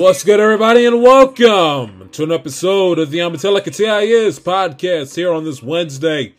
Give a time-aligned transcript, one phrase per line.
[0.00, 5.44] What's good, everybody, and welcome to an episode of the Amatelica TIS podcast here on
[5.44, 6.34] this Wednesday,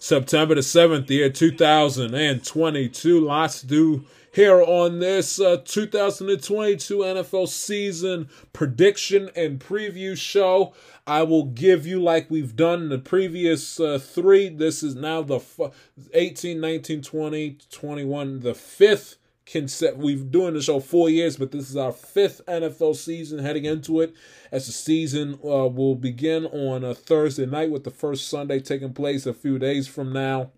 [0.00, 3.20] September the 7th, the year 2022.
[3.20, 10.74] Lots to do here on this uh, 2022 NFL season prediction and preview show.
[11.06, 15.22] I will give you, like we've done in the previous uh, three, this is now
[15.22, 15.70] the f-
[16.12, 19.14] 18, 19, 20, 21, the fifth
[19.50, 23.64] concept we've doing the show four years but this is our fifth nfl season heading
[23.64, 24.12] into it.
[24.50, 28.92] As the season uh, will begin on a thursday night with the first sunday taking
[28.92, 30.50] place a few days from now.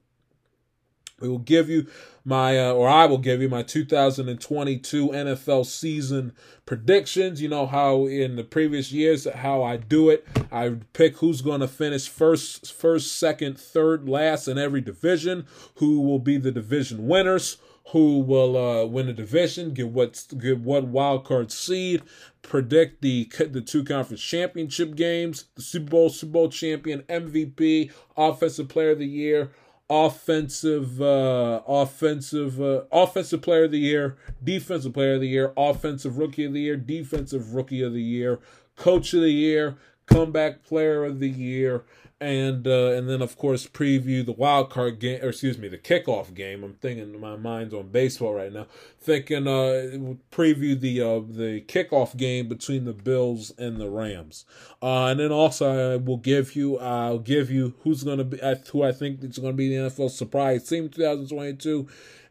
[1.21, 1.87] We will give you
[2.25, 6.33] my uh, or i will give you my 2022 nfl season
[6.65, 7.43] predictions.
[7.43, 10.27] You know how in the previous years how i do it.
[10.51, 16.01] I pick who's going to finish first first second third last in every division who
[16.01, 17.59] will be the division winners
[17.93, 22.03] who will uh, win the division, get what get what wild card seed,
[22.43, 28.69] predict the the two conference championship games, the Super Bowl Super Bowl champion, MVP, offensive
[28.69, 29.51] player of the year,
[29.89, 36.19] offensive uh, offensive uh, offensive player of the year, defensive player of the year, offensive
[36.19, 38.39] rookie of the year, defensive rookie of the year,
[38.77, 41.85] coach of the year, comeback player of the year,
[42.21, 45.79] and uh, and then of course preview the wild card game or excuse me the
[45.79, 46.65] kickoff game.
[46.65, 48.67] I'm thinking my mind's on baseball right now.
[49.01, 54.45] Thinking uh preview the uh the kickoff game between the Bills and the Rams.
[54.83, 58.39] Uh and then also I will give you I'll give you who's gonna be
[58.73, 61.87] who I think is gonna be the NFL surprise team 2022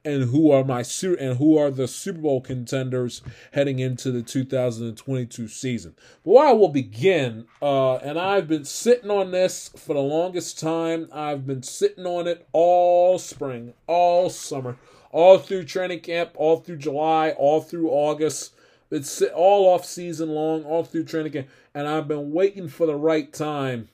[0.08, 0.86] and who are my
[1.20, 5.96] and who are the Super Bowl contenders heading into the 2022 season.
[6.24, 10.60] But where I will begin, uh, and I've been sitting on this for the longest
[10.60, 11.10] time.
[11.12, 14.78] I've been sitting on it all spring, all summer,
[15.12, 18.54] all through training camp, all through July, all through August.
[18.90, 22.96] It's all off season long, all through training camp, and I've been waiting for the
[22.96, 23.90] right time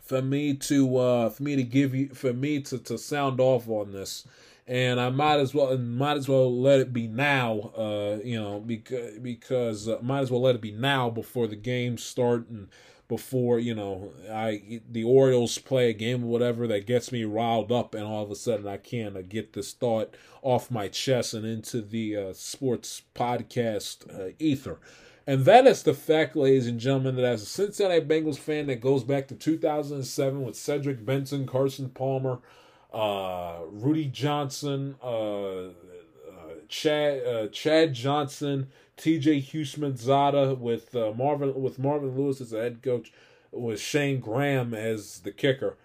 [0.00, 3.68] for me to uh, for me to give you for me to, to sound off
[3.68, 4.28] on this
[4.66, 7.72] and I might as well might as well let it be now.
[7.76, 11.56] Uh, you know, because because uh, might as well let it be now before the
[11.56, 12.68] games start and
[13.08, 17.72] before you know I the Orioles play a game or whatever that gets me riled
[17.72, 21.34] up, and all of a sudden I can't uh, get this thought off my chest
[21.34, 24.78] and into the uh, sports podcast uh, ether.
[25.24, 28.80] And that is the fact, ladies and gentlemen, that as a Cincinnati Bengals fan that
[28.80, 32.40] goes back to 2007 with Cedric Benson, Carson Palmer,
[32.92, 35.70] uh, Rudi Johnson, uh, uh,
[36.68, 39.40] Chad uh, Chad Johnson, T.J.
[39.40, 43.12] Houshmandzadeh with uh, Marvin with Marvin Lewis as the head coach,
[43.50, 45.76] with Shane Graham as the kicker.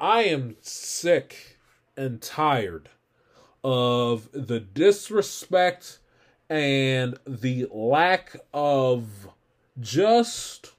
[0.00, 1.58] I, I am sick
[1.96, 2.88] and tired
[3.62, 5.98] of the disrespect
[6.48, 9.28] and the lack of
[9.80, 10.72] just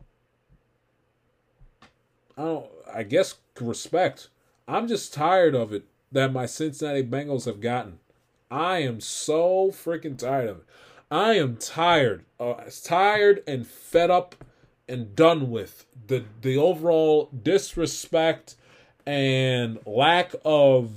[2.38, 4.30] I don't I guess respect
[4.68, 8.00] I'm just tired of it that my Cincinnati Bengals have gotten.
[8.50, 10.66] I am so freaking tired of it.
[11.10, 14.36] I am tired, uh, tired and fed up
[14.88, 18.56] and done with the the overall disrespect
[19.06, 20.92] and lack of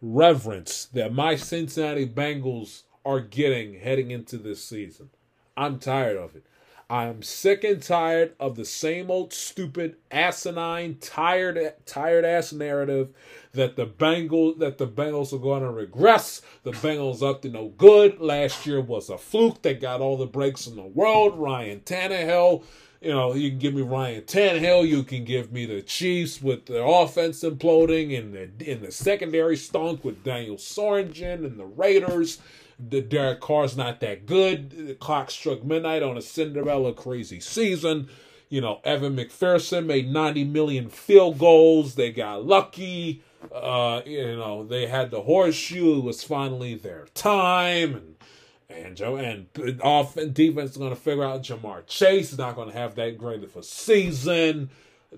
[0.00, 5.10] reverence that my Cincinnati Bengals are getting heading into this season.
[5.56, 6.44] I'm tired of it.
[6.90, 13.10] I am sick and tired of the same old stupid, asinine, tired, tired ass narrative
[13.52, 16.42] that the Bengals that the Bengals are going to regress.
[16.62, 18.20] The Bengals up to no good.
[18.20, 19.62] Last year was a fluke.
[19.62, 21.38] They got all the breaks in the world.
[21.38, 22.64] Ryan Tannehill.
[23.00, 24.88] You know, you can give me Ryan Tannehill.
[24.88, 29.56] You can give me the Chiefs with the offense imploding and the in the secondary
[29.56, 32.38] stunk with Daniel Sorensen and the Raiders
[32.78, 34.88] the Derek Carr's not that good.
[34.88, 38.08] The clock struck midnight on a Cinderella crazy season.
[38.48, 41.94] You know, Evan McPherson made 90 million field goals.
[41.94, 43.22] They got lucky.
[43.52, 45.98] Uh, you know, they had the horseshoe.
[45.98, 47.94] It was finally their time.
[47.94, 48.14] And
[48.68, 49.46] and Joe and
[49.82, 53.18] off defense is going to figure out Ja'Marr Chase is not going to have that
[53.18, 54.70] great of a season.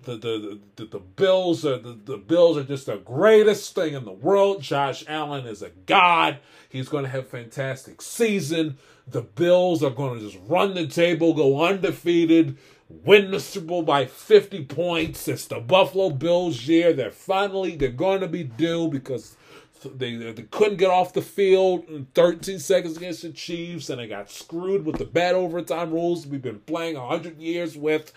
[0.03, 4.05] The the the, the Bills are the, the Bills are just the greatest thing in
[4.05, 4.63] the world.
[4.63, 6.39] Josh Allen is a god.
[6.69, 8.79] He's going to have a fantastic season.
[9.07, 12.59] The Bills are going to just run the table, go undefeated,
[12.89, 15.29] win the Super Bowl by 50 points.
[15.29, 16.93] It's the Buffalo Bills year.
[16.93, 19.37] They're finally they're going to be due because
[19.95, 24.09] They, they couldn't get off the field in 13 seconds against the Chiefs, and they
[24.09, 28.13] got screwed with the bad overtime rules we've been playing 100 years with.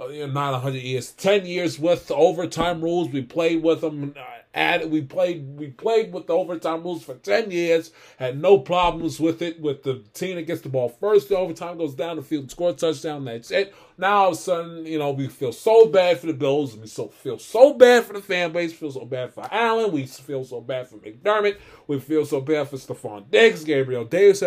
[0.00, 3.10] Know, not 100 years, 10 years with the overtime rules.
[3.10, 4.14] We played with them.
[4.16, 4.22] Uh,
[4.54, 7.92] added, we played we played with the overtime rules for 10 years.
[8.18, 9.60] Had no problems with it.
[9.60, 12.72] With the team that gets the ball first, the overtime goes down the field, score
[12.72, 13.26] touchdown.
[13.26, 13.74] That's it.
[13.98, 16.74] Now all of a sudden, you know, we feel so bad for the Bills.
[16.78, 18.72] We so feel so bad for the fan base.
[18.72, 19.92] Feel so bad for Allen.
[19.92, 21.58] We feel so bad for McDermott.
[21.86, 24.42] We feel so bad for Stefon Diggs, Gabriel Davis.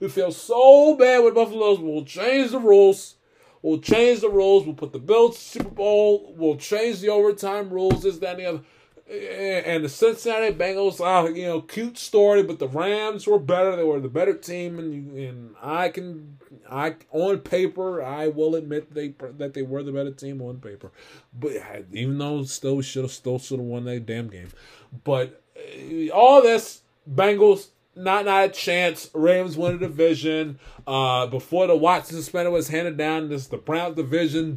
[0.00, 1.80] We feel so bad with Buffalo.
[1.80, 3.14] We'll change the rules.
[3.62, 4.64] We'll change the rules.
[4.64, 6.34] We'll put the Bills Super Bowl.
[6.36, 8.02] We'll change the overtime rules.
[8.02, 8.60] This, that, the other.
[9.10, 13.74] And the Cincinnati Bengals, uh, you know, cute story, but the Rams were better.
[13.74, 16.36] They were the better team, and and I can,
[16.70, 20.92] I on paper, I will admit they that they were the better team on paper.
[21.32, 21.52] But
[21.90, 24.50] even though still should have still should have won that damn game.
[25.04, 29.10] But uh, all this Bengals not not a chance.
[29.12, 30.58] Ravens win a division.
[30.86, 34.54] Uh, before the Watson suspended was handed down, this the Browns division.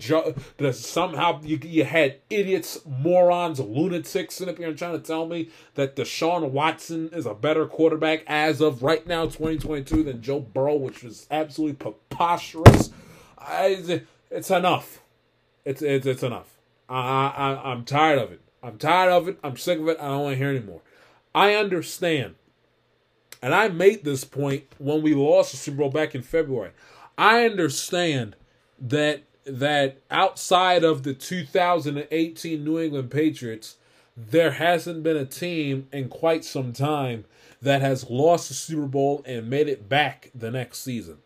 [0.58, 5.26] the, somehow you, you had idiots, morons, lunatics sitting up here and trying to tell
[5.26, 10.40] me that Deshaun Watson is a better quarterback as of right now, 2022, than Joe
[10.40, 12.92] Burrow, which was absolutely preposterous.
[13.38, 15.02] I, it's enough.
[15.66, 16.58] It's it's it's enough.
[16.88, 18.42] I, I I'm tired of it.
[18.64, 19.40] I'm tired of it.
[19.44, 19.98] I'm sick of it.
[20.00, 20.82] I don't want to hear anymore.
[21.34, 22.36] I understand
[23.42, 26.72] and I made this point when we lost the Super Bowl back in February.
[27.18, 28.36] I understand
[28.80, 33.78] that that outside of the 2018 New England Patriots,
[34.16, 37.26] there hasn't been a team in quite some time
[37.62, 41.18] that has lost the Super Bowl and made it back the next season.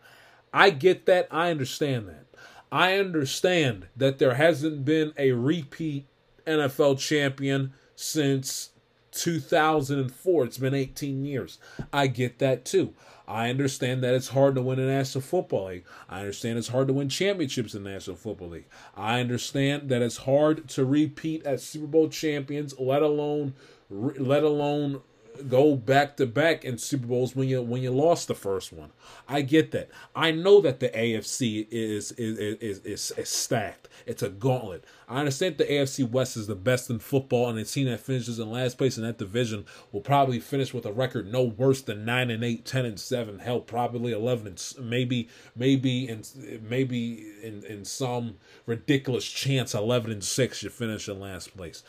[0.53, 1.27] I get that.
[1.31, 2.25] I understand that.
[2.71, 6.05] I understand that there hasn't been a repeat
[6.45, 8.71] NFL champion since
[9.15, 10.45] 2004.
[10.45, 11.57] It's been 18 years.
[11.91, 12.93] I get that too.
[13.27, 15.85] I understand that it's hard to win a National Football League.
[16.09, 18.67] I understand it's hard to win championships in the National Football League.
[18.95, 23.53] I understand that it's hard to repeat as Super Bowl champions, let alone
[23.89, 25.01] let alone
[25.43, 28.91] go back to back in Super Bowls when you when you lost the first one.
[29.27, 29.89] I get that.
[30.15, 33.87] I know that the AFC is is is is, is stacked.
[34.05, 34.83] It's a gauntlet.
[35.07, 38.39] I understand the AFC West is the best in football, and a team that finishes
[38.39, 42.05] in last place in that division will probably finish with a record no worse than
[42.05, 46.29] nine and eight, 10 and seven, hell, probably eleven and maybe maybe and
[46.67, 48.35] maybe in in some
[48.65, 51.83] ridiculous chance eleven and six you finish in last place.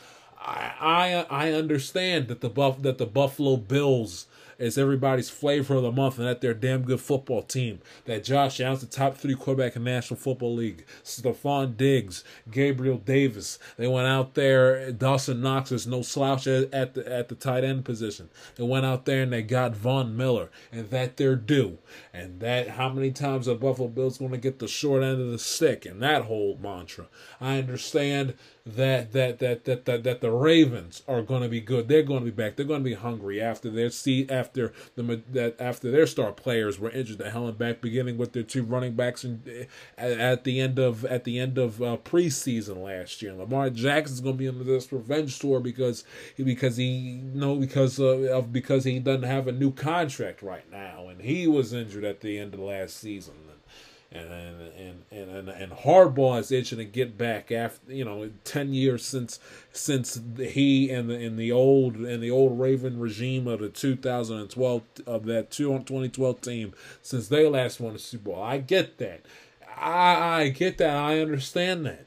[0.47, 4.27] I I understand that the buff that the Buffalo Bills
[4.57, 7.79] is everybody's flavor of the month and that they're a damn good football team.
[8.05, 10.85] That Josh Allen's the top three quarterback in the National Football League.
[11.03, 13.59] Stefon Diggs, Gabriel Davis.
[13.77, 14.91] They went out there.
[14.91, 18.29] Dawson Knox is no slouch at the at the tight end position.
[18.55, 21.77] They went out there and they got Von Miller, and that they're due.
[22.13, 25.31] And that how many times are Buffalo Bills going to get the short end of
[25.31, 25.85] the stick?
[25.85, 27.07] And that whole mantra.
[27.39, 28.33] I understand
[28.75, 31.87] that that that that that, that the Ravens are going to be good.
[31.87, 32.55] They're going to be back.
[32.55, 36.79] They're going to be hungry after their see after the that after their star players
[36.79, 40.59] were injured the hell and back, beginning with their two running backs and at, the
[40.59, 43.33] end of at the end of uh, preseason last year.
[43.33, 46.03] Lamar Jackson's going to be on this revenge tour because
[46.37, 50.69] because he you know because uh, of because he doesn't have a new contract right
[50.71, 53.33] now, and he was injured at the end of last season
[54.11, 58.73] and and and and, and Harbaugh is itching to get back after you know ten
[58.73, 59.39] years since
[59.71, 64.81] since he and the in the old and the old Raven regime of the 2012
[65.05, 68.41] of that 2012 team since they last won the Super Bowl.
[68.41, 69.21] I get that.
[69.75, 70.95] I I get that.
[70.95, 72.05] I understand that.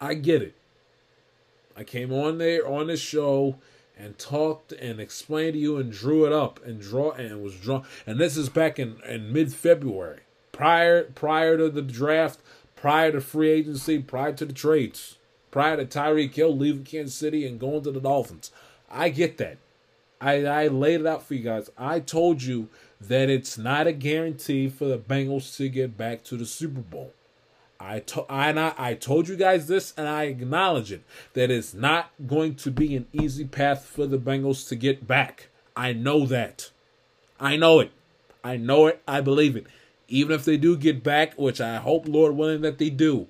[0.00, 0.54] I get it.
[1.76, 3.56] I came on there on this show
[4.00, 7.84] and talked and explained to you and drew it up and draw and was drawn
[8.06, 10.20] and this is back in, in mid February.
[10.52, 12.40] Prior prior to the draft,
[12.76, 15.18] prior to free agency, prior to the trades,
[15.50, 18.50] prior to Tyreek Hill leaving Kansas City and going to the Dolphins.
[18.90, 19.58] I get that.
[20.20, 21.70] I, I laid it out for you guys.
[21.78, 22.68] I told you
[23.00, 27.14] that it's not a guarantee for the Bengals to get back to the Super Bowl.
[27.80, 31.72] I, to, I, not, I told you guys this and I acknowledge it that it's
[31.72, 35.48] not going to be an easy path for the Bengals to get back.
[35.74, 36.70] I know that.
[37.40, 37.90] I know it.
[38.44, 39.02] I know it.
[39.08, 39.66] I believe it.
[40.08, 43.28] Even if they do get back, which I hope, Lord willing, that they do,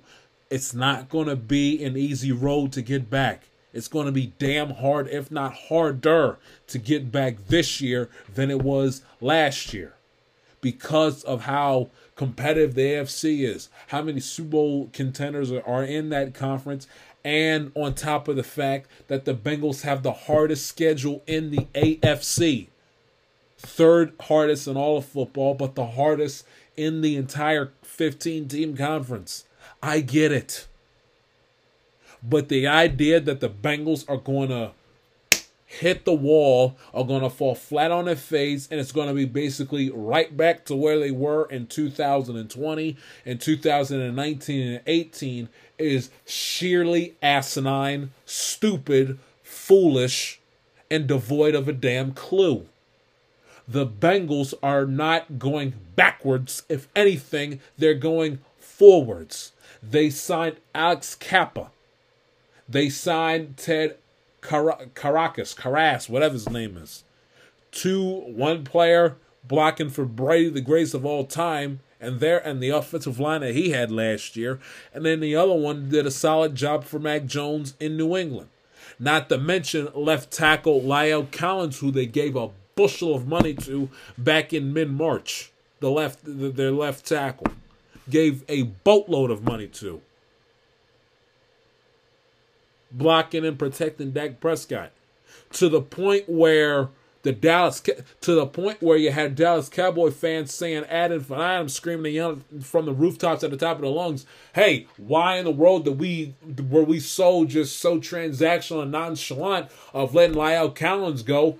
[0.49, 3.43] it's not going to be an easy road to get back.
[3.73, 8.51] It's going to be damn hard, if not harder, to get back this year than
[8.51, 9.93] it was last year
[10.59, 16.33] because of how competitive the AFC is, how many Super Bowl contenders are, in that
[16.33, 16.87] conference,
[17.23, 21.67] and on top of the fact that the Bengals have the hardest schedule in the
[21.73, 22.67] AFC.
[23.57, 29.45] Third hardest in all of football, but the hardest in the entire 15 team conference.
[29.83, 30.67] I get it.
[32.23, 34.71] But the idea that the Bengals are going to
[35.79, 39.13] hit the wall, are going to fall flat on their face, and it's going to
[39.13, 46.09] be basically right back to where they were in 2020 and 2019 and 18 is
[46.25, 50.41] sheerly asinine, stupid, foolish,
[50.89, 52.67] and devoid of a damn clue.
[53.65, 56.63] The Bengals are not going backwards.
[56.67, 59.53] If anything, they're going forwards.
[59.81, 61.71] They signed Alex Cappa.
[62.67, 63.97] They signed Ted
[64.41, 67.03] Car- Caracas, Karras, whatever his name is.
[67.71, 72.69] Two, one player blocking for Brady, the greatest of all time, and there and the
[72.69, 74.59] offensive line that he had last year,
[74.93, 78.49] and then the other one did a solid job for Mac Jones in New England.
[78.99, 83.89] Not to mention left tackle La'el Collins, who they gave a bushel of money to
[84.17, 85.51] back in mid March.
[85.79, 87.47] The left, their left tackle,
[88.09, 90.01] gave a boatload of money to
[92.91, 94.91] blocking and protecting Dak Prescott
[95.53, 96.89] to the point where
[97.23, 102.43] the Dallas to the point where you had Dallas Cowboy fans saying ad infinitum, screaming
[102.61, 105.99] from the rooftops at the top of their lungs, "Hey, why in the world did
[105.99, 106.33] we
[106.69, 111.57] were we so just so transactional and nonchalant of letting Lyle Collins go?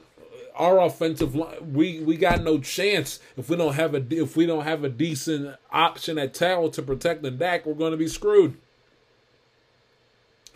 [0.56, 4.46] Our offensive line, we we got no chance if we don't have a if we
[4.46, 8.08] don't have a decent option at tackle to protect the Dak, we're going to be
[8.08, 8.58] screwed."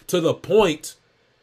[0.07, 0.95] To the point,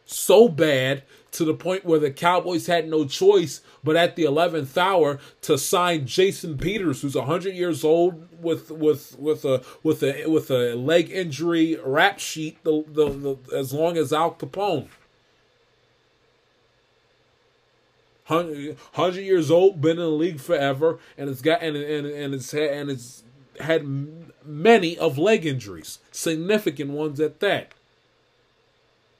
[0.07, 1.02] so bad
[1.33, 5.59] to the point where the Cowboys had no choice but at the 11th hour to
[5.59, 10.75] sign Jason Peters who's 100 years old with with with a with a with a
[10.75, 14.88] leg injury rap sheet the, the, the as long as Al Capone.
[18.26, 22.52] 100 years old been in the league forever and it's got and and, and it's
[22.52, 23.25] had and it's
[23.61, 23.87] had
[24.45, 27.73] many of leg injuries significant ones at that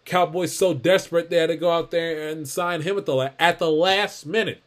[0.05, 3.59] Cowboys so desperate they had to go out there and sign him at the at
[3.59, 4.63] the last minute.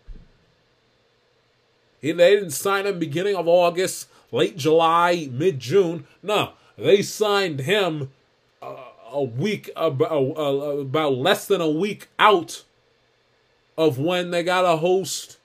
[2.00, 6.06] He, they didn't sign him beginning of August, late July, mid June.
[6.22, 8.12] No, they signed him
[8.62, 8.76] uh,
[9.12, 12.64] a week about, uh, about less than a week out
[13.78, 15.38] of when they got to host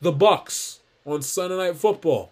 [0.00, 2.30] the Bucks on Sunday Night Football.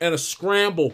[0.00, 0.92] And a scramble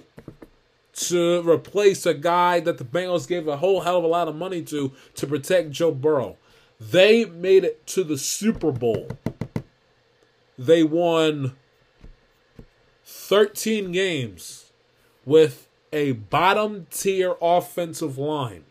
[0.94, 4.36] to replace a guy that the Bengals gave a whole hell of a lot of
[4.36, 6.36] money to to protect Joe Burrow.
[6.80, 9.08] They made it to the Super Bowl.
[10.58, 11.56] They won
[13.04, 14.72] 13 games
[15.24, 18.64] with a bottom tier offensive line.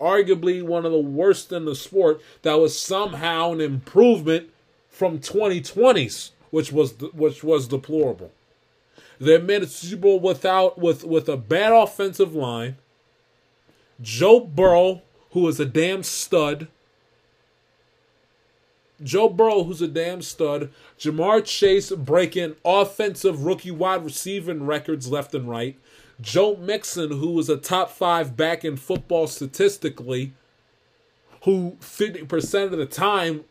[0.00, 4.50] Arguably one of the worst in the sport that was somehow an improvement
[4.88, 8.32] from 2020's which was which was deplorable.
[9.20, 12.76] They made a Super Bowl without with with a bad offensive line.
[14.00, 16.68] Joe Burrow, who is a damn stud.
[19.02, 20.70] Joe Burrow, who's a damn stud.
[20.98, 25.78] Ja'Marr Chase breaking offensive rookie wide receiving records left and right.
[26.20, 30.32] Joe Mixon, who was a top five back in football statistically,
[31.44, 33.44] who 50% of the time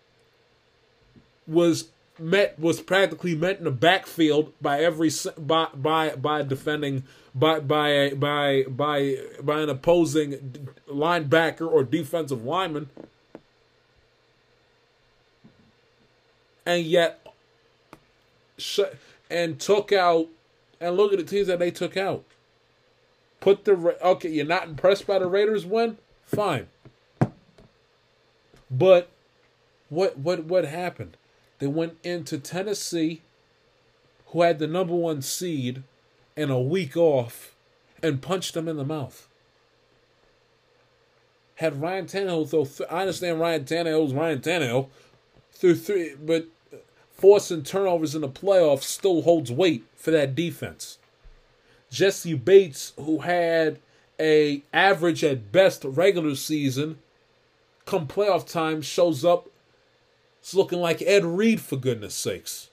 [1.45, 7.59] was met was practically met in the backfield by every by by by defending by
[7.59, 12.89] by by by by an opposing linebacker or defensive lineman,
[16.65, 17.25] and yet,
[19.29, 20.27] and took out,
[20.79, 22.23] and look at the teams that they took out.
[23.39, 26.67] Put the okay, you're not impressed by the Raiders win, fine.
[28.69, 29.09] But
[29.89, 31.15] what what what happened?
[31.59, 33.21] They went into Tennessee,
[34.27, 35.83] who had the number one seed,
[36.35, 37.55] and a week off,
[38.03, 39.27] and punched them in the mouth.
[41.55, 44.89] Had Ryan Tannehill, though th- I understand Ryan Tannehill's Ryan Tannehill,
[45.51, 46.45] through three, but
[47.11, 50.99] forcing turnovers in the playoffs still holds weight for that defense.
[51.89, 53.79] Jessie Bates, who had
[54.19, 56.99] a average at best regular season,
[57.85, 59.49] come playoff time shows up
[60.47, 62.69] it's looking like Ed Reed, for goodness sakes.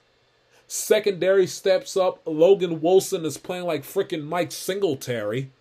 [0.65, 2.21] Secondary steps up.
[2.23, 5.51] Logan Wilson is playing like freaking Mike Singletary.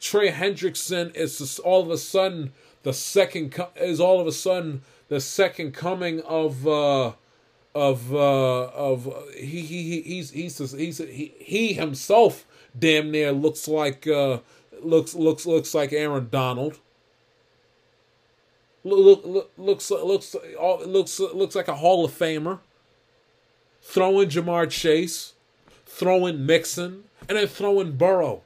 [0.00, 5.20] Trey Hendrickson is all of a sudden the second is all of a sudden the
[5.20, 7.12] second coming of uh
[7.74, 12.46] of uh of he he he he's he's he's he, he himself
[12.78, 14.38] damn near looks like uh
[14.80, 16.78] looks looks looks like Aaron Donald.
[18.84, 20.34] Look, look, looks looks
[20.86, 22.58] looks looks like a Hall of Famer.
[23.80, 25.34] Throwing Ja'Marr Chase,
[25.86, 28.42] throwing Mixon, and then throwing Burrow,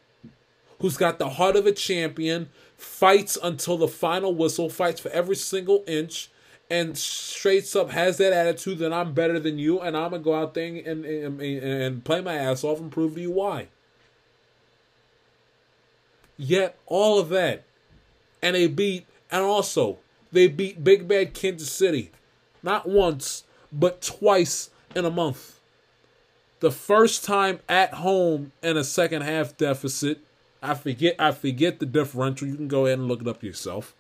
[0.80, 5.36] who's got the heart of a champion, fights until the final whistle, fights for every
[5.36, 6.30] single inch,
[6.70, 10.34] and straight up has that attitude that I'm better than you, and I'm gonna go
[10.34, 13.68] out there and and, and play my ass off and prove to you why.
[16.38, 17.64] Yet all of that,
[18.42, 19.98] and they beat, and also
[20.32, 22.10] they beat Big Bad Kansas City,
[22.62, 25.60] not once but twice in a month.
[26.60, 30.20] The first time at home in a second half deficit.
[30.62, 32.48] I forget I forget the differential.
[32.48, 33.94] You can go ahead and look it up yourself.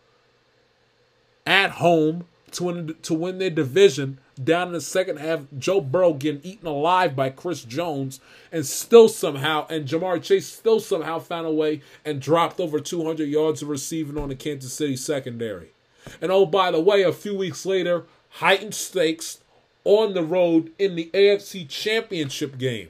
[1.46, 5.42] At home to win to win their division down in the second half.
[5.58, 10.80] Joe Burrow getting eaten alive by Chris Jones, and still somehow and Ja'Marr Chase still
[10.80, 14.96] somehow found a way and dropped over 200 yards of receiving on the Kansas City
[14.96, 15.72] secondary.
[16.20, 19.40] And oh, by the way, a few weeks later, heightened stakes
[19.84, 22.88] on the road in the AFC Championship game.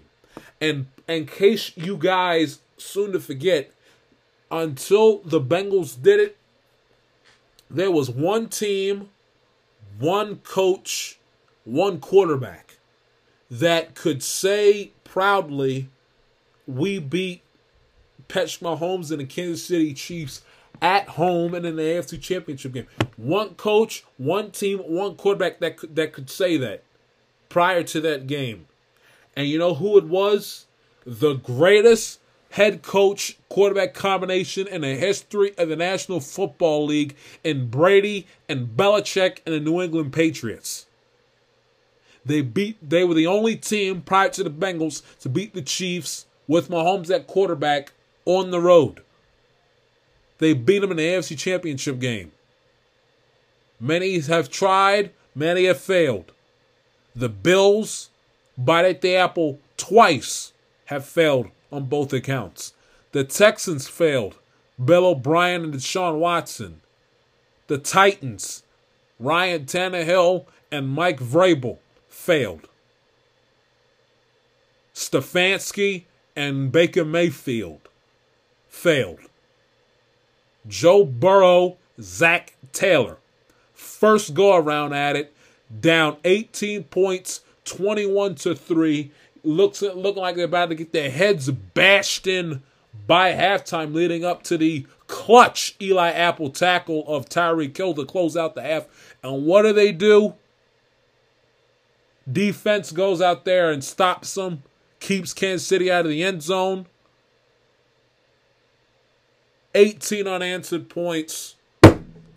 [0.61, 3.71] And in case you guys soon to forget,
[4.51, 6.37] until the Bengals did it,
[7.71, 9.11] there was one team,
[9.99, 11.19] one coach,
[11.65, 12.79] one quarterback
[13.51, 15.89] that could say proudly,
[16.67, 17.43] we beat
[18.29, 20.43] Patrick Mahomes and the Kansas City Chiefs
[20.81, 22.87] at home and in the AFC Championship game.
[23.17, 26.83] One coach, one team, one quarterback that could, that could say that
[27.49, 28.67] prior to that game.
[29.35, 30.67] And you know who it was?
[31.05, 32.21] The greatest
[32.51, 38.69] head coach quarterback combination in the history of the National Football League in Brady and
[38.69, 40.87] Belichick and the New England Patriots.
[42.25, 46.27] They beat they were the only team prior to the Bengals to beat the Chiefs
[46.49, 47.93] with Mahomes at quarterback
[48.25, 49.03] on the road.
[50.39, 52.33] They beat them in the AFC Championship game.
[53.81, 56.33] Many have tried, many have failed.
[57.15, 58.11] The Bills,
[58.57, 60.53] bite at the apple twice,
[60.87, 62.73] have failed on both accounts.
[63.13, 64.37] The Texans failed.
[64.83, 66.83] Bill O'Brien and Deshaun Watson.
[67.67, 68.63] The Titans,
[69.19, 72.69] Ryan Tannehill and Mike Vrabel failed.
[74.95, 77.89] Stefanski and Baker Mayfield
[78.69, 79.21] failed.
[80.69, 83.19] Joe Burrow, Zac Taylor.
[83.73, 85.35] First go around at it,
[85.81, 89.11] down 18 points, 21 to 3.
[89.45, 92.63] Looks looking like they're about to get their heads bashed in
[93.07, 98.37] by halftime, leading up to the clutch Eli Apple tackle of Tyreek Hill to close
[98.37, 98.87] out the half.
[99.23, 100.35] And what do they do?
[102.31, 104.65] Defense goes out there and stops them,
[104.99, 106.87] keeps Kansas City out of the end zone.
[109.77, 111.55] 18 unanswered points,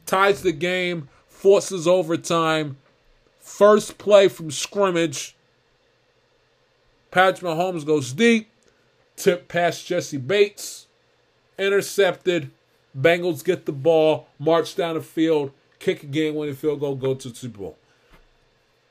[0.06, 2.78] ties the game, forces overtime.
[3.40, 5.36] First play from scrimmage.
[7.12, 8.50] Patrick Mahomes goes deep,
[9.16, 10.88] tip past Jessie Bates,
[11.58, 12.52] intercepted.
[13.00, 17.16] Bengals get the ball, march down the field, kick a game winning field goal, go
[17.16, 17.78] to the Super Bowl.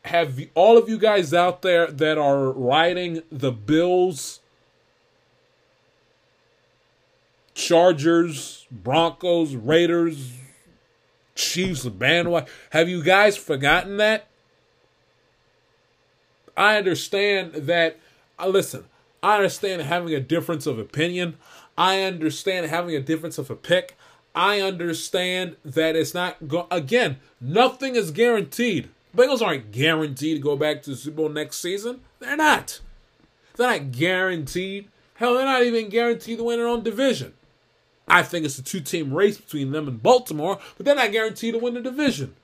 [0.05, 4.41] Have all of you guys out there that are riding the Bills
[7.59, 10.33] Chargers, Broncos, Raiders,
[11.35, 12.49] Chiefs, bandwagon.
[12.71, 14.29] Have you guys forgotten that?
[16.57, 17.99] I understand that.
[18.39, 18.85] Uh, listen,
[19.25, 21.37] I understand having a difference of opinion.
[21.77, 23.97] I understand having a difference of a pick.
[24.37, 26.37] I understand that it's not
[26.71, 27.19] again.
[27.41, 28.89] Nothing is guaranteed.
[29.17, 32.03] Bengals aren't guaranteed to go back to the Super Bowl next season.
[32.21, 32.81] They're not.
[33.57, 34.91] They're not guaranteed.
[35.15, 37.35] Hell, they're not even guaranteed to win their own division.
[38.09, 41.55] I think it's a two team race between them and Baltimore, but they're not guaranteed
[41.55, 42.35] to win the division.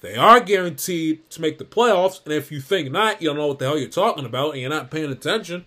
[0.00, 3.48] They are guaranteed to make the playoffs, and if you think not, you don't know
[3.48, 5.66] what the hell you're talking about and you're not paying attention.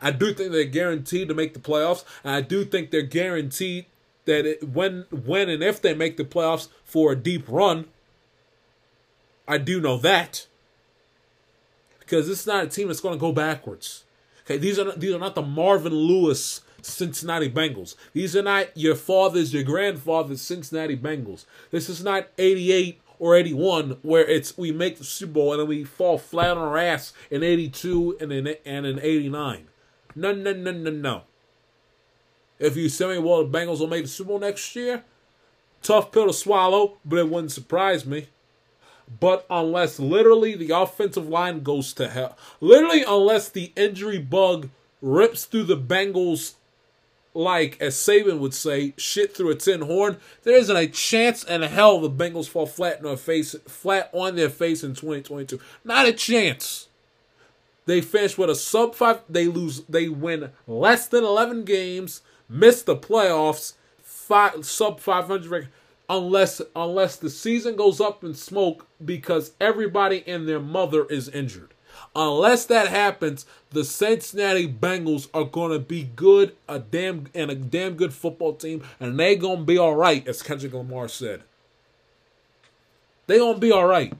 [0.00, 3.86] I do think they're guaranteed to make the playoffs, and I do think they're guaranteed
[4.24, 7.86] that it, when when and if they make the playoffs for a deep run,
[9.48, 10.46] I do know that.
[11.98, 14.04] Because this is not a team that's going to go backwards.
[14.44, 17.94] Okay, these are not, these are not the Marvin Lewis Cincinnati Bengals.
[18.12, 21.44] These are not your father's, your grandfather's Cincinnati Bengals.
[21.70, 25.68] This is not 88 or 81 where it's we make the Super Bowl and then
[25.68, 29.68] we fall flat on our ass in 82 and in and in 89.
[30.16, 31.22] No, no, no, no, no.
[32.58, 35.04] If you say, well, the Bengals will make the Super Bowl next year,
[35.82, 38.28] tough pill to swallow, but it wouldn't surprise me.
[39.18, 44.68] But unless literally the offensive line goes to hell, literally unless the injury bug
[45.02, 46.54] rips through the Bengals
[47.34, 51.62] like as Saban would say, shit through a tin horn, there isn't a chance in
[51.62, 55.60] hell the Bengals fall flat on their face, flat on their face in 2022.
[55.84, 56.88] Not a chance.
[57.86, 59.20] They finish with a sub five.
[59.28, 59.82] They lose.
[59.88, 65.68] They win less than 11 games, miss the playoffs, five, sub 500 record,
[66.08, 71.74] unless unless the season goes up in smoke because everybody and their mother is injured.
[72.14, 77.94] Unless that happens, the Cincinnati Bengals are gonna be good, a damn and a damn
[77.94, 81.42] good football team, and they gonna be all right, as Kendrick Lamar said.
[83.28, 84.12] They gonna be all right.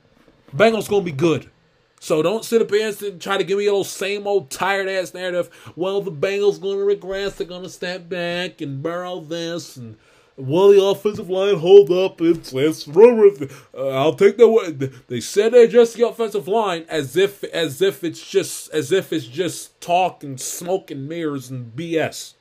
[0.54, 1.50] Bengals gonna be good.
[1.98, 5.12] So don't sit up here and try to give me those same old tired ass
[5.12, 5.50] narrative.
[5.76, 9.96] Well, the Bengals gonna regress, they're gonna step back and borrow this and
[10.40, 12.20] Will the offensive line hold up?
[12.20, 14.48] It's, it's uh, I'll take that.
[14.48, 14.72] Way.
[15.08, 19.12] They said they adjust the offensive line as if as if it's just as if
[19.12, 22.34] it's just talk and smoke and mirrors and BS.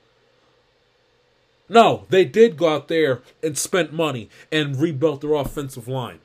[1.68, 6.18] No, they did go out there and spent money and rebuilt their offensive line.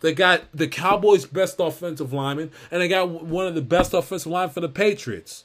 [0.00, 4.30] They got the Cowboys' best offensive lineman, and they got one of the best offensive
[4.30, 5.44] line for the Patriots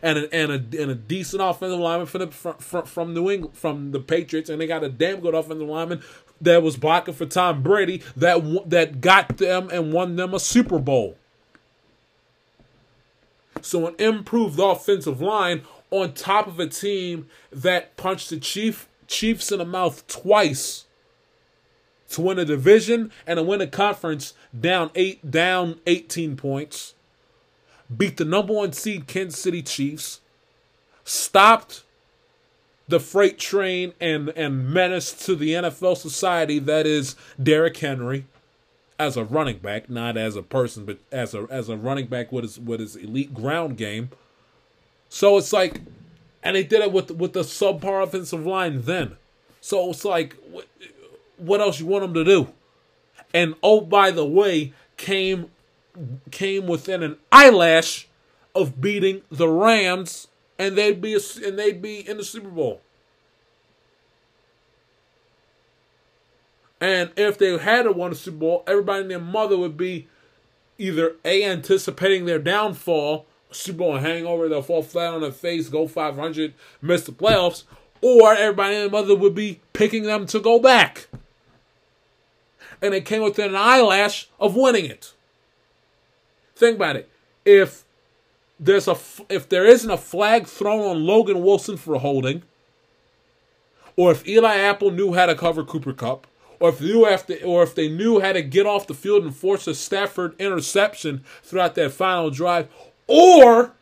[0.00, 3.56] and a, and a and a decent offensive lineman from the from, from New England
[3.56, 6.02] from the Patriots, and they got a damn good offensive lineman
[6.40, 10.78] that was blocking for Tom Brady that that got them and won them a Super
[10.78, 11.16] Bowl.
[13.60, 19.52] So an improved offensive line on top of a team that punched the Chief Chiefs
[19.52, 20.86] in the mouth twice
[22.08, 26.94] to win a division and to win a conference down eight down 18 points
[27.96, 30.20] beat the number one seed Kansas City Chiefs,
[31.04, 31.82] stopped
[32.88, 38.26] the freight train and and menace to the NFL society that is Derrick Henry
[38.98, 42.30] as a running back, not as a person, but as a as a running back
[42.32, 44.10] with his with his elite ground game.
[45.08, 45.80] So it's like,
[46.42, 49.16] and they did it with with the subpar offensive line then.
[49.60, 50.66] So it's like, what,
[51.36, 52.48] what else you want them to do?
[53.34, 55.50] And oh, by the way, came
[56.30, 58.08] came within an eyelash
[58.54, 60.28] of beating the Rams,
[60.58, 62.80] and they'd be a, and they'd be in the Super Bowl.
[66.80, 70.08] And if they had won a Super Bowl, everybody and their mother would be
[70.78, 75.86] either a anticipating their downfall, Super Bowl hangover, they'll fall flat on their face, go
[75.86, 77.64] 500, miss the playoffs,
[78.00, 81.06] or everybody and their mother would be picking them to go back.
[82.80, 85.12] And they came within an eyelash of winning it.
[86.54, 87.08] Think about it.
[87.44, 87.84] If
[88.58, 88.96] there's a
[89.28, 92.42] if there isn't a flag thrown on Logan Wilson for holding,
[93.96, 96.26] or if Eli Apple knew how to cover Cooper Kupp,
[96.60, 99.34] or if knew after, or if they knew how to get off the field and
[99.34, 102.68] force a Stafford interception throughout that final drive,
[103.08, 103.72] or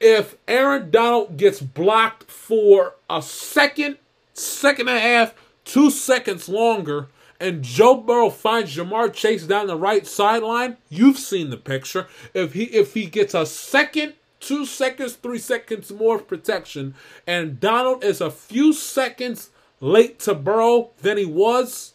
[0.00, 3.96] if Aaron Donald gets blocked for a second,
[4.34, 7.08] second and a half, two seconds longer
[7.40, 12.06] and Joe Burrow finds Ja'Marr Chase down the right sideline, you've seen the picture.
[12.34, 16.94] If he if he gets a second, two seconds, three seconds more protection,
[17.26, 19.50] and Donald is a few seconds
[19.80, 21.94] late to Burrow than he was,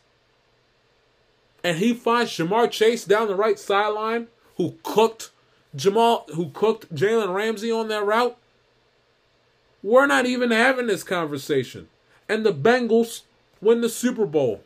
[1.64, 4.28] and he finds Ja'Marr Chase down the right sideline,
[4.58, 5.30] who cooked
[5.76, 8.38] Jamal, who cooked Jalen Ramsey on that route.
[9.84, 11.90] We're not even having this conversation.
[12.28, 13.22] And the Bengals
[13.62, 14.64] win the Super Bowl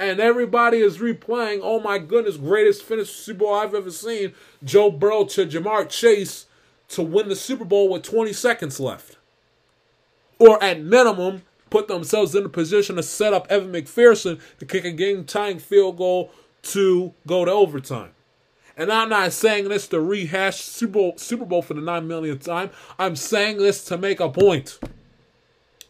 [0.00, 4.32] and everybody is replaying, oh my goodness, greatest finish Super Bowl I've ever seen.
[4.64, 6.46] Joe Burrow to Ja'Marr Chase
[6.88, 9.18] to win the Super Bowl with 20 seconds left.
[10.38, 14.86] Or at minimum, put themselves in a position to set up Evan McPherson to kick
[14.86, 16.32] a game tying field goal
[16.62, 18.12] to go to overtime.
[18.78, 22.42] And I'm not saying this to rehash Super Bowl, Super Bowl for the 9 millionth
[22.42, 22.70] time.
[22.98, 24.78] I'm saying this to make a point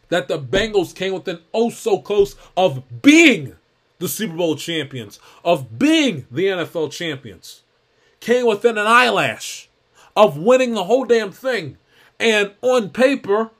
[0.09, 3.55] that the Bengals came within oh so close of being
[4.01, 7.63] the Super Bowl champions, of being the NFL champions,
[8.19, 9.69] came within an eyelash
[10.17, 11.77] of winning the whole damn thing.
[12.19, 13.51] And on paper,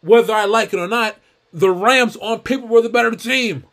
[0.00, 1.16] whether I like it or not,
[1.52, 3.64] the Rams on paper were the better team.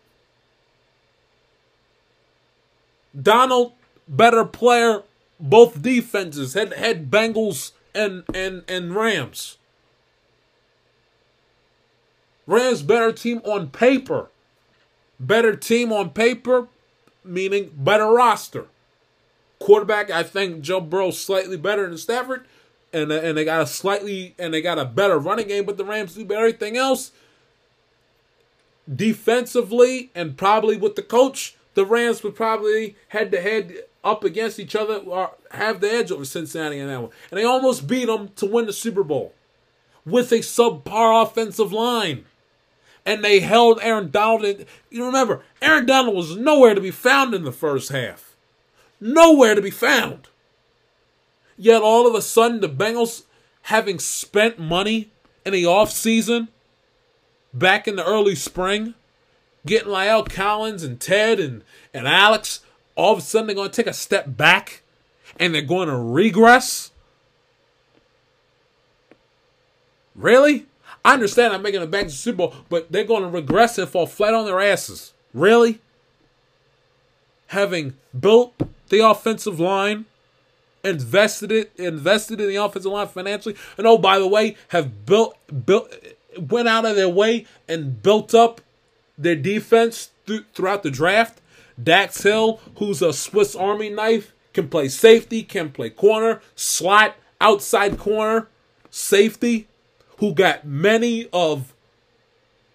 [3.20, 3.74] Donald,
[4.08, 5.04] better player,
[5.40, 9.58] both defenses, had had Bengals and and and Rams.
[12.46, 14.30] Rams better team on paper.
[15.20, 16.68] Better team on paper,
[17.24, 18.66] meaning better roster.
[19.60, 22.46] Quarterback, I think Joe Burrow slightly better than Stafford,
[22.92, 25.78] and uh, and they got a slightly and they got a better running game, but
[25.78, 27.12] the Rams do everything else.
[28.94, 34.60] Defensively and probably with the coach, the Rams would probably head to head up against
[34.60, 37.12] each other or have the edge over Cincinnati in that one.
[37.32, 39.34] And they almost beat them to win the Super Bowl
[40.06, 42.26] with a subpar offensive line.
[43.06, 44.66] And they held Aaron Donald.
[44.90, 48.36] You remember, Aaron Donald was nowhere to be found in the first half.
[49.00, 50.28] Nowhere to be found.
[51.58, 53.24] Yet all of a sudden, the Bengals,
[53.64, 55.12] having spent money
[55.46, 56.48] in the offseason,
[57.54, 58.94] back in the early spring,
[59.66, 61.64] getting Lyle Collins and Ted and,
[61.94, 62.62] and Alex,
[62.96, 64.82] all of a sudden they're going to take a step back
[65.40, 66.92] and they're going to regress?
[70.14, 70.66] Really?
[71.06, 73.78] I understand I'm making it back to the Super Bowl, but they're going to regress
[73.78, 75.14] and fall flat on their asses.
[75.36, 75.80] Really?
[77.48, 78.56] Having built
[78.90, 80.06] the offensive line,
[80.84, 85.38] invested it, invested in the offensive line financially, and oh, by the way, have built,
[85.66, 85.94] built,
[86.40, 88.62] went out of their way and built up
[89.16, 91.40] their defense th- throughout the draft.
[91.82, 98.00] Dax Hill, who's a Swiss Army knife, can play safety, can play corner, slot, outside
[98.00, 98.48] corner,
[98.90, 99.68] safety,
[100.18, 101.74] who got many of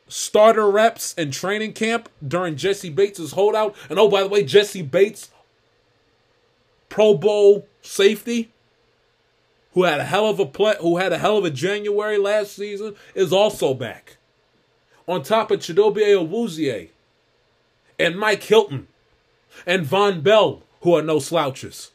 [0.09, 3.75] starter reps in training camp during Jessie Bates' holdout.
[3.89, 5.31] And oh, by the way, Jessie Bates,
[6.89, 8.51] Pro Bowl safety,
[9.73, 12.57] who had a hell of a play, who had a hell of a January last
[12.57, 14.17] season, is also back.
[15.07, 16.91] On top of Chidobe Awuzie
[17.99, 18.89] and Mike Hilton
[19.67, 21.91] and Vonn Bell, who are no slouches,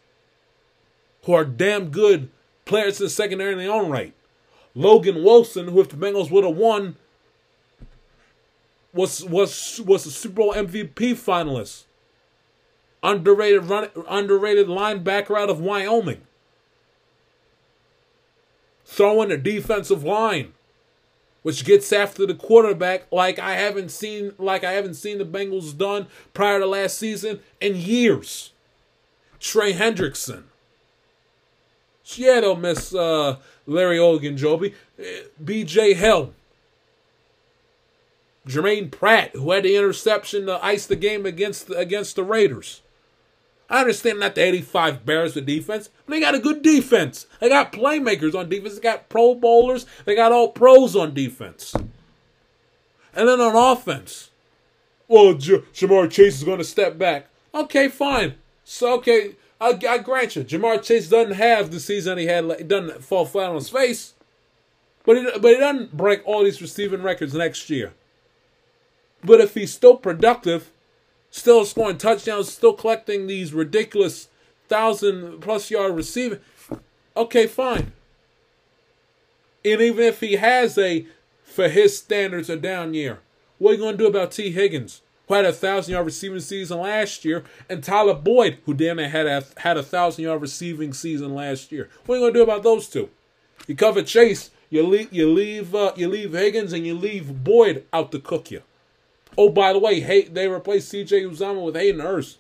[1.24, 2.30] who are damn good
[2.66, 4.14] players in the secondary in their own right.
[4.76, 6.98] Logan Wilson, who if the Bengals would have won,
[8.94, 11.86] was was was a Super Bowl MVP finalist.
[13.02, 16.22] Underrated run, underrated linebacker out of Wyoming.
[18.84, 20.54] Throwing a defensive line,
[21.44, 25.78] which gets after the quarterback like I haven't seen like I haven't seen the Bengals
[25.78, 28.52] done prior to last season in years.
[29.40, 30.44] Trey Hendrickson.
[32.18, 34.74] They'll miss uh, Larry Ogunjobi.
[35.44, 35.94] B.J.
[35.96, 36.34] Hill.
[38.48, 42.82] Jermaine Pratt, who had the interception to ice the game against against the Raiders.
[43.68, 47.26] I understand not the 85 Bears with defense, but they got a good defense.
[47.40, 48.76] They got playmakers on defense.
[48.76, 49.88] They got pro bowlers.
[50.06, 51.74] They got all pros on defense.
[53.16, 54.30] And then on offense,
[55.08, 57.28] well, J- Ja'Marr Chase is going to step back.
[57.56, 58.36] Okay, fine.
[58.64, 62.68] So, okay, I, I grant you, Ja'Marr Chase doesn't have the season he had.
[62.68, 64.14] Doesn't fall flat on his face,
[65.04, 67.94] but he, but he doesn't break all these receiving records next year.
[69.24, 70.72] But if he's still productive,
[71.32, 74.28] still scoring touchdowns, still collecting these ridiculous
[74.68, 76.40] thousand plus yard receiving,
[77.18, 77.94] okay, fine.
[79.64, 81.08] And even if he has a,
[81.44, 83.20] for his standards, a down year,
[83.58, 85.02] what are you going to do about Tee Higgins?
[85.28, 89.10] Who had a thousand yard receiving season last year, and Tyler Boyd, who damn it
[89.10, 91.90] had a had a thousand yard receiving season last year.
[92.06, 93.10] What are you gonna do about those two?
[93.68, 97.86] You cover Chase, you leave you leave uh, you leave Higgins, and you leave Boyd
[97.94, 98.62] out to cook you.
[99.38, 101.24] Oh, by the way, hey, they replaced C.J.
[101.24, 102.38] Uzomah with Hayden Hurst,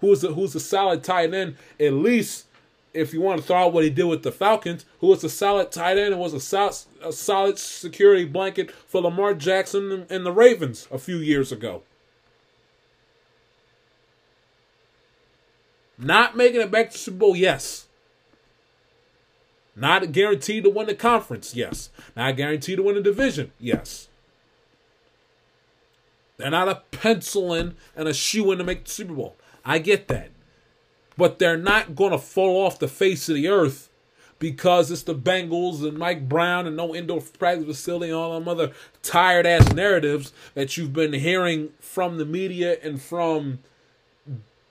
[0.00, 1.56] who's a, who's a solid tight end.
[1.78, 2.46] At least,
[2.94, 5.28] if you want to throw out what he did with the Falcons, who was a
[5.28, 10.24] solid tight end and was a solid, a solid security blanket for Lamar Jackson and
[10.24, 11.82] the Ravens a few years ago.
[15.98, 17.86] Not making it back to the Super Bowl, yes.
[19.74, 21.90] Not guaranteed to win the conference, yes.
[22.16, 24.08] Not guaranteed to win the division, yes.
[26.36, 29.36] They're not a pencil in and a shoe in to make the Super Bowl.
[29.64, 30.30] I get that.
[31.16, 33.90] But they're not going to fall off the face of the earth
[34.38, 38.48] because it's the Bengals and Mike Brown and no indoor practice facility and all them
[38.48, 43.58] other tired ass narratives that you've been hearing from the media and from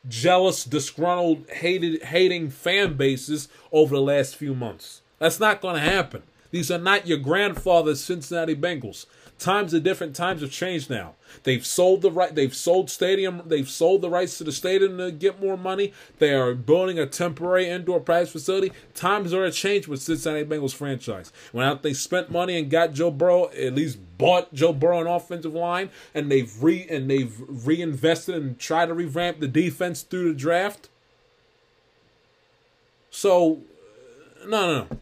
[0.07, 5.01] jealous, disgruntled, hated, hating fan bases over the last few months.
[5.19, 6.23] That's not going to happen.
[6.51, 9.05] These are not your grandfather's Cincinnati Bengals.
[9.39, 10.15] Times are different.
[10.15, 11.13] Times have changed now.
[11.43, 12.33] They've sold the right.
[12.33, 13.43] They've sold stadium.
[13.45, 15.93] They've sold the rights to the stadium to get more money.
[16.17, 18.71] They are building a temporary indoor practice facility.
[18.95, 21.31] Times are a change with Cincinnati Bengals franchise.
[21.51, 25.53] When they spent money and got Joe Burrow, at least bought Joe Burrow an offensive
[25.53, 30.39] line, and they've re and they've reinvested and tried to revamp the defense through the
[30.39, 30.89] draft.
[33.11, 33.61] So,
[34.47, 34.97] no, no, no.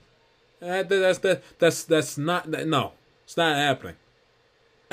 [0.59, 2.93] That, that's that, that's that's not that, no.
[3.23, 3.95] It's not happening.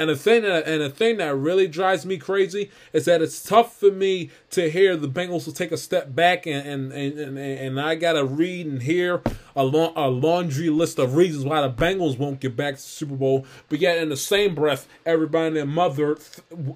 [0.03, 3.41] And the thing that and the thing that really drives me crazy is that it's
[3.41, 7.19] tough for me to hear the Bengals will take a step back and and and,
[7.21, 9.23] and, and I gotta read and hear
[9.55, 12.88] a, la- a laundry list of reasons why the Bengals won't get back to the
[12.88, 13.47] Super Bowl.
[13.69, 16.19] But yet in the same breath, everybody and their mother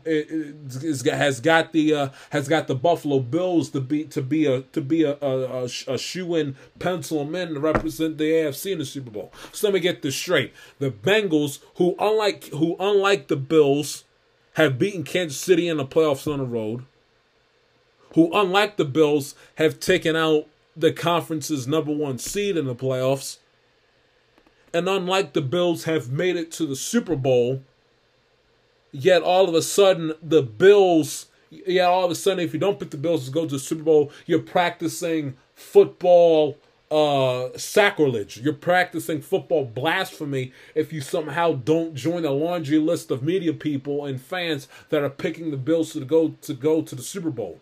[0.05, 4.63] is, has got the uh, has got the Buffalo Bills to be to be a
[4.63, 8.79] to be a a, a, a shoe in pencil men to represent the AFC in
[8.79, 9.33] the Super Bowl.
[9.53, 14.05] So let me get this straight: the Bengals, who unlike who unlike the Bills,
[14.55, 16.85] have beaten Kansas City in the playoffs on the road.
[18.15, 23.39] Who, unlike the Bills, have taken out the conference's number one seed in the playoffs.
[24.75, 27.63] And unlike the Bills, have made it to the Super Bowl.
[28.93, 32.79] Yet all of a sudden, the Bills, yeah, all of a sudden, if you don't
[32.79, 36.59] pick the Bills to go to the Super Bowl, you're practicing football
[36.89, 38.39] uh sacrilege.
[38.39, 44.05] You're practicing football blasphemy if you somehow don't join the laundry list of media people
[44.05, 47.61] and fans that are picking the Bills to go to go to the Super Bowl.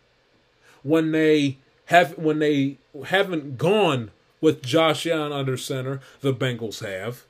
[0.82, 7.24] When they have when they haven't gone with Josh Allen under center, the Bengals have.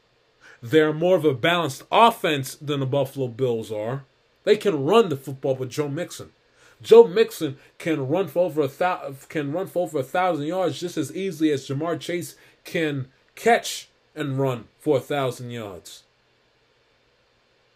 [0.62, 4.04] They're more of a balanced offense than the Buffalo Bills are.
[4.44, 6.32] They can run the football with Joe Mixon.
[6.82, 10.80] Joe Mixon can run for over a thou- can run for over a thousand yards
[10.80, 16.04] just as easily as Ja'Marr Chase can catch and run for a thousand yards.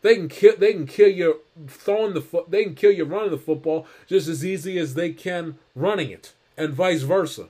[0.03, 0.57] They can kill.
[0.57, 2.45] They can kill you throwing the.
[2.49, 6.33] They can kill you running the football just as easy as they can running it,
[6.59, 7.49] and vice versa.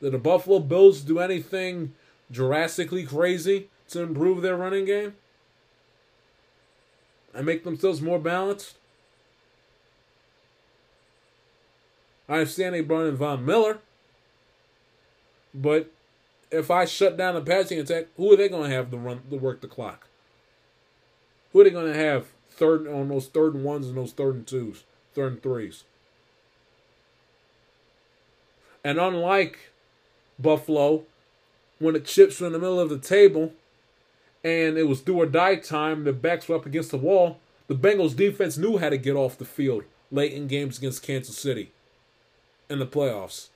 [0.00, 1.94] Did the Buffalo Bills do anything
[2.30, 5.14] drastically crazy to improve their running game
[7.34, 8.76] and make themselves more balanced?
[12.28, 13.78] I understand they brought in Von Miller,
[15.54, 15.90] but
[16.50, 19.22] if I shut down the passing attack, who are they going to have to run
[19.30, 20.06] to work the clock?
[21.52, 24.34] Who are they going to have third on those third and ones and those third
[24.36, 25.84] and twos, third and threes?
[28.88, 29.58] And unlike
[30.38, 31.02] Buffalo,
[31.78, 33.52] when the chips were in the middle of the table
[34.42, 37.74] and it was do or die time, the backs were up against the wall, the
[37.74, 41.70] Bengals defense knew how to get off the field late in games against Kansas City
[42.70, 43.48] in the playoffs.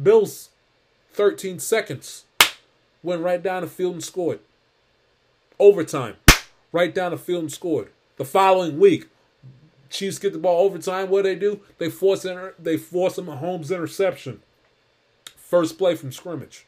[0.00, 0.50] Bills,
[1.14, 2.22] 13 seconds,
[3.02, 4.38] went right down the field and scored.
[5.58, 6.14] Overtime,
[6.70, 7.90] right down the field and scored.
[8.18, 9.08] The following week,
[9.92, 11.10] Chiefs get the ball overtime.
[11.10, 11.60] What do they do?
[11.76, 14.40] They force inter- they force a Holmes interception.
[15.36, 16.64] First play from scrimmage.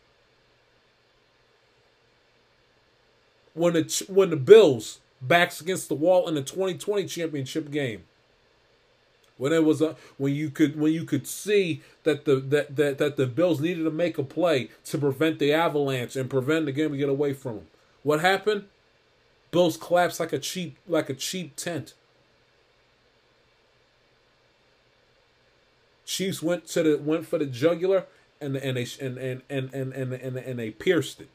[3.54, 8.04] When the when the Bills backs against the wall in the 2020 championship game,
[9.38, 12.98] when it was a when you could when you could see that the that, that
[12.98, 16.72] that the Bills needed to make a play to prevent the avalanche and prevent the
[16.72, 17.66] game to get away from them.
[18.02, 18.64] What happened?
[19.50, 21.94] Bills collapsed like a cheap like a cheap tent.
[26.04, 28.06] Chiefs went to the went for the jugular
[28.40, 31.28] and and they and and and and and, and, and they pierced it.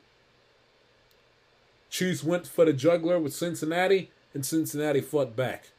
[1.90, 5.70] Chiefs went for the jugular with Cincinnati and Cincinnati fought back.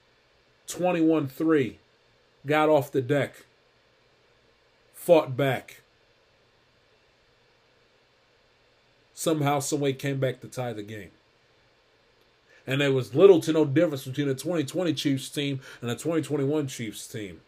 [0.67, 1.77] 21-3
[2.47, 3.45] got off the deck,
[4.93, 5.83] fought back.
[9.15, 11.11] Somehow, someway came back to tie the game.
[12.67, 16.67] And there was little to no difference between the 2020 Chiefs team and the 2021
[16.69, 17.41] Chiefs team.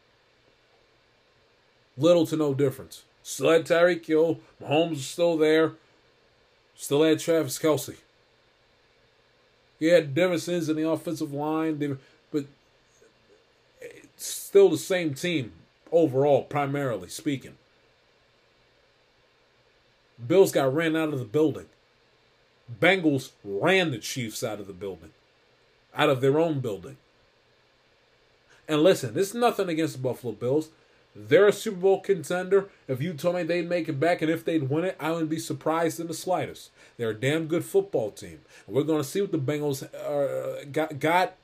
[1.96, 3.05] Little to no difference.
[3.22, 4.40] Still had Tyreek Hill.
[4.61, 5.72] Mahomes is still there.
[6.74, 7.96] Still had Travis Kelce.
[9.78, 11.98] He had differences in the offensive line,
[12.31, 12.44] but
[13.81, 15.52] it's still the same team
[15.90, 17.57] overall, primarily speaking.
[20.24, 21.66] Bills got ran out of the building.
[22.81, 25.11] Bengals ran the Chiefs out of the building,
[25.94, 26.96] out of their own building.
[28.68, 30.68] And listen, it's nothing against the Buffalo Bills.
[31.14, 32.68] They're a Super Bowl contender.
[32.88, 35.29] If you told me they'd make it back and if they'd win it, I wouldn't
[35.29, 36.70] be surprised in the slightest.
[36.96, 38.40] They're a damn good football team.
[38.67, 40.98] And we're going to see what the Bengals uh, got.
[40.98, 41.35] got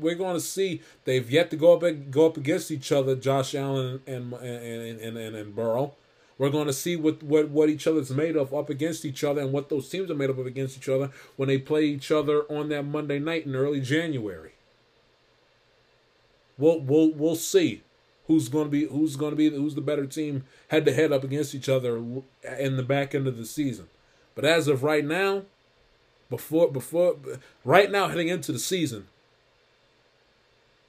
[0.00, 3.54] we're going to see they've yet to go up go up against each other, Josh
[3.54, 5.94] Allen and and and, and, and Burrow.
[6.38, 9.42] We're going to see what, what, what each other's made of up against each other
[9.42, 12.10] and what those teams are made up of against each other when they play each
[12.10, 14.52] other on that Monday night in early January.
[16.56, 17.82] We'll we'll we'll see
[18.30, 21.10] who's going to be who's going to be who's the better team head to head
[21.10, 21.96] up against each other
[22.58, 23.88] in the back end of the season.
[24.36, 25.42] But as of right now,
[26.28, 27.16] before before
[27.64, 29.08] right now heading into the season,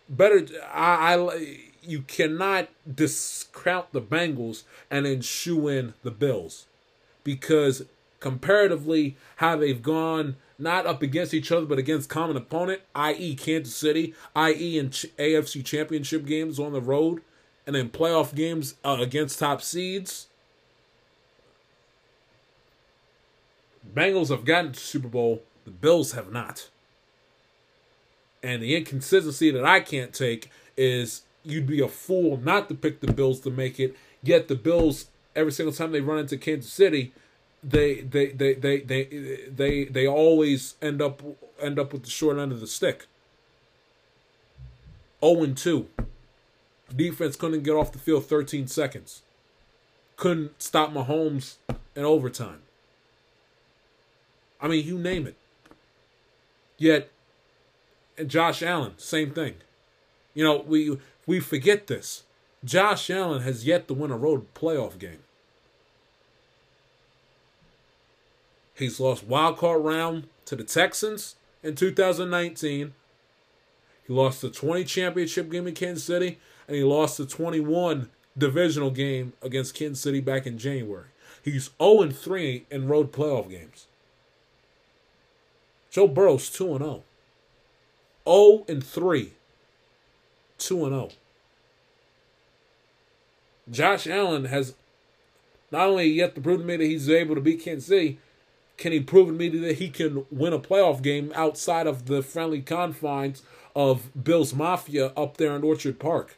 [0.08, 6.68] better I, I you cannot discount the Bengals and then shoe in the Bills
[7.24, 7.86] because
[8.20, 13.34] comparatively how they've gone not up against each other but against common opponent, i.e.
[13.34, 14.78] Kansas City, i.e.
[14.78, 17.24] in AFC Championship games on the road,
[17.72, 20.28] and then playoff games uh, against top seeds.
[23.96, 26.70] Bengals have gotten to Super Bowl, the Bills have not.
[28.44, 33.00] And the inconsistency that I can't take is you'd be a fool not to pick
[33.00, 33.96] the Bills to make it.
[34.22, 37.14] Yet the Bills, every single time they run into Kansas City,
[37.64, 39.04] they they they they they
[39.50, 41.22] they, they always end up
[41.62, 43.06] end up with the short end of the stick.
[45.24, 45.88] 0 and 2.
[46.96, 49.22] Defense couldn't get off the field 13 seconds.
[50.18, 51.56] Couldn't stop Mahomes
[51.96, 52.62] in overtime.
[54.60, 55.36] I mean, you name it.
[56.78, 57.10] Yet,
[58.18, 59.56] and Josh Allen, same thing.
[60.34, 62.24] You know, we we forget this.
[62.64, 65.24] Josh Allen has yet to win a road playoff game.
[68.76, 72.94] He's lost wild card round to the Texans in 2019.
[74.08, 76.40] He lost the 20 championship game in Kansas City,
[76.72, 81.08] and he lost the 21 divisional game against Kansas City back in January.
[81.44, 83.88] He's 0 3 in road playoff games.
[85.90, 87.04] Joe Burrow's 2 0.
[88.26, 89.34] 0 and 3.
[90.60, 91.10] 2 and 0.
[93.70, 94.74] Josh Allen has
[95.72, 98.18] not only yet to prove to me that he's able to beat Kansas City,
[98.78, 102.24] can he prove to me that he can win a playoff game outside of the
[102.24, 103.44] friendly confines
[103.76, 106.38] of Bills Mafia up there in Orchard Park?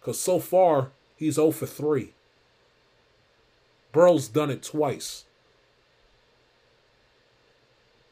[0.00, 2.12] Because so far, he's 0 for 3.
[3.92, 5.24] Burrow's done it twice.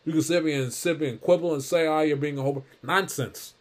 [0.05, 2.43] You can sit here and sit here and quibble and say, oh, you're being a
[2.43, 3.55] whole nonsense.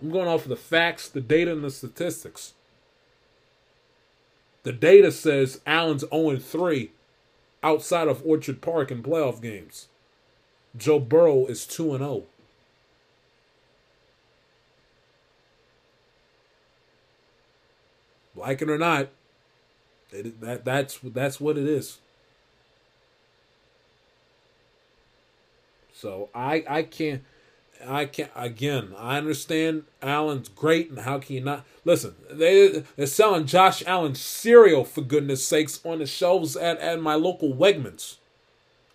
[0.00, 2.54] I'm going off of the facts, the data, and the statistics.
[4.64, 6.90] The data says Allen's 0 3
[7.62, 9.88] outside of Orchard Park in playoff games.
[10.76, 12.24] Joe Burrow is 2 0.
[18.44, 19.08] Like it or not,
[20.12, 21.98] it, that that's that's what it is.
[25.94, 27.22] So I I can't
[27.86, 28.92] I can't again.
[28.98, 32.16] I understand Allen's great, and how can you not listen?
[32.30, 37.14] They they're selling Josh Allen cereal for goodness sakes on the shelves at at my
[37.14, 38.16] local Wegmans.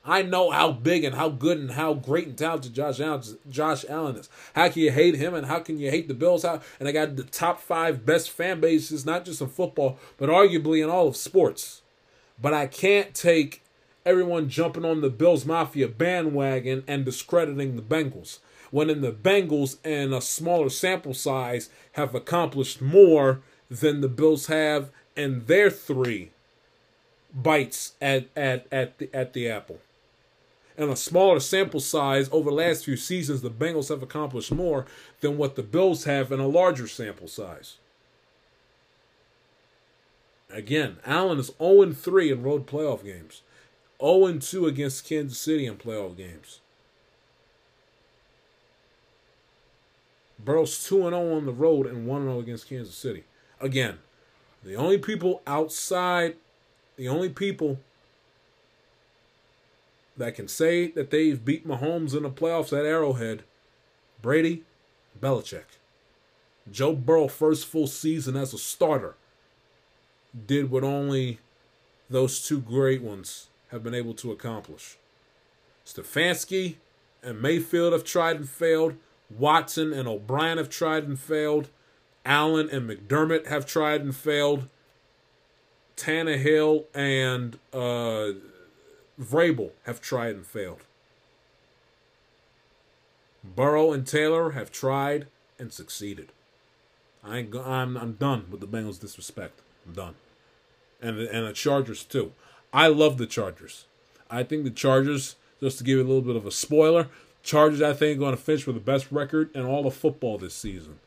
[0.10, 3.86] I know how big and how good and how great and talented Josh Allen, Josh
[3.88, 4.28] Allen is.
[4.56, 6.42] How can you hate him and how can you hate the Bills?
[6.42, 10.30] How and I got the top five best fan bases, not just in football, but
[10.30, 11.84] arguably in all of sports.
[12.42, 13.62] But I can't take
[14.06, 18.40] everyone jumping on the Bills Mafia bandwagon and discrediting the Bengals.
[18.72, 24.48] When in the Bengals and a smaller sample size have accomplished more than the Bills
[24.48, 26.32] have in their three
[27.34, 29.80] bites at at at the at the apple.
[30.80, 34.86] And a smaller sample size over the last few seasons, the Bengals have accomplished more
[35.20, 37.76] than what the Bills have in a larger sample size.
[40.50, 43.42] Again, Allen is 0 3 in road playoff games.
[44.02, 46.62] 0 2 against Kansas City in playoff games.
[50.44, 53.26] Burrow's 2 0 on the road and 1 0 against Kansas City.
[53.60, 53.98] Again,
[54.64, 56.38] the only people outside,
[56.96, 57.82] the only people
[60.20, 63.44] that can say that they've beat Mahomes in the playoffs at Arrowhead,
[64.22, 64.64] Brady,
[65.20, 65.80] Belichick.
[66.70, 69.16] Joe Burrow, first full season as a starter,
[70.46, 71.40] did what only
[72.10, 74.98] those two great ones have been able to accomplish.
[75.86, 76.76] Stefanski
[77.24, 78.96] and Mayfield have tried and failed.
[79.30, 81.70] Watson and O'Brien have tried and failed.
[82.26, 84.68] Allen and McDermott have tried and failed.
[85.96, 88.32] Tannehill and uh,
[89.22, 90.82] Vrabel have tried and failed.
[93.44, 96.32] Burrow and Taylor have tried and succeeded.
[97.24, 99.60] I ain't, I'm I'm done with the Bengals disrespect.
[99.86, 100.16] I'm done,
[101.02, 102.32] and the, and the Chargers too.
[102.74, 103.86] I love the Chargers.
[104.30, 107.08] I think the Chargers, just to give you a little bit of a spoiler,
[107.44, 110.38] Chargers I think are going to finish with the best record in all of football
[110.38, 111.00] this season.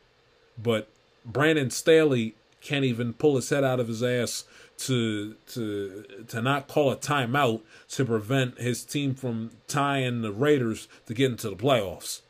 [0.60, 0.88] But
[1.24, 4.44] Brandon Staley can't even pull his head out of his ass
[4.78, 10.88] to to to not call a timeout to prevent his team from tying the Raiders
[11.06, 12.20] to get into the playoffs.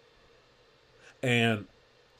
[1.23, 1.67] And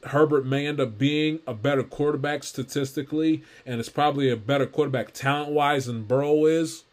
[0.05, 5.13] Herbert may end up being a better quarterback statistically, and it's probably a better quarterback
[5.13, 6.83] talent wise than Burrow is.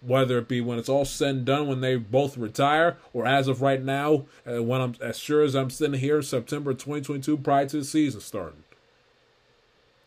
[0.00, 3.48] Whether it be when it's all said and done, when they both retire, or as
[3.48, 7.66] of right now, uh, when I'm as sure as I'm sitting here, September 2022, prior
[7.66, 8.63] to the season starting.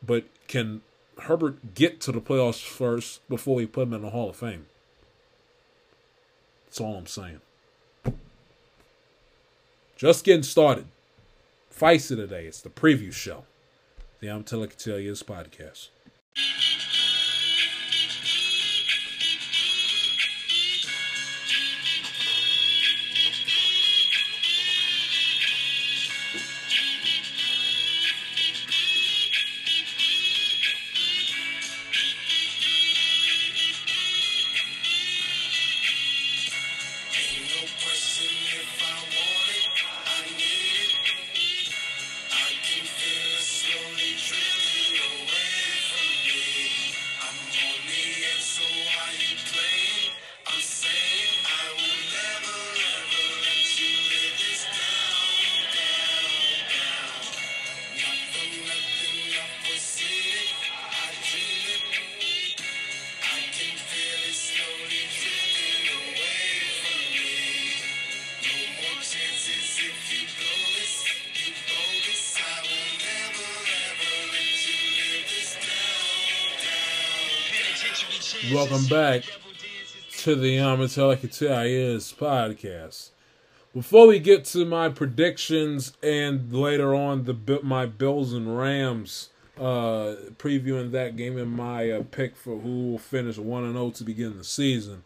[0.08, 0.82] But can
[1.20, 4.66] Herbert get to the playoffs first before we put him in the Hall of Fame?
[6.66, 7.42] That's all I'm saying.
[9.98, 10.86] Just getting started.
[11.76, 12.46] Feisty today.
[12.46, 13.46] It's the preview show.
[14.20, 15.90] The I'm Telling Tell podcast.
[78.78, 79.24] Welcome back
[80.20, 83.10] to the Amatelicatillas podcast.
[83.74, 90.14] Before we get to my predictions and later on the my Bills and Rams uh,
[90.38, 94.04] previewing that game and my uh, pick for who will finish one and zero to
[94.04, 95.04] begin the season,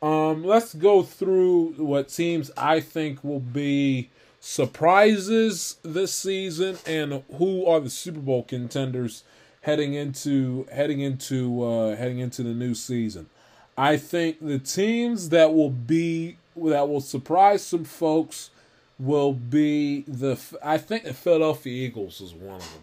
[0.00, 7.66] um, let's go through what teams I think will be surprises this season and who
[7.66, 9.24] are the Super Bowl contenders
[9.62, 13.28] heading into heading into uh, heading into the new season.
[13.76, 18.50] I think the teams that will be that will surprise some folks
[18.98, 22.82] will be the I think the Philadelphia Eagles is one of them.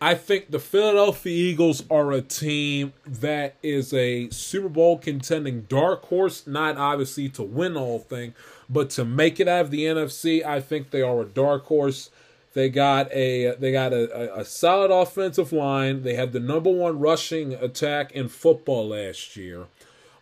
[0.00, 6.04] I think the Philadelphia Eagles are a team that is a Super Bowl contending dark
[6.04, 8.34] horse, not obviously to win whole thing,
[8.70, 10.44] but to make it out of the NFC.
[10.44, 12.10] I think they are a dark horse.
[12.58, 16.02] They got a they got a, a, solid offensive line.
[16.02, 19.66] They had the number one rushing attack in football last year.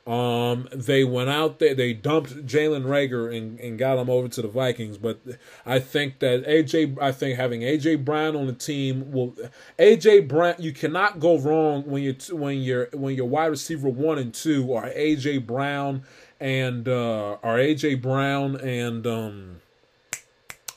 [0.06, 4.42] Um, they went out there, they dumped Jalen Reagor and, and got him over to
[4.42, 4.98] the Vikings.
[4.98, 5.18] But
[5.64, 9.34] I think that AJ, I think having AJ Brown on the team will
[9.78, 10.56] AJ Brown.
[10.58, 14.74] You cannot go wrong when you when you're when your wide receiver one and two
[14.74, 16.02] are AJ Brown
[16.38, 19.60] and uh, are AJ Brown and um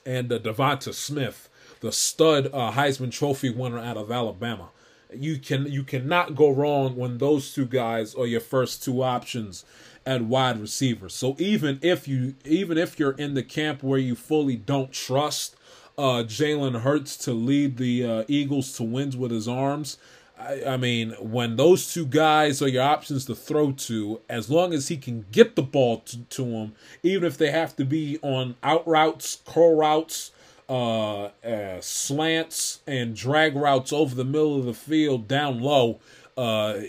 [0.05, 1.48] and uh, DeVonta Smith,
[1.81, 4.69] the stud uh, Heisman Trophy winner out of Alabama
[5.13, 9.65] you can you cannot go wrong when those two guys are your first two options
[10.05, 11.09] at wide receiver.
[11.09, 15.55] So even if you even if you're in the camp where you fully don't trust
[15.97, 19.97] uh, Jalen Hurts to lead the uh, Eagles to wins with his arms,
[20.39, 24.73] I, I mean when those two guys are your options to throw to, as long
[24.73, 26.73] as he can get the ball to, to him,
[27.03, 30.31] even if they have to be on out routes, curl routes
[30.69, 35.99] uh, uh, slants and drag routes over the middle of the field down low.
[36.37, 36.81] Uh,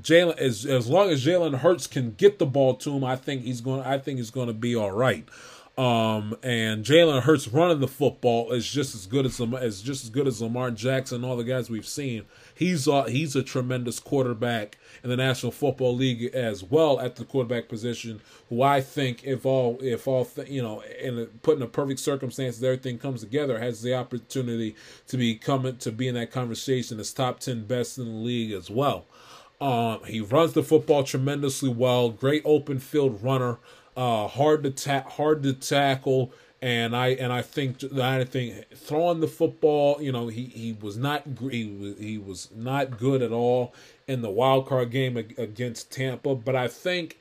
[0.00, 3.42] Jalen, as as long as Jalen Hurts can get the ball to him, I think
[3.42, 3.80] he's going.
[3.80, 5.26] I think he's going to be all right.
[5.78, 10.10] Um, and Jalen Hurts running the football is just as good as as just as
[10.10, 12.24] good as Lamar Jackson and all the guys we've seen.
[12.54, 17.26] He's uh, he's a tremendous quarterback in the National Football League as well at the
[17.26, 18.22] quarterback position.
[18.48, 22.00] Who I think if all if all th- you know in put in a perfect
[22.00, 24.76] circumstances, everything comes together, has the opportunity
[25.08, 28.52] to be coming to be in that conversation as top ten best in the league
[28.52, 29.04] as well.
[29.60, 32.08] Um, he runs the football tremendously well.
[32.08, 33.58] Great open field runner.
[33.96, 36.30] Uh, hard to ta- hard to tackle,
[36.60, 40.98] and I and I think I think throwing the football, you know, he, he was
[40.98, 43.72] not he was, he was not good at all
[44.06, 46.34] in the wild card game against Tampa.
[46.34, 47.18] But I think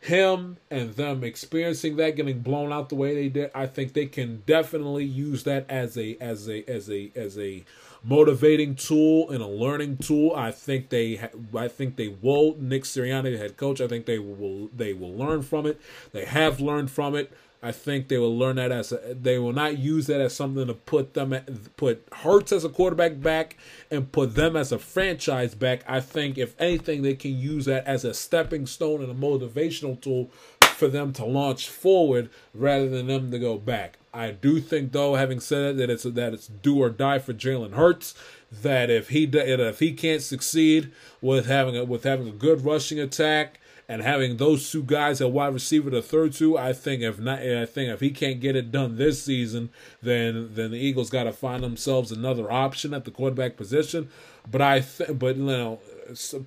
[0.00, 4.06] him and them experiencing that, getting blown out the way they did, I think they
[4.06, 7.64] can definitely use that as a as a as a as a
[8.04, 10.32] motivating tool and a learning tool.
[10.36, 11.18] I think they,
[11.56, 12.54] I think they will.
[12.58, 15.80] Nick Sirianni, the head coach, I think they will, they will learn from it.
[16.12, 17.32] They have learned from it.
[17.64, 20.66] I think they will learn that as a, they will not use that as something
[20.66, 23.56] to put them at, put Hurts as a quarterback back
[23.90, 25.82] and put them as a franchise back.
[25.88, 29.98] I think if anything, they can use that as a stepping stone and a motivational
[29.98, 30.30] tool
[30.74, 33.98] for them to launch forward rather than them to go back.
[34.12, 37.72] I do think, though, having said that, it's that it's do or die for Jalen
[37.72, 38.14] Hurts.
[38.62, 43.00] That if he if he can't succeed with having a with having a good rushing
[43.00, 43.58] attack
[43.88, 47.40] and having those two guys at wide receiver, the third two, I think if not,
[47.40, 49.70] I think if he can't get it done this season,
[50.00, 54.08] then then the Eagles got to find themselves another option at the quarterback position.
[54.48, 55.80] but I th- but you know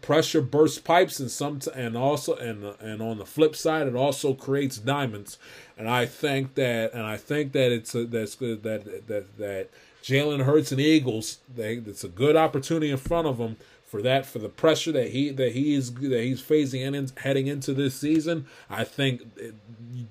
[0.02, 4.34] pressure bursts pipes and some and also and and on the flip side it also
[4.34, 5.38] creates diamonds.
[5.78, 9.70] And I think that and I think that it's a, that's good that that that
[10.04, 14.26] Jalen Hurts and Eagles they it's a good opportunity in front of them for that
[14.26, 17.96] for the pressure that he that he is that he's facing and heading into this
[17.96, 18.46] season.
[18.70, 19.56] I think it,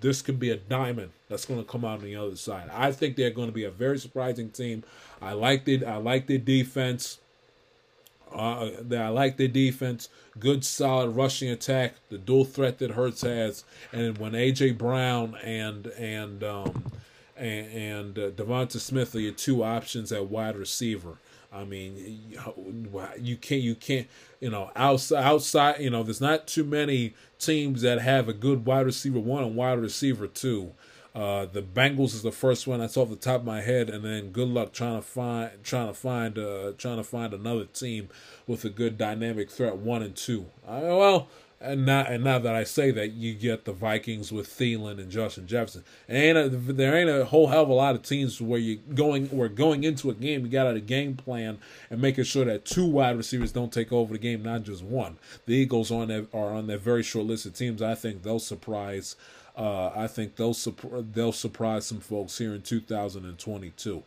[0.01, 2.71] this could be a diamond that's going to come out on the other side.
[2.73, 4.83] I think they're going to be a very surprising team.
[5.21, 7.19] I like it I like their defense
[8.37, 10.09] uh, I like their defense.
[10.39, 11.95] Good, solid rushing attack.
[12.11, 16.93] The dual threat that Hurts has, and when AJ Brown and and um,
[17.37, 21.19] and, and uh, DeVonta Smith are your two options at wide receiver.
[21.53, 22.35] I mean,
[23.19, 24.07] you can't you can't
[24.41, 28.67] you know outside outside you know there's not too many teams that have a good
[28.67, 30.73] wide receiver one and wide receiver two.
[31.17, 34.05] Uh, the Bengals is the first one that's off the top of my head, and
[34.05, 38.11] then good luck trying to find trying to find uh, trying to find another team
[38.47, 40.45] with a good dynamic threat one and two.
[40.67, 41.27] Well,
[41.59, 45.11] and now and now that I say that, you get the Vikings with Thielen and
[45.11, 45.85] Justin Jefferson.
[46.07, 49.29] And ain't there ain't a whole hell of a lot of teams where you going
[49.29, 51.59] where going into a game you got a game plan
[51.89, 55.17] and making sure that two wide receivers don't take over the game, not just one.
[55.47, 57.81] The Eagles on are on that very short list of teams.
[57.81, 59.17] I think they'll surprise
[59.57, 60.57] uh, I think they'll
[61.13, 64.03] they'll surprise some folks here in 2022.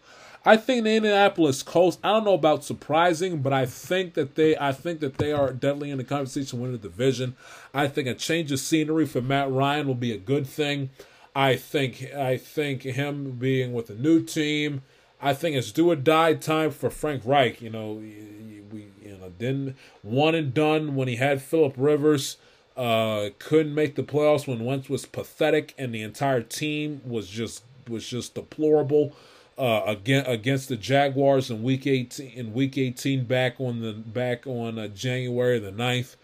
[0.45, 1.97] I think the Indianapolis Colts.
[2.03, 4.55] I don't know about surprising, but I think that they.
[4.57, 7.35] I think that they are definitely in the conversation winning the division.
[7.73, 10.91] I think a change of scenery for Matt Ryan will be a good thing.
[11.35, 12.13] I think.
[12.13, 14.83] I think him being with a new team.
[15.21, 17.61] I think it's do or die time for Frank Reich.
[17.61, 22.37] You know, we you know didn't one and done when he had Philip Rivers.
[22.79, 27.63] Uh, couldn't make the playoffs when Wentz was pathetic and the entire team was just
[27.89, 29.13] was just deplorable.
[29.57, 34.47] Uh, again against the Jaguars in week 18 in week 18 back on the back
[34.47, 36.15] on uh, January the 9th.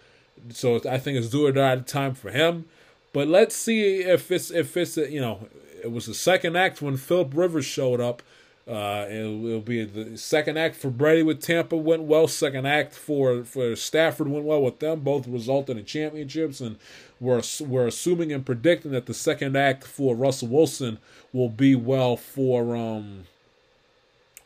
[0.51, 2.63] So I think it's do or die time for him.
[3.11, 5.49] But let's see if it's if it's a, you know
[5.83, 8.23] it was the second act when Philip Rivers showed up
[8.67, 12.27] uh, it'll, it'll, be the second act for Brady with Tampa went well.
[12.27, 15.01] Second act for for Stafford went well with them.
[15.01, 16.77] Both resulted in championships, and
[17.19, 20.97] we're we're assuming and predicting that the second act for Russell Wilson
[21.31, 23.25] will be well for um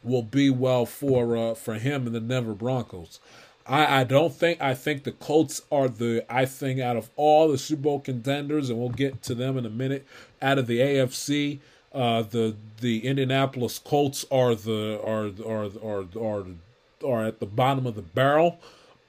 [0.03, 3.21] will be well for uh, for him and the Denver Broncos.
[3.65, 7.49] I, I don't think I think the Colts are the I think out of all
[7.49, 10.05] the Super Bowl contenders, and we'll get to them in a minute.
[10.41, 11.59] Out of the AFC,
[11.93, 16.45] uh, the the Indianapolis Colts are the are are are are
[17.05, 18.59] are at the bottom of the barrel.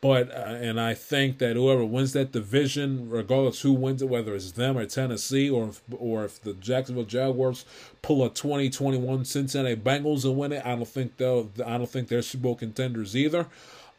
[0.01, 4.35] But uh, and I think that whoever wins that division, regardless who wins it, whether
[4.35, 7.67] it's them or Tennessee, or if, or if the Jacksonville Jaguars
[8.01, 12.09] pull a 2021 Cincinnati Bengals and win it, I don't think they'll I don't think
[12.09, 13.47] they're Super Bowl contenders either.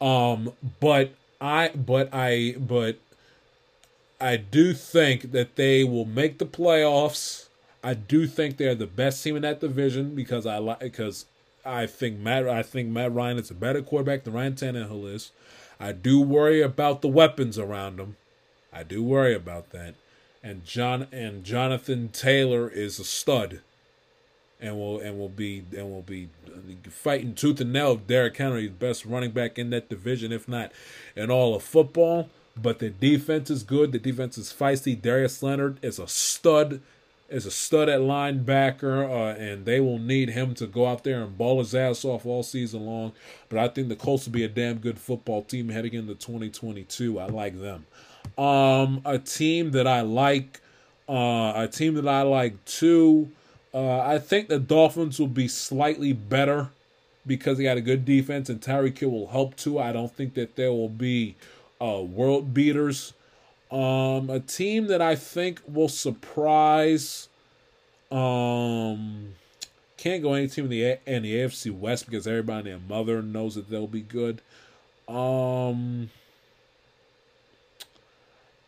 [0.00, 2.98] Um, but I but I but
[4.20, 7.46] I do think that they will make the playoffs
[7.82, 11.26] I do think they're the best team in that division because I like because
[11.64, 15.32] I think Matt I think Matt Ryan is a better quarterback than Ryan Tannehill is.
[15.80, 18.16] I do worry about the weapons around him.
[18.72, 19.94] I do worry about that.
[20.42, 23.60] And John and Jonathan Taylor is a stud.
[24.60, 26.28] And will and will be and will be
[26.88, 27.96] fighting tooth and nail.
[27.96, 30.70] Derrick Henry, best running back in that division, if not
[31.16, 32.30] in all of football.
[32.56, 33.90] But the defense is good.
[33.90, 35.00] The defense is feisty.
[35.00, 36.80] Darius Leonard is a stud
[37.32, 41.22] is a stud at linebacker, uh, and they will need him to go out there
[41.22, 43.12] and ball his ass off all season long.
[43.48, 47.18] But I think the Colts will be a damn good football team heading into 2022.
[47.18, 47.86] I like them.
[48.36, 50.60] Um, a team that I like,
[51.08, 53.30] uh, a team that I like too.
[53.74, 56.68] Uh, I think the Dolphins will be slightly better
[57.26, 59.78] because they got a good defense, and Tyreek Hill will help too.
[59.78, 61.36] I don't think that there will be
[61.80, 63.14] uh, world beaters.
[63.72, 67.28] Um, a team that I think will surprise.
[68.10, 69.34] Um,
[69.96, 73.22] can't go any team in the in the AFC West because everybody and their mother
[73.22, 74.42] knows that they'll be good.
[75.08, 76.10] Um,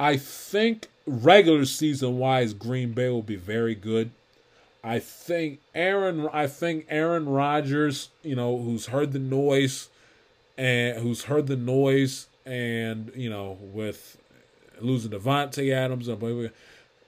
[0.00, 4.10] I think regular season wise, Green Bay will be very good.
[4.82, 6.28] I think Aaron.
[6.32, 8.08] I think Aaron Rodgers.
[8.22, 9.90] You know, who's heard the noise,
[10.56, 14.16] and who's heard the noise, and you know, with
[14.80, 16.08] losing Davante Adams.
[16.08, 16.50] And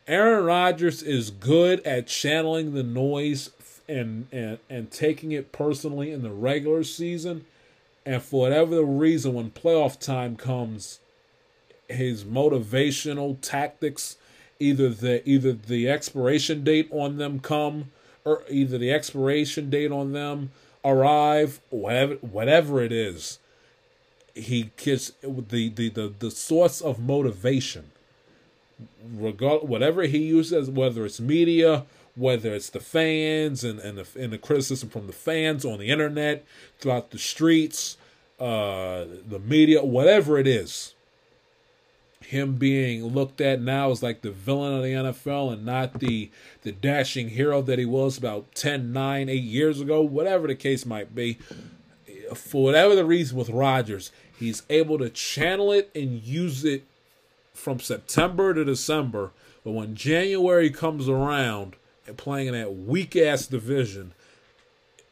[0.06, 3.50] Aaron Rodgers is good at channeling the noise
[3.88, 7.44] and, and and taking it personally in the regular season,
[8.04, 11.00] and for whatever the reason, when playoff time comes,
[11.88, 14.16] his motivational tactics,
[14.58, 17.90] either the either the expiration date on them come,
[18.24, 20.50] or either the expiration date on them
[20.84, 23.38] arrive, whatever whatever it is,
[24.36, 27.90] he gets the the the, the source of motivation
[29.14, 34.32] regard whatever he uses, whether it's media, whether it's the fans and and the, and
[34.32, 36.44] the criticism from the fans on the internet,
[36.78, 37.96] throughout the streets,
[38.38, 40.92] uh, the media, whatever it is.
[42.20, 46.30] Him being looked at now as like the villain of the NFL and not the
[46.62, 50.84] the dashing hero that he was about 10, 9, 8 years ago, whatever the case
[50.84, 51.38] might be.
[52.34, 56.84] For whatever the reason with Rodgers, he's able to channel it and use it
[57.54, 59.32] from September to December.
[59.64, 64.12] But when January comes around and playing in that weak ass division,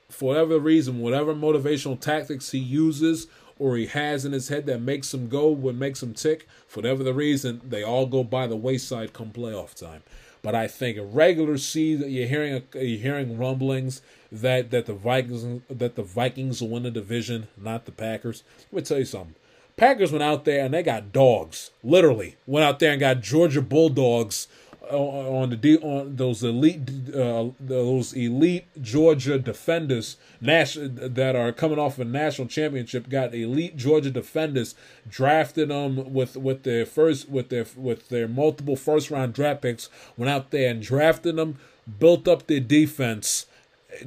[0.08, 3.26] for whatever reason, whatever motivational tactics he uses
[3.58, 6.80] or he has in his head that makes him go, what makes him tick, for
[6.80, 10.02] whatever the reason, they all go by the wayside come playoff time.
[10.44, 15.62] But I think a regular season, you're hearing you're hearing rumblings that that the Vikings
[15.70, 18.44] that the Vikings will win the division, not the Packers.
[18.70, 19.36] Let me tell you something.
[19.78, 21.70] Packers went out there and they got dogs.
[21.82, 24.46] Literally went out there and got Georgia Bulldogs
[24.90, 31.98] on the on those elite uh, those elite Georgia defenders national that are coming off
[31.98, 34.74] a national championship got elite Georgia defenders
[35.08, 39.88] drafted them with with their first with their with their multiple first round draft picks
[40.16, 41.58] went out there and drafted them
[41.98, 43.46] built up their defense.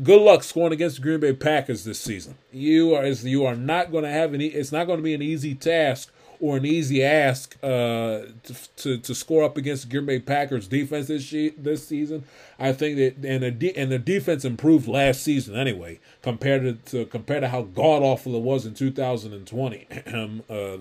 [0.04, 2.38] Good luck scoring against the Green Bay Packers this season.
[2.52, 5.22] You are you are not going to have any it's not going to be an
[5.22, 10.06] easy task or an easy ask uh, to, to, to score up against the Green
[10.06, 12.24] Bay Packers defense this she, this season.
[12.60, 16.92] I think that and the de- and the defense improved last season anyway compared to,
[16.92, 19.88] to compared to how god awful it was in 2020.
[20.14, 20.78] um, uh,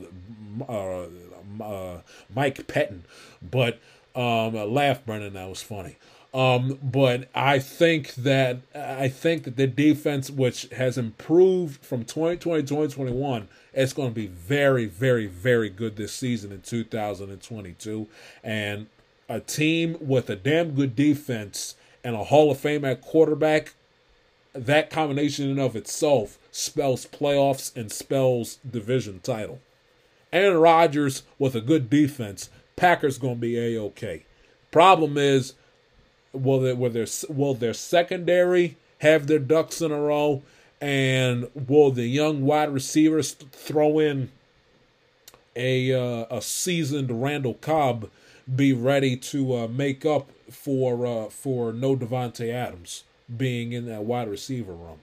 [0.69, 1.07] uh,
[1.61, 2.01] uh,
[2.35, 3.03] Mike Pettine,
[3.43, 3.79] but
[4.15, 5.35] um, laugh, Brennan.
[5.35, 5.97] That was funny.
[6.37, 12.63] Um, but I think that I think that the defense, which has improved from 2020
[12.63, 18.09] 2021, it's going to be very, very, very good this season in 2022.
[18.43, 18.87] And
[19.29, 23.75] a team with a damn good defense and a Hall of Fame at quarterback,
[24.55, 29.61] that combination in of itself spells playoffs and spells division title.
[30.33, 34.25] Aaron Rodgers with a good defense, Packers going to be a okay.
[34.71, 35.53] Problem is
[36.33, 40.43] will their will their will their secondary have their ducks in a row,
[40.87, 44.31] and will the young wide receivers throw in
[45.57, 48.09] a uh, a seasoned Randall Cobb
[48.55, 53.03] be ready to uh, make up for uh, for no Davante Adams
[53.37, 55.01] being in that wide receiver room?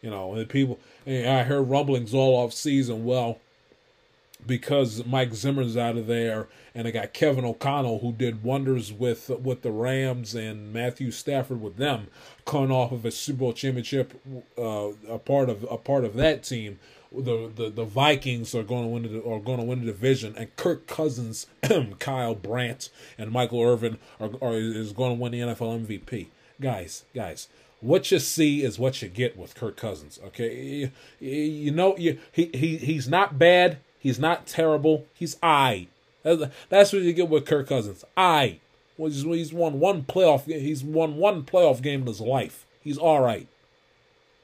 [0.00, 0.78] You know, and people.
[1.04, 3.04] And I heard rumblings all off season.
[3.04, 3.40] Well,
[4.46, 9.28] because Mike Zimmer's out of there, and I got Kevin O'Connell who did wonders with
[9.28, 12.08] with the Rams and Matthew Stafford with them,
[12.44, 14.20] coming off of a Super Bowl championship,
[14.58, 16.78] uh, a part of a part of that team.
[17.12, 20.34] The, the the Vikings are going to win the, are going to win the division,
[20.36, 21.46] and Kirk Cousins,
[21.98, 22.88] Kyle Brandt,
[23.18, 26.28] and Michael Irvin are, are is going to win the NFL MVP.
[26.60, 27.48] Guys, guys,
[27.80, 30.20] what you see is what you get with Kirk Cousins.
[30.26, 33.78] Okay, you, you know you, he he he's not bad.
[34.00, 35.06] He's not terrible.
[35.14, 35.86] He's I.
[36.24, 38.04] That's what you get with Kirk Cousins.
[38.16, 38.58] I.
[38.96, 40.46] He's won one playoff.
[40.46, 42.66] He's won one playoff game in his life.
[42.82, 43.46] He's all right.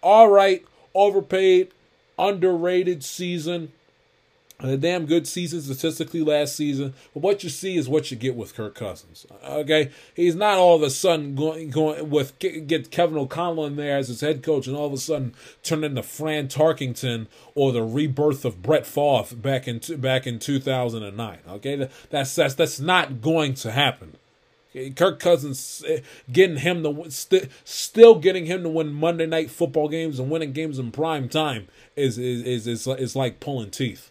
[0.02, 0.64] All right.
[0.94, 1.72] Overpaid,
[2.18, 3.72] underrated season
[4.58, 6.94] a damn good season statistically last season.
[7.12, 9.26] But what you see is what you get with Kirk Cousins.
[9.44, 13.98] Okay, he's not all of a sudden going going with get Kevin O'Connell in there
[13.98, 17.82] as his head coach, and all of a sudden turn into Fran Tarkington or the
[17.82, 21.40] rebirth of Brett Favre back in back in two thousand and nine.
[21.48, 24.16] Okay, that's that's that's not going to happen.
[24.94, 26.00] Kirk Cousins eh,
[26.30, 30.52] getting him to st- still getting him to win Monday night football games and winning
[30.52, 34.10] games in prime time is is is is, is like pulling teeth.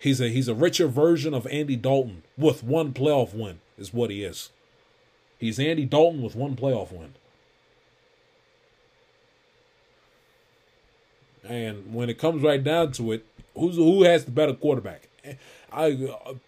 [0.00, 4.08] He's a he's a richer version of Andy Dalton with one playoff win is what
[4.10, 4.48] he is.
[5.38, 7.12] He's Andy Dalton with one playoff win.
[11.44, 15.08] And when it comes right down to it, who's who has the better quarterback?
[15.70, 15.90] I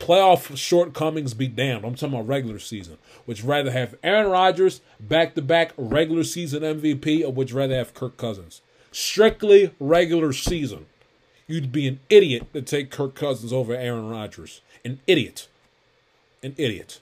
[0.00, 1.84] playoff shortcomings be damned.
[1.84, 2.96] I'm talking about regular season.
[3.26, 7.58] Would you rather have Aaron Rodgers back to back regular season MVP, or would you
[7.58, 8.62] rather have Kirk Cousins?
[8.92, 10.86] Strictly regular season.
[11.46, 14.60] You'd be an idiot to take Kirk Cousins over Aaron Rodgers.
[14.84, 15.48] An idiot.
[16.42, 17.00] An idiot.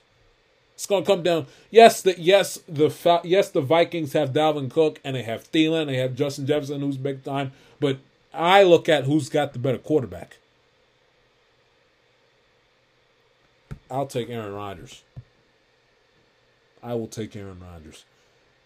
[0.75, 1.45] It's gonna come down.
[1.69, 2.91] Yes, the yes the
[3.23, 6.97] yes the Vikings have Dalvin Cook and they have Thielen, they have Justin Jefferson who's
[6.97, 7.51] big time.
[7.79, 7.99] But
[8.33, 10.37] I look at who's got the better quarterback.
[13.91, 15.03] I'll take Aaron Rodgers.
[16.81, 18.05] I will take Aaron Rodgers.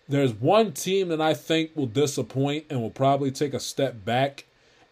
[0.08, 4.46] There's one team that I think will disappoint and will probably take a step back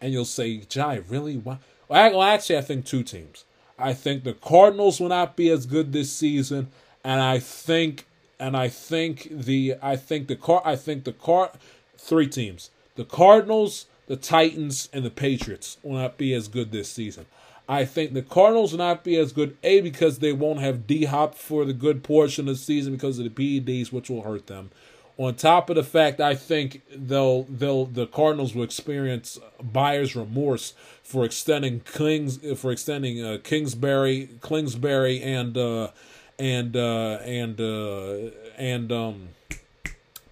[0.04, 1.36] and you'll say, "Jai, really?
[1.36, 1.56] Why?"
[1.88, 3.44] Well, actually, I think two teams.
[3.78, 6.68] I think the Cardinals will not be as good this season,
[7.02, 8.04] and I think,
[8.38, 11.52] and I think the, I think the car, I think the car,
[11.96, 16.90] three teams: the Cardinals, the Titans, and the Patriots will not be as good this
[16.90, 17.24] season.
[17.66, 21.06] I think the Cardinals will not be as good, A, because they won't have D
[21.06, 24.48] Hop for the good portion of the season because of the PEDs, which will hurt
[24.48, 24.70] them.
[25.16, 30.74] On top of the fact, I think they'll they'll the Cardinals will experience buyer's remorse
[31.02, 35.90] for extending Kings for extending uh, Kingsbury, Kingsbury, and uh,
[36.38, 39.28] and uh, and uh, and um,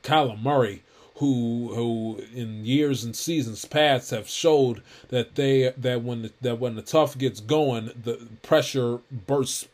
[0.03, 0.83] Kyler Murray
[1.22, 6.59] who who in years and seasons past have showed that they that when the, that
[6.59, 9.68] when the tough gets going, the pressure bursts.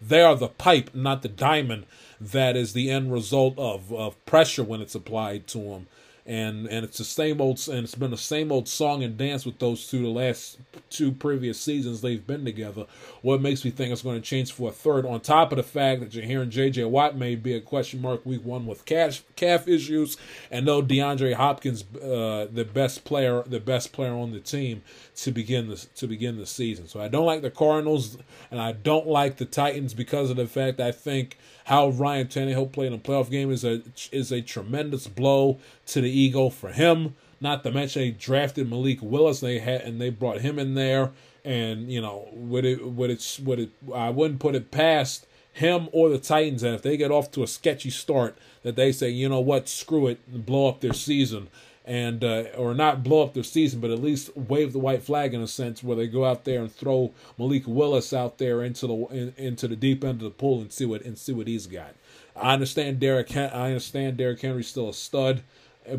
[0.00, 1.86] They are the pipe, not the diamond.
[2.22, 5.86] That is the end result of of pressure when it's applied to them
[6.24, 9.44] and and it's the same old and it's been the same old song and dance
[9.44, 10.58] with those two the last
[10.88, 12.86] two previous seasons they've been together.
[13.22, 15.64] What makes me think it's going to change for a third, on top of the
[15.64, 16.84] fact that you're hearing J.J.
[16.84, 20.16] Watt may be a question mark week one with calf calf issues,
[20.50, 24.82] and no DeAndre Hopkins, uh, the best player, the best player on the team
[25.16, 26.86] to begin the to begin the season.
[26.86, 28.16] So I don't like the Cardinals,
[28.50, 32.72] and I don't like the Titans because of the fact I think how Ryan Tannehill
[32.72, 36.70] played in a playoff game is a is a tremendous blow to the ego for
[36.70, 37.14] him.
[37.40, 39.40] Not to mention they drafted Malik Willis.
[39.40, 41.10] They had and they brought him in there.
[41.44, 45.88] And you know, would it would it would it I wouldn't put it past him
[45.92, 49.10] or the Titans and if they get off to a sketchy start that they say,
[49.10, 51.48] you know what, screw it and blow up their season
[51.84, 55.34] and uh, or not blow up their season, but at least wave the white flag
[55.34, 58.86] in a sense where they go out there and throw Malik Willis out there into
[58.86, 61.48] the in, into the deep end of the pool and see what and see what
[61.48, 61.94] he's got.
[62.36, 63.36] I understand Derrick.
[63.36, 65.42] I understand Derrick Henry's still a stud,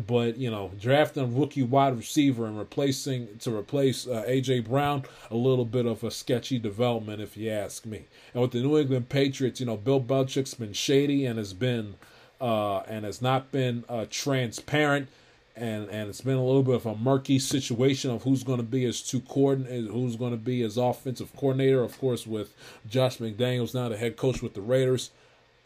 [0.06, 5.04] but you know drafting a rookie wide receiver and replacing to replace uh, AJ Brown
[5.30, 8.06] a little bit of a sketchy development if you ask me.
[8.32, 11.96] And with the New England Patriots, you know Bill Belichick's been shady and has been
[12.40, 15.08] uh, and has not been uh, transparent
[15.56, 18.64] and and it's been a little bit of a murky situation of who's going to
[18.64, 21.82] be his two coordinator, who's going to be his offensive coordinator.
[21.82, 22.54] Of course, with
[22.88, 25.10] Josh McDaniels now the head coach with the Raiders,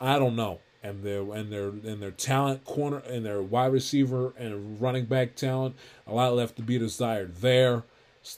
[0.01, 0.61] I don't know.
[0.83, 5.35] And their and their and their talent corner and their wide receiver and running back
[5.35, 5.75] talent,
[6.07, 7.83] a lot left to be desired there.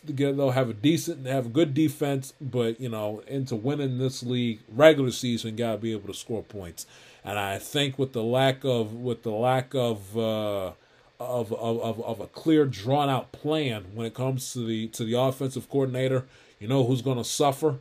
[0.05, 4.61] They'll have a decent, have a good defense, but you know, into winning this league
[4.69, 6.87] regular season, gotta be able to score points.
[7.25, 10.73] And I think with the lack of with the lack of uh,
[11.21, 15.14] of, of, of a clear drawn out plan when it comes to the to the
[15.14, 16.25] offensive coordinator.
[16.59, 17.77] You know who's going to suffer?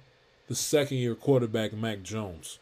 [0.48, 2.60] The second year quarterback Mac Jones.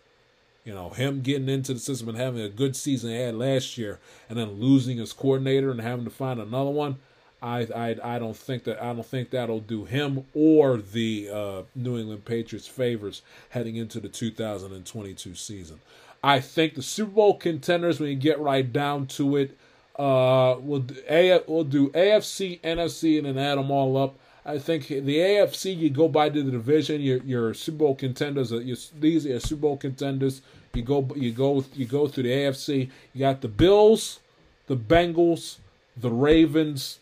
[0.64, 3.78] You know him getting into the system and having a good season he had last
[3.78, 4.00] year,
[4.30, 6.98] and then losing his coordinator and having to find another one.
[7.42, 11.62] I I I don't think that I don't think that'll do him or the uh,
[11.76, 15.80] New England Patriots favors heading into the 2022 season.
[16.24, 19.58] I think the Super Bowl contenders, when you get right down to it,
[19.98, 24.16] uh, we'll do, A, we'll do AFC, NFC, and then add them all up.
[24.46, 27.02] I think the AFC you go by the division.
[27.02, 28.54] Your your Super Bowl contenders.
[28.54, 30.42] Are, your, these are your Super Bowl contenders.
[30.74, 32.90] You go you go you go through the AFC.
[33.14, 34.20] You got the Bills,
[34.68, 35.58] the Bengals,
[35.98, 37.00] the Ravens,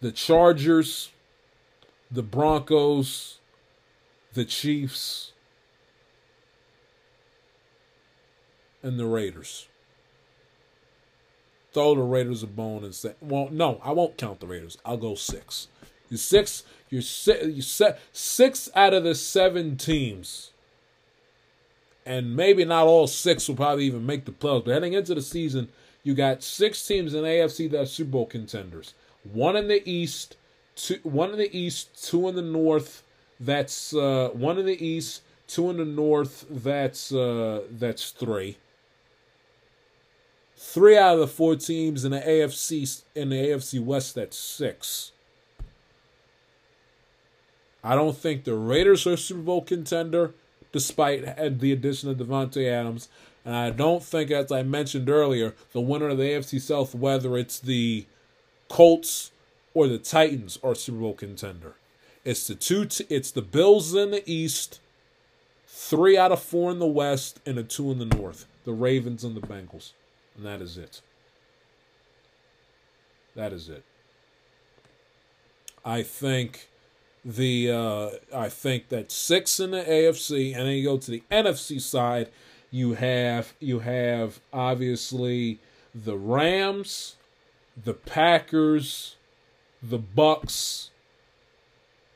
[0.00, 1.10] the Chargers,
[2.10, 3.38] the Broncos,
[4.32, 5.32] the Chiefs,
[8.82, 9.68] and the Raiders
[11.72, 14.78] throw the Raiders a bone and say, well, no, I won't count the Raiders.
[14.84, 15.68] I'll go six.
[16.08, 20.50] You six, you set, you set six out of the seven teams,
[22.04, 24.64] and maybe not all six will probably even make the playoffs.
[24.64, 25.68] But heading into the season,
[26.02, 28.94] you got six teams in AFC that are Super Bowl contenders.
[29.22, 30.36] One in the East,
[30.74, 33.04] two, one in the East, two in the North.
[33.38, 36.44] That's uh, one in the East, two in the North.
[36.50, 38.56] That's uh, that's three
[40.62, 45.10] Three out of the four teams in the AFC in the AFC West, that's six.
[47.82, 50.34] I don't think the Raiders are Super Bowl contender,
[50.70, 53.08] despite the addition of Davante Adams.
[53.42, 57.38] And I don't think, as I mentioned earlier, the winner of the AFC South, whether
[57.38, 58.04] it's the
[58.68, 59.32] Colts
[59.72, 61.72] or the Titans, are Super Bowl contender.
[62.22, 62.84] It's the two.
[62.84, 64.78] T- it's the Bills in the East,
[65.66, 68.46] three out of four in the West, and a two in the North.
[68.64, 69.92] The Ravens and the Bengals.
[70.40, 71.02] And that is it.
[73.36, 73.84] That is it.
[75.84, 76.68] I think
[77.22, 81.22] the uh, I think that six in the AFC, and then you go to the
[81.30, 82.30] NFC side.
[82.70, 85.58] You have you have obviously
[85.94, 87.16] the Rams,
[87.76, 89.16] the Packers,
[89.82, 90.88] the Bucks.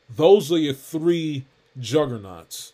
[0.09, 1.45] Those are your three
[1.79, 2.73] juggernauts.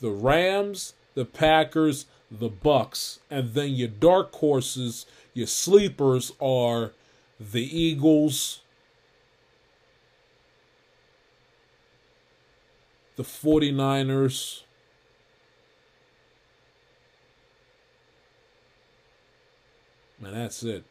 [0.00, 6.92] The Rams, the Packers, the Bucks, and then your dark horses, your sleepers are
[7.38, 8.60] the Eagles,
[13.16, 14.62] the 49ers,
[20.22, 20.84] and that's it.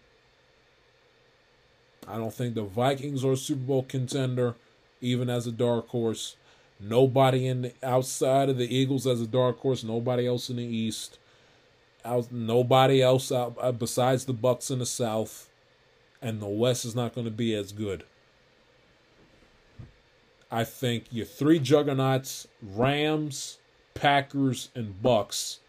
[2.08, 4.56] I don't think the Vikings are a Super Bowl contender,
[5.00, 6.36] even as a dark horse.
[6.80, 9.84] Nobody in the, outside of the Eagles as a dark horse.
[9.84, 11.20] Nobody else in the East.
[12.06, 15.50] Out, nobody else out uh, besides the Bucks in the South,
[16.22, 18.04] and the West is not going to be as good.
[20.52, 23.58] I think your three juggernauts: Rams,
[23.93, 25.60] Packers, and Bucks,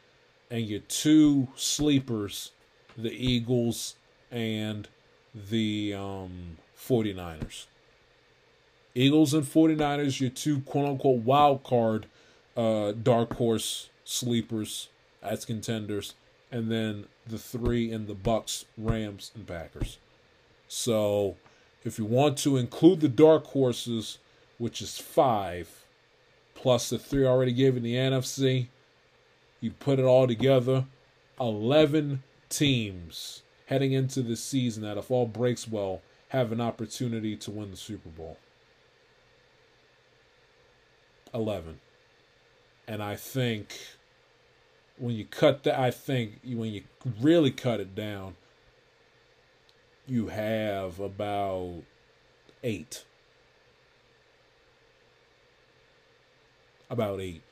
[0.51, 2.53] and your two sleepers:
[2.97, 3.97] the Eagles
[4.31, 4.89] and
[5.35, 7.67] the um, 49ers.
[8.95, 12.07] Eagles and 49ers, your two quote unquote wild card
[12.57, 14.89] uh, dark horse sleepers
[15.23, 16.15] as contenders,
[16.51, 19.99] and then the three in the Bucks, Rams, and Packers.
[20.69, 21.37] So
[21.85, 24.19] if you want to include the dark horses,
[24.59, 25.85] which is five,
[26.55, 28.69] plus the three already gave in the NFC,
[29.61, 30.87] you put it all together,
[31.39, 37.51] 11 teams heading into the season that, if all breaks well, have an opportunity to
[37.51, 38.37] win the Super Bowl.
[41.33, 41.81] 11.
[42.89, 43.79] And I think
[45.01, 46.83] when you cut that, I think when you
[47.21, 48.37] really cut it down,
[50.07, 51.83] you have about
[52.63, 53.05] eight.
[56.91, 57.43] About eight.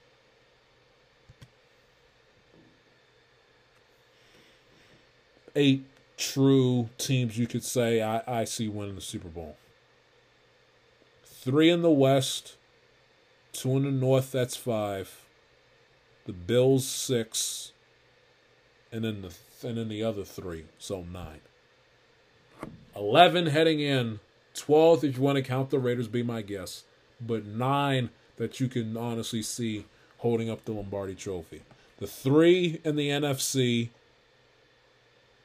[5.56, 5.84] Eight
[6.18, 9.56] true teams you could say I, I see winning the Super Bowl.
[11.24, 12.56] Three in the West,
[13.52, 15.27] two in the North, that's five.
[16.28, 17.72] The Bills six,
[18.92, 19.34] and then the
[19.66, 21.40] and then the other three, so nine.
[22.94, 24.20] Eleven heading in,
[24.52, 26.84] twelve if you want to count the Raiders, be my guess,
[27.18, 29.86] but nine that you can honestly see
[30.18, 31.62] holding up the Lombardi Trophy.
[31.96, 33.88] The three in the NFC,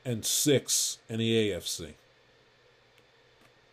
[0.04, 1.94] and six in the AFC.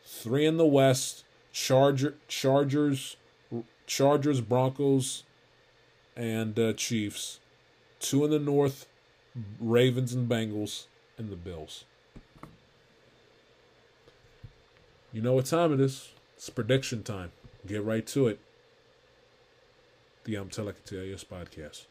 [0.05, 3.17] Three in the West, Charger, Chargers,
[3.89, 5.25] Chargers, Broncos,
[6.21, 7.41] and uh, Chiefs.
[7.99, 8.87] Two in the North,
[9.59, 10.85] Ravens and Bengals,
[11.17, 11.85] and the Bills.
[15.13, 16.11] You know what time it is.
[16.37, 17.33] It's prediction time.
[17.67, 18.39] Get right to it.
[20.25, 20.51] The I'm
[21.25, 21.87] podcast.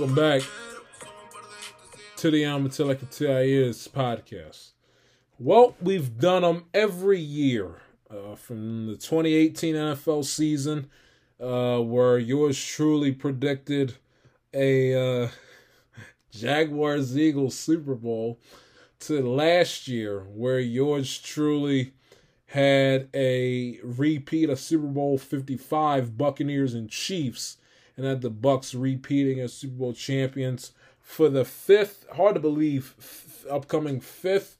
[0.00, 0.42] Welcome back
[2.16, 4.70] to the I'm Until I Can Tell podcast.
[5.38, 10.88] Well, we've done them every year uh, from the 2018 NFL season,
[11.38, 13.96] uh, where yours truly predicted
[14.54, 15.28] a uh,
[16.30, 18.38] Jaguars Eagles Super Bowl,
[19.00, 21.92] to last year, where yours truly
[22.46, 27.58] had a repeat of Super Bowl 55 Buccaneers and Chiefs
[28.00, 32.94] and had the Bucks repeating as Super Bowl champions for the fifth hard to believe
[32.98, 34.56] f- upcoming fifth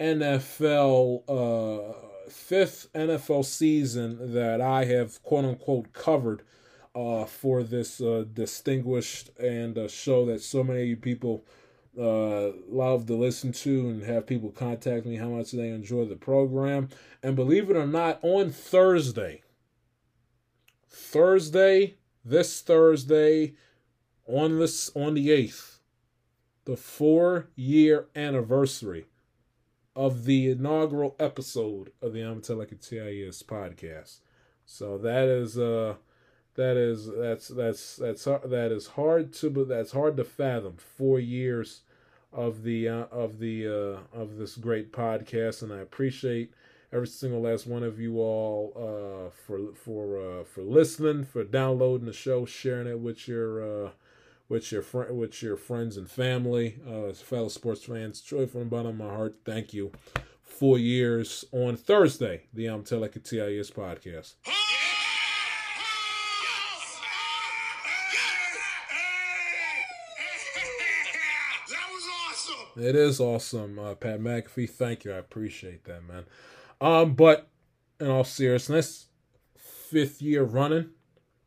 [0.00, 6.42] NFL uh fifth NFL season that I have quote unquote covered
[6.94, 11.44] uh for this uh distinguished and show that so many people
[11.98, 16.14] uh, love to listen to and have people contact me how much they enjoy the
[16.14, 16.88] program.
[17.24, 19.42] And believe it or not, on Thursday,
[20.88, 21.97] Thursday,
[22.28, 23.54] this Thursday,
[24.26, 25.80] on this on the eighth,
[26.64, 29.06] the four year anniversary
[29.96, 34.18] of the inaugural episode of the I'm Tell Like a TIS podcast.
[34.64, 35.94] So that is uh
[36.54, 40.76] that is that's that's that's that is hard to but that's hard to fathom.
[40.76, 41.82] Four years
[42.32, 46.52] of the uh, of the uh, of this great podcast, and I appreciate
[46.92, 52.06] every single last one of you all uh, for for uh, for listening, for downloading
[52.06, 53.90] the show, sharing it with your uh,
[54.48, 54.82] with your
[55.12, 58.20] with your friends and family, uh, fellow sports fans.
[58.20, 59.92] Truly from the bottom of my heart, thank you.
[60.42, 64.34] Four years on Thursday, the I'm Telling TIS podcast.
[71.68, 72.82] That was awesome.
[72.82, 74.70] It is awesome, uh, Pat McAfee.
[74.70, 76.24] Thank you, I appreciate that, man.
[76.80, 77.48] Um, but
[78.00, 79.08] in all seriousness,
[79.56, 80.90] fifth year running,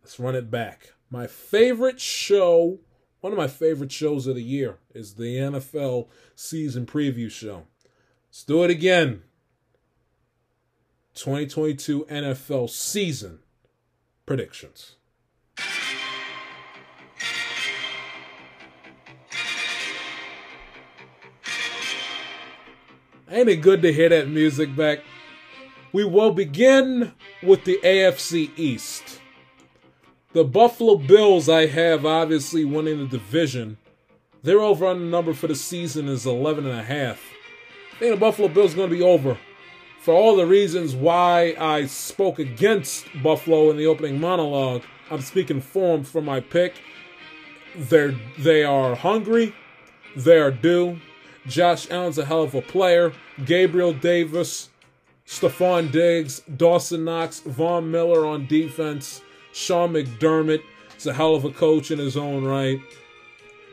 [0.01, 0.93] let's run it back.
[1.09, 2.79] My favorite show,
[3.21, 7.63] one of my favorite shows of the year, is the NFL season preview show.
[8.29, 9.23] Let's do it again.
[11.13, 13.39] 2022 NFL season
[14.25, 14.95] predictions.
[23.29, 24.99] Ain't it good to hear that music back?
[25.93, 27.13] We will begin
[27.43, 29.19] with the AFC East.
[30.33, 33.77] The Buffalo Bills, I have obviously winning the division.
[34.43, 37.21] Their over under number for the season is 11 and a half.
[37.95, 39.37] I think the Buffalo Bills are going to be over.
[40.01, 44.81] For all the reasons why I spoke against Buffalo in the opening monologue,
[45.11, 46.81] I'm speaking for them for my pick.
[47.75, 49.53] They're they are hungry.
[50.15, 50.99] They are due.
[51.45, 53.13] Josh Allen's a hell of a player.
[53.45, 54.70] Gabriel Davis,
[55.31, 59.21] Stefon Diggs, Dawson Knox, Von Miller on defense.
[59.53, 60.61] Sean McDermott
[60.97, 62.81] is a hell of a coach in his own right.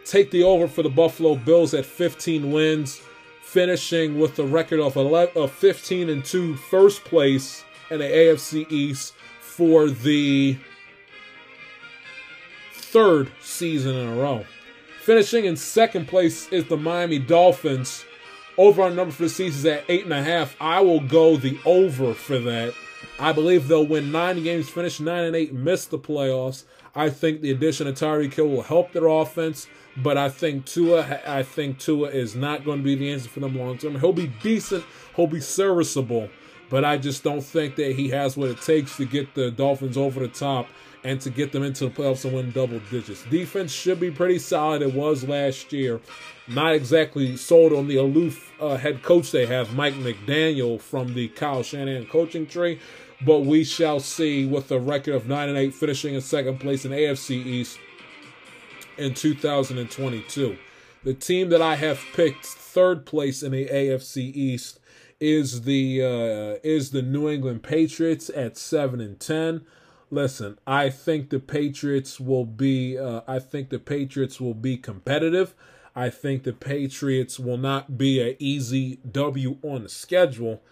[0.05, 3.03] Take the over for the Buffalo Bills at 15 wins,
[3.43, 8.71] finishing with a record of 11, of 15 and 2, first place in the AFC
[8.71, 10.57] East for the
[12.73, 14.47] third season in a row.
[15.03, 18.05] Finishing in second place is the Miami Dolphins.
[18.59, 20.57] Over on number for the season is at eight and a half.
[20.61, 22.75] I will go the over for that.
[23.21, 26.65] I believe they'll win nine games, finish nine and eight, miss the playoffs.
[26.93, 31.21] I think the addition of Tyreek Hill will help their offense, but I think Tua,
[31.25, 34.01] I think Tua is not going to be the answer for them long term.
[34.01, 34.85] He'll be decent,
[35.15, 36.29] he'll be serviceable,
[36.69, 39.97] but I just don't think that he has what it takes to get the Dolphins
[39.97, 40.67] over the top
[41.05, 43.25] and to get them into the playoffs and win double digits.
[43.25, 44.83] Defense should be pretty solid.
[44.83, 46.01] It was last year.
[46.49, 51.29] Not exactly sold on the aloof uh, head coach they have, Mike McDaniel from the
[51.29, 52.81] Kyle Shanahan coaching tree,
[53.25, 56.85] but we shall see with a record of 9 and 8 finishing in second place
[56.85, 57.79] in AFC East
[58.97, 60.57] in 2022.
[61.05, 64.81] The team that I have picked third place in the AFC East
[65.21, 69.63] is the uh, is the New England Patriots at 7 and 10
[70.11, 72.99] listen, I think the Patriots will be.
[72.99, 75.55] Uh, I think the Patriots will be competitive.
[75.95, 80.63] I think the Patriots will not be an easy W on the schedule,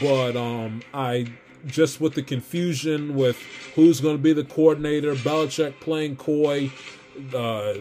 [0.00, 1.26] but um, I
[1.66, 3.38] just with the confusion with
[3.74, 6.70] who's going to be the coordinator, Belichick playing coy,
[7.34, 7.74] uh,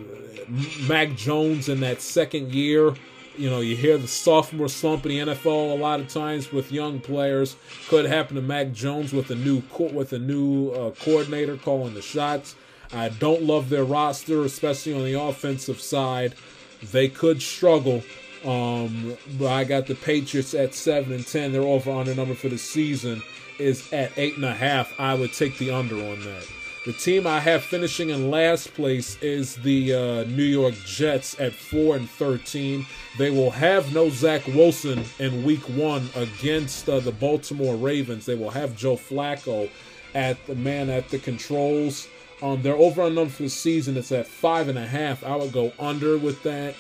[0.88, 2.94] Mac Jones in that second year.
[3.38, 6.72] You know, you hear the sophomore slump in the NFL a lot of times with
[6.72, 7.56] young players.
[7.88, 11.94] Could happen to Mac Jones with a new co- with a new uh, coordinator calling
[11.94, 12.56] the shots.
[12.94, 16.36] I don't love their roster, especially on the offensive side.
[16.84, 18.04] They could struggle.
[18.44, 21.52] Um, but I got the Patriots at seven and ten.
[21.52, 23.22] Their over under number for the season
[23.60, 25.00] is at eight and a half.
[25.00, 26.48] I would take the under on that.
[26.84, 31.54] The team I have finishing in last place is the uh, New York Jets at
[31.54, 32.88] four and thirteen.
[33.20, 38.26] They will have no Zach Wilson in Week One against uh, the Baltimore Ravens.
[38.26, 39.70] They will have Joe Flacco
[40.16, 42.08] at the man at the controls.
[42.42, 45.24] Um, their over on number for the season is at five and a half.
[45.24, 46.74] I would go under with that.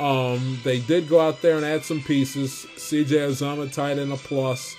[0.00, 2.66] Um, they did go out there and add some pieces.
[2.74, 4.74] CJ Uzomah tied in a plus.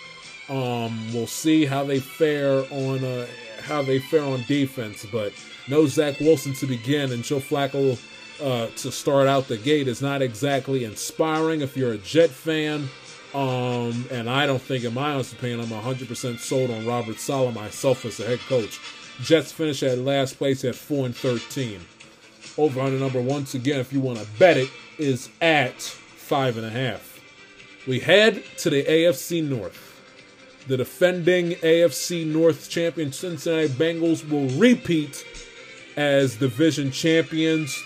[0.49, 3.27] Um, we'll see how they fare on uh,
[3.61, 5.33] how they fare on defense, but
[5.67, 7.99] no Zach Wilson to begin and Joe Flacco
[8.41, 12.89] uh, to start out the gate is not exactly inspiring if you're a Jet fan.
[13.33, 17.53] Um, and I don't think, in my honest opinion, I'm 100% sold on Robert Saleh
[17.53, 18.79] myself as the head coach.
[19.21, 21.81] Jets finish at last place at 4 and 13.
[22.57, 26.65] Over under number once again, if you want to bet it, is at five and
[26.65, 27.19] a half.
[27.85, 29.84] We head to the AFC North.
[30.67, 35.23] The defending AFC North champion Cincinnati Bengals will repeat
[35.95, 37.83] as division champions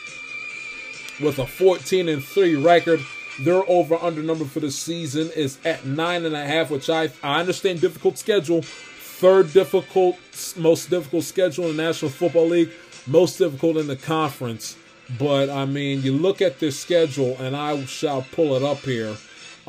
[1.21, 3.01] with a 14 and 3 record.
[3.41, 7.09] Their over under number for the season is at nine and a half, which I
[7.21, 8.61] I understand difficult schedule.
[8.61, 10.17] Third difficult,
[10.55, 12.71] most difficult schedule in the National Football League,
[13.07, 14.77] most difficult in the conference.
[15.17, 19.17] But I mean, you look at this schedule, and I shall pull it up here.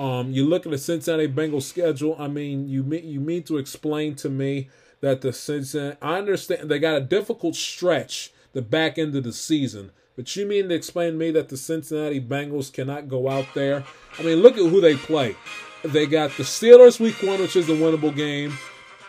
[0.00, 2.16] Um, you look at the Cincinnati Bengals schedule.
[2.18, 4.70] I mean, you mean you mean to explain to me
[5.02, 5.98] that the Cincinnati?
[6.00, 10.46] I understand they got a difficult stretch the back end of the season, but you
[10.46, 13.84] mean to explain to me that the Cincinnati Bengals cannot go out there?
[14.18, 15.36] I mean, look at who they play.
[15.84, 18.56] They got the Steelers week one, which is a winnable game.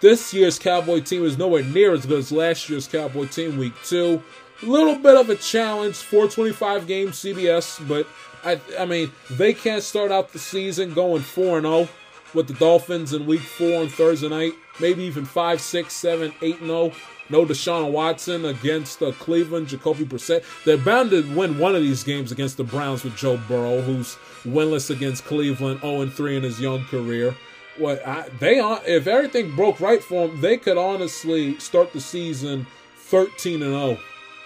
[0.02, 3.76] This year's Cowboy team is nowhere near as good as last year's Cowboy team week
[3.86, 4.22] two.
[4.62, 8.06] A little bit of a challenge, 425 game CBS, but
[8.44, 11.88] I, I mean, they can't start out the season going 4 0
[12.34, 16.60] with the Dolphins in week four on Thursday night, maybe even 5, 6, 7, 8
[16.60, 16.92] 0.
[17.30, 20.44] No Deshaun Watson against uh, Cleveland, Jacoby Brissett.
[20.66, 24.18] They're bound to win one of these games against the Browns with Joe Burrow, who's
[24.44, 27.36] winless against Cleveland, 0 3 in his young career.
[27.78, 32.68] What I, they if everything broke right for them, they could honestly start the season
[32.98, 33.98] 13 and 0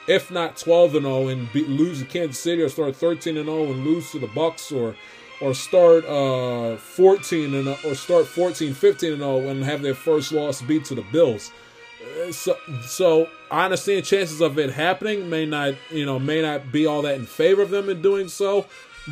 [0.07, 3.47] if not 12 and 0 and be, lose to Kansas City or start 13 and
[3.47, 4.95] 0 and lose to the Bucks or
[5.41, 10.31] or start uh 14 and or start 14 15 and 0 and have their first
[10.31, 11.51] loss beat to the Bills.
[12.01, 12.55] Uh, so
[12.87, 17.01] so I understand chances of it happening may not, you know, may not be all
[17.03, 18.65] that in favor of them in doing so,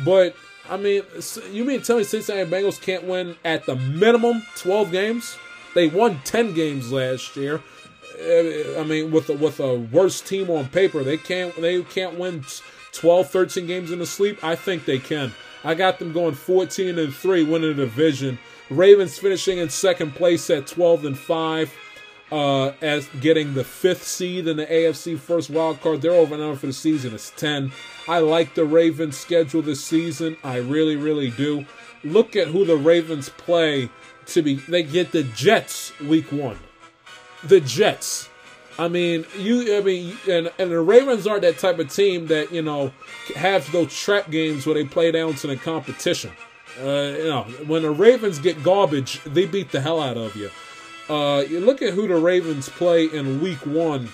[0.04, 0.34] but
[0.68, 1.02] I mean,
[1.50, 5.36] you mean tell me Cincinnati Bengals can't win at the minimum 12 games?
[5.74, 7.60] They won 10 games last year.
[8.20, 12.44] I mean, with a, with a worse team on paper, they can't they can't win
[12.92, 14.42] 12, 13 games in the sleep.
[14.42, 15.32] I think they can.
[15.64, 18.38] I got them going 14 and three, winning the division.
[18.70, 21.74] Ravens finishing in second place at 12 and five,
[22.30, 26.02] uh, as getting the fifth seed in the AFC first wild card.
[26.02, 27.14] They're over and for the season.
[27.14, 27.72] It's 10.
[28.06, 30.36] I like the Ravens' schedule this season.
[30.44, 31.66] I really, really do.
[32.04, 33.90] Look at who the Ravens play.
[34.26, 36.58] To be, they get the Jets week one
[37.46, 38.28] the Jets.
[38.78, 39.76] I mean, you.
[39.76, 42.92] I mean, and and the Ravens aren't that type of team that you know
[43.36, 46.32] have those trap games where they play down to the competition.
[46.80, 50.50] Uh, you know, when the Ravens get garbage, they beat the hell out of you.
[51.08, 54.08] Uh, you look at who the Ravens play in Week One,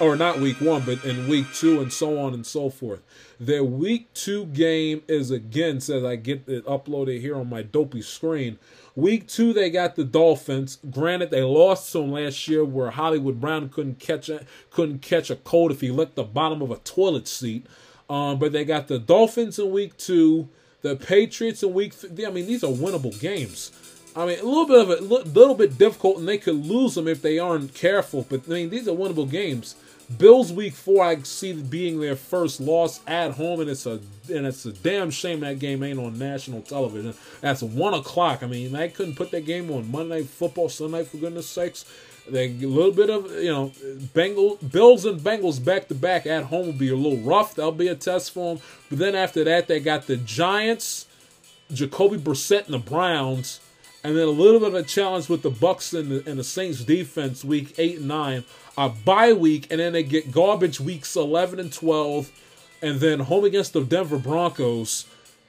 [0.00, 3.00] or not Week One, but in Week Two, and so on and so forth.
[3.40, 8.02] Their Week Two game is against, as I get it uploaded here on my dopey
[8.02, 8.58] screen,
[8.96, 10.78] Week two, they got the Dolphins.
[10.90, 15.36] Granted, they lost some last year where Hollywood Brown couldn't catch a, couldn't catch a
[15.36, 17.66] cold if he licked the bottom of a toilet seat.
[18.08, 20.48] Um, but they got the Dolphins in week two,
[20.80, 21.92] the Patriots in week.
[22.04, 23.70] I mean, these are winnable games.
[24.16, 27.06] I mean, a little bit of a little bit difficult, and they could lose them
[27.06, 28.24] if they aren't careful.
[28.26, 29.74] But I mean, these are winnable games.
[30.18, 34.46] Bills week four, I see being their first loss at home, and it's a and
[34.46, 37.14] it's a damn shame that game ain't on national television.
[37.40, 38.42] That's one o'clock.
[38.42, 41.84] I mean, they couldn't put that game on Monday Night Football, Sunday for goodness sakes.
[42.28, 43.72] They a little bit of you know,
[44.14, 47.56] Bengal Bills and Bengals back to back at home will be a little rough.
[47.56, 48.64] That'll be a test for them.
[48.88, 51.06] But then after that, they got the Giants,
[51.72, 53.60] Jacoby Brissett, and the Browns
[54.06, 56.44] and then a little bit of a challenge with the Bucks and the, and the
[56.44, 58.44] Saints defense week eight and nine,
[58.78, 62.30] a bye week, and then they get garbage weeks eleven and twelve,
[62.82, 65.06] and then home against the Denver Broncos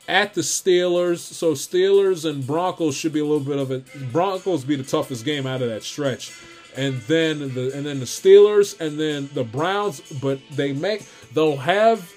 [0.07, 1.19] at the Steelers.
[1.19, 4.11] So Steelers and Broncos should be a little bit of it.
[4.11, 6.33] Broncos be the toughest game out of that stretch,
[6.75, 10.01] and then the and then the Steelers and then the Browns.
[10.21, 12.11] But they make they'll have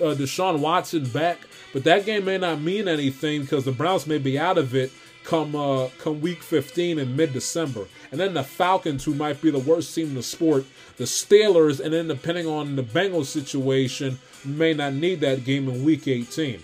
[0.00, 1.38] uh, Deshaun Watson back,
[1.72, 4.90] but that game may not mean anything because the Browns may be out of it
[5.28, 7.86] come uh, come week 15 in mid December.
[8.10, 10.64] And then the Falcons, who might be the worst team in the sport,
[10.96, 15.84] the Steelers, and then depending on the Bengals situation, may not need that game in
[15.84, 16.62] week 18.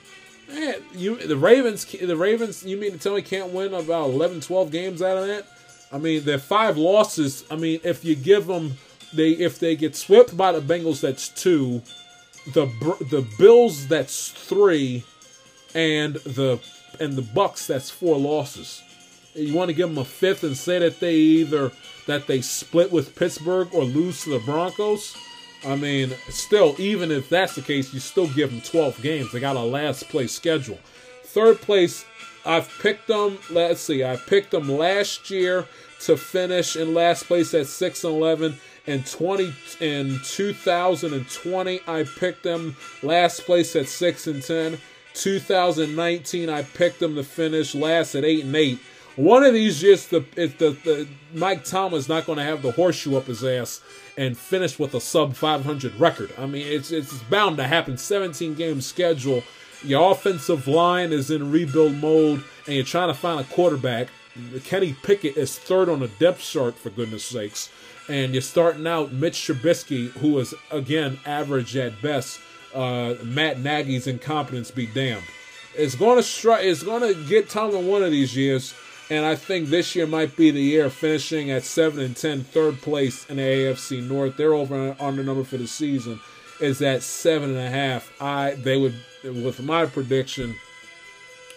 [0.49, 4.41] Man, you the Ravens the Ravens, you mean to tell me can't win about 11,
[4.41, 5.47] 12 games out of that?
[5.93, 8.77] I mean, their five losses, I mean, if you give them
[9.13, 11.83] they if they get swept by the Bengals, that's two.
[12.53, 12.67] The
[13.11, 15.05] the Bills, that's three,
[15.75, 16.61] and the
[17.01, 18.83] and the Bucks, that's four losses.
[19.35, 21.73] You want to give them a fifth and say that they either
[22.07, 25.17] that they split with Pittsburgh or lose to the Broncos.
[25.67, 29.33] I mean, still, even if that's the case, you still give them 12 games.
[29.33, 30.79] They got a last place schedule.
[31.23, 32.05] Third place,
[32.45, 33.39] I've picked them.
[33.51, 35.67] Let's see, I picked them last year
[36.01, 38.57] to finish in last place at 6 and 11.
[38.87, 44.79] In 20 in 2020, I picked them last place at 6 and 10.
[45.15, 48.79] 2019, I picked them to finish last at eight and eight.
[49.17, 53.17] One of these years, the, the, the Mike Thomas not going to have the horseshoe
[53.17, 53.81] up his ass
[54.17, 56.33] and finish with a sub 500 record.
[56.37, 57.97] I mean, it's it's bound to happen.
[57.97, 59.45] 17 game schedule.
[59.85, 64.09] Your offensive line is in rebuild mode, and you're trying to find a quarterback.
[64.65, 67.71] Kenny Pickett is third on the depth chart, for goodness sakes.
[68.09, 72.41] And you're starting out Mitch Trubisky, who is, again, average at best
[72.75, 75.25] uh, Matt Nagy's incompetence be damned.
[75.77, 76.65] It's going to strike.
[76.65, 78.75] It's going to get Tomlin one of these years,
[79.11, 82.81] and I think this year might be the year finishing at seven and 10, third
[82.81, 84.37] place in the AFC North.
[84.37, 86.21] They're over on the number for the season
[86.61, 88.11] is at seven and a half.
[88.21, 90.57] I they would with my prediction.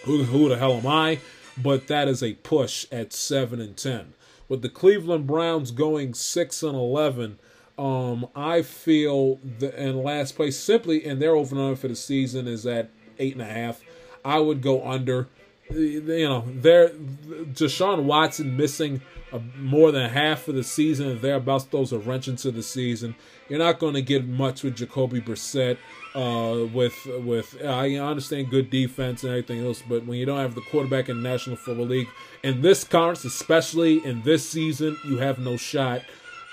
[0.06, 1.20] Who who the hell am I?
[1.58, 4.14] But that is a push at seven and ten.
[4.48, 7.40] With the Cleveland Browns going six and eleven,
[7.78, 12.48] um, I feel the in last place simply and their over under for the season
[12.48, 12.90] is at
[13.20, 13.82] eight and a half.
[14.26, 15.28] I would go under.
[15.70, 19.02] You know, they're Deshaun Watson missing
[19.34, 23.16] a, more than half of the season and thereabouts throws a wrench into the season.
[23.50, 25.78] You're not going to get much with Jacoby Brissett.
[26.16, 30.56] Uh, with with I understand good defense and everything else, but when you don't have
[30.56, 32.08] the quarterback in the National Football League
[32.42, 36.02] in this conference, especially in this season, you have no shot.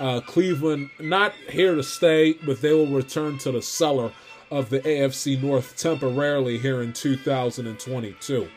[0.00, 4.12] Uh, Cleveland not here to stay, but they will return to the cellar
[4.50, 8.48] of the AFC North temporarily here in 2022.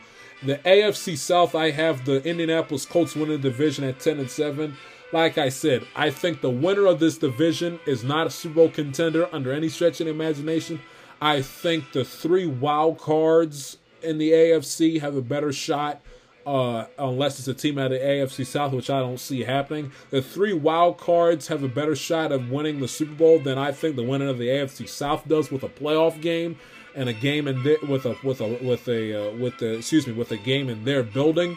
[0.42, 4.76] The AFC South, I have the Indianapolis Colts winning the division at 10 and 7.
[5.12, 8.68] Like I said, I think the winner of this division is not a Super Bowl
[8.68, 10.80] contender under any stretch of the imagination.
[11.20, 16.00] I think the three wild cards in the AFC have a better shot,
[16.48, 19.92] uh, unless it's a team out of the AFC South, which I don't see happening.
[20.08, 23.70] The three wild cards have a better shot of winning the Super Bowl than I
[23.70, 26.56] think the winner of the AFC South does with a playoff game
[26.94, 30.06] and a game in the, with a with a with a uh, with the excuse
[30.06, 31.54] me with a game in their building.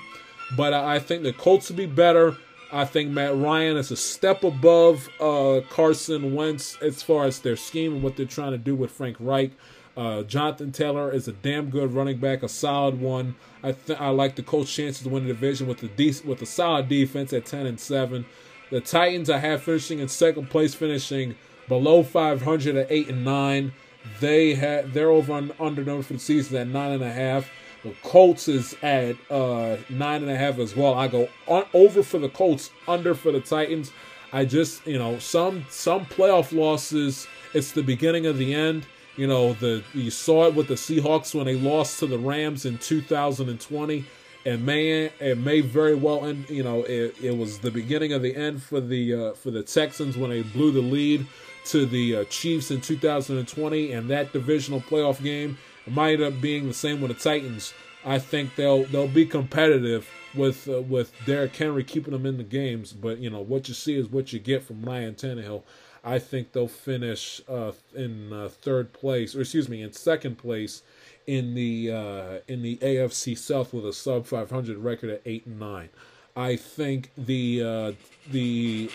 [0.58, 2.36] But I think the Colts will be better.
[2.74, 7.56] I think Matt Ryan is a step above uh, Carson Wentz as far as their
[7.56, 9.52] scheme and what they're trying to do with Frank Reich.
[9.98, 13.36] Uh, Jonathan Taylor is a damn good running back, a solid one.
[13.62, 16.42] I th- I like the Colts' chances to win the division with a de- with
[16.42, 18.26] a solid defense at ten and seven.
[18.70, 21.36] The Titans I have finishing in second place, finishing
[21.68, 23.74] below 500 at eight and nine.
[24.20, 27.50] They had they're over on under number for the season at nine and a half.
[27.84, 30.94] The Colts is at uh, nine and a half as well.
[30.94, 33.92] I go on, over for the Colts, under for the Titans.
[34.32, 37.28] I just you know some some playoff losses.
[37.54, 38.86] It's the beginning of the end.
[39.18, 42.66] You know the you saw it with the Seahawks when they lost to the Rams
[42.66, 44.06] in 2020,
[44.46, 46.50] and man, it may very well end.
[46.50, 49.64] You know it, it was the beginning of the end for the uh, for the
[49.64, 51.28] Texans when they blew the lead
[51.66, 55.58] to the uh, Chiefs in 2020, and that divisional playoff game
[55.88, 57.74] might end up being the same with the Titans.
[58.06, 62.44] I think they'll they'll be competitive with uh, with Derrick Henry keeping them in the
[62.44, 65.64] games, but you know what you see is what you get from Ryan Tannehill.
[66.04, 70.82] I think they'll finish uh, in uh, third place, or excuse me, in second place
[71.28, 75.60] in the uh, in the AFC South with a sub 500 record at eight and
[75.60, 75.90] nine.
[76.36, 77.92] I think the uh,
[78.32, 78.90] the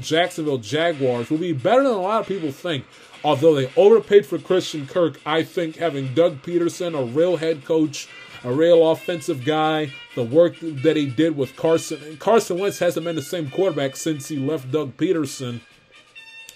[0.00, 2.84] Jacksonville Jaguars will be better than a lot of people think.
[3.24, 8.08] Although they overpaid for Christian Kirk, I think having Doug Pederson, a real head coach,
[8.44, 12.16] a real offensive guy, the work that he did with Carson.
[12.18, 15.60] Carson Wentz hasn't been the same quarterback since he left Doug Pederson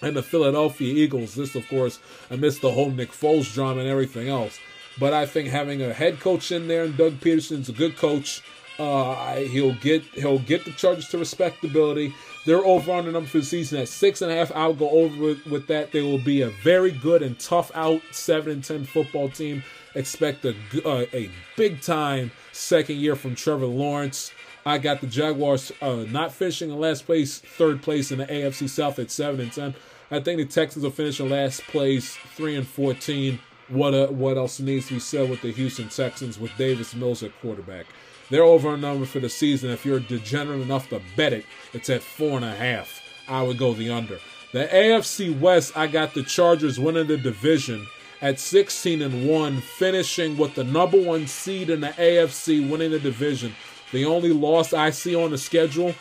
[0.01, 1.35] and the Philadelphia Eagles.
[1.35, 1.99] This, of course,
[2.29, 4.59] amidst the whole Nick Foles drama and everything else.
[4.99, 8.43] But I think having a head coach in there and Doug Pederson's a good coach.
[8.79, 12.13] Uh, he'll get he'll get the Chargers to respectability.
[12.45, 14.51] They're over on the number for the season at six and a half.
[14.55, 15.91] I'll go over with, with that.
[15.91, 19.63] They will be a very good and tough out seven and ten football team.
[19.93, 24.31] Expect a uh, a big time second year from Trevor Lawrence.
[24.65, 28.69] I got the Jaguars uh, not finishing in last place, third place in the AFC
[28.69, 29.75] South at seven and ten.
[30.11, 33.39] I think the Texans will finish in last place, three and fourteen.
[33.69, 37.23] What uh, what else needs to be said with the Houston Texans with Davis Mills
[37.23, 37.85] at quarterback?
[38.29, 39.69] They're over a number for the season.
[39.69, 43.01] If you're degenerate enough to bet it, it's at four and a half.
[43.27, 44.19] I would go the under.
[44.51, 47.87] The AFC West, I got the Chargers winning the division
[48.21, 52.99] at 16 and 1, finishing with the number one seed in the AFC, winning the
[52.99, 53.53] division.
[53.91, 55.95] The only loss I see on the schedule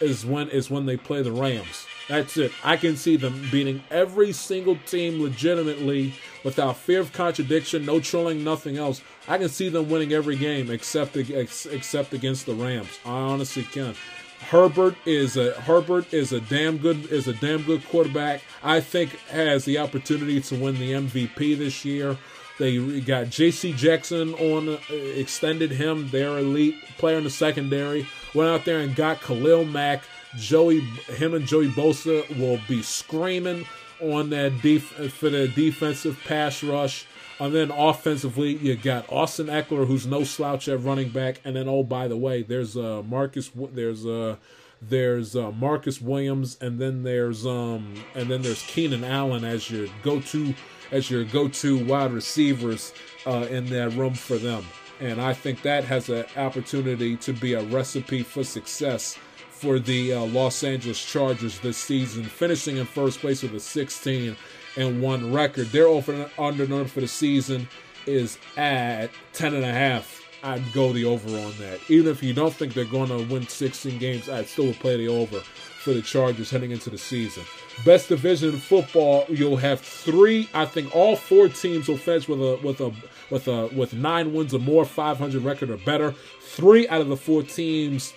[0.00, 1.86] is when is when they play the Rams.
[2.10, 2.50] That's it.
[2.64, 6.12] I can see them beating every single team legitimately
[6.42, 9.00] without fear of contradiction, no trolling, nothing else.
[9.28, 12.98] I can see them winning every game except except against the Rams.
[13.06, 13.94] I honestly can.
[14.40, 18.42] Herbert is a Herbert is a damn good is a damn good quarterback.
[18.64, 22.18] I think has the opportunity to win the MVP this year.
[22.58, 23.72] They got J.C.
[23.72, 28.08] Jackson on uh, extended him, their elite player in the secondary.
[28.34, 30.02] Went out there and got Khalil Mack.
[30.36, 33.66] Joey, him and Joey Bosa will be screaming
[34.00, 37.06] on that def- for the defensive pass rush.
[37.38, 41.40] And then offensively, you got Austin Ekeler, who's no slouch at running back.
[41.44, 44.36] And then, oh, by the way, there's uh, Marcus, there's uh,
[44.82, 49.88] There's uh, Marcus Williams, and then there's um, and then there's Keenan Allen as your
[50.02, 50.54] go-to
[50.90, 52.94] as your go-to wide receivers
[53.26, 54.64] uh, in that room for them.
[54.98, 59.18] And I think that has an opportunity to be a recipe for success
[59.60, 64.34] for the uh, Los Angeles Chargers this season, finishing in first place with a 16
[64.76, 65.66] and one record.
[65.66, 67.68] Their over under number for the season
[68.06, 70.22] is at 10 and a half.
[70.42, 71.78] I'd go the over on that.
[71.90, 75.08] Even if you don't think they're going to win 16 games, I'd still play the
[75.08, 77.44] over for the Chargers heading into the season.
[77.84, 80.48] Best division in football, you'll have three.
[80.54, 82.92] I think all four teams will finish with a with a
[83.28, 86.14] with a with nine wins or more, 500 record or better.
[86.40, 88.14] Three out of the four teams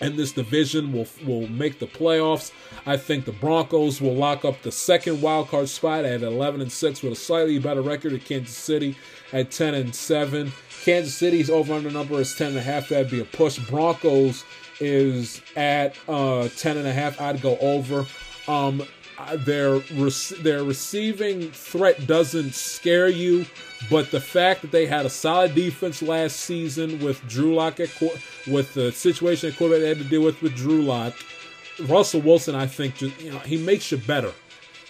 [0.00, 2.52] in this division will will make the playoffs.
[2.86, 6.72] I think the Broncos will lock up the second wild card spot at 11 and
[6.72, 8.96] 6 with a slightly better record at Kansas City
[9.32, 10.52] at 10 and 7.
[10.84, 12.88] Kansas City's over under number is 10 and a half.
[12.88, 13.58] That'd be a push.
[13.58, 14.44] Broncos
[14.80, 17.20] is at uh, 10 and a half.
[17.20, 18.06] I'd go over.
[18.46, 18.82] Um,
[19.38, 19.80] their
[20.40, 23.46] their receiving threat doesn't scare you,
[23.90, 27.90] but the fact that they had a solid defense last season with Drew Lock at
[28.46, 31.14] with the situation at quarterback they had to deal with with Drew Lock,
[31.80, 34.32] Russell Wilson, I think, just, you know, he makes you better.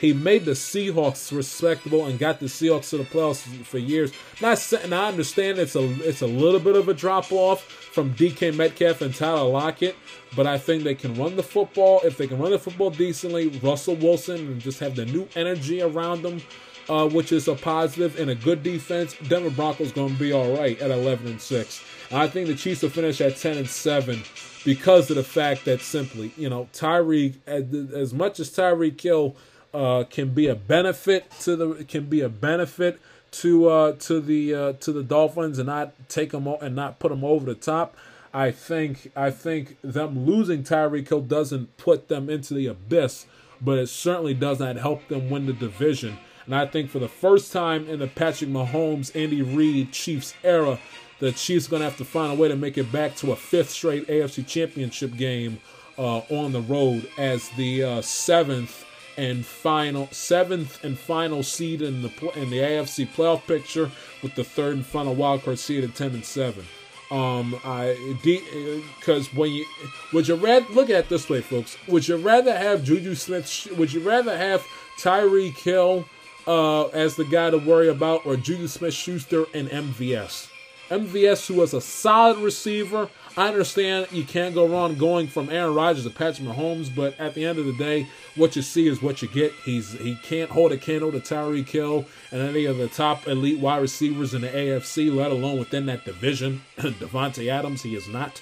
[0.01, 4.13] He made the Seahawks respectable and got the Seahawks to the playoffs for years.
[4.41, 8.15] Not and I understand it's a it's a little bit of a drop off from
[8.15, 9.97] DK Metcalf and Tyler Lockett,
[10.37, 12.01] but I think they can run the football.
[12.05, 15.83] If they can run the football decently, Russell Wilson and just have the new energy
[15.83, 16.41] around them,
[16.89, 19.15] uh, which is a positive and a good defense.
[19.29, 21.83] Denver Broncos going to be all right at 11 and six.
[22.11, 24.23] I think the Chiefs will finish at 10 and seven
[24.65, 29.37] because of the fact that simply, you know, Tyreek, as much as Tyreek Hill
[29.75, 33.01] uh, can be a benefit to the can be a benefit
[33.31, 37.11] to uh, to the uh, to the Dolphins and not take them and not put
[37.11, 37.97] them over the top.
[38.33, 43.27] I think I think them losing Tyreek Hill doesn't put them into the abyss,
[43.61, 46.19] but it certainly does not help them win the division.
[46.49, 50.79] And I think for the first time in the Patrick Mahomes, Andy Reid Chiefs era,
[51.19, 53.37] the Chiefs going to have to find a way to make it back to a
[53.37, 55.61] fifth straight AFC Championship game
[55.99, 58.87] uh, on the road as the uh, seventh
[59.19, 63.91] and final seventh and final seed in the in the AFC playoff picture
[64.23, 66.65] with the third and final wild card seed at ten and seven.
[67.11, 69.67] Um, I because when you
[70.15, 71.77] would you rather look at this way, folks?
[71.89, 73.69] Would you rather have Juju Smith?
[73.77, 74.65] Would you rather have
[74.99, 76.07] Tyreek Hill
[76.49, 80.49] uh, as the guy to worry about, or Juju Smith Schuster and MVS?
[80.89, 83.11] MVS, who was a solid receiver.
[83.37, 87.35] I understand you can't go wrong going from Aaron Rodgers to Patrick Mahomes, but at
[87.35, 89.53] the end of the day, what you see is what you get.
[89.65, 93.61] He's he can't hold a candle to Tyreek Hill and any of the top elite
[93.61, 96.63] wide receivers in the AFC, let alone within that division.
[96.79, 98.41] Davante Adams, he is not.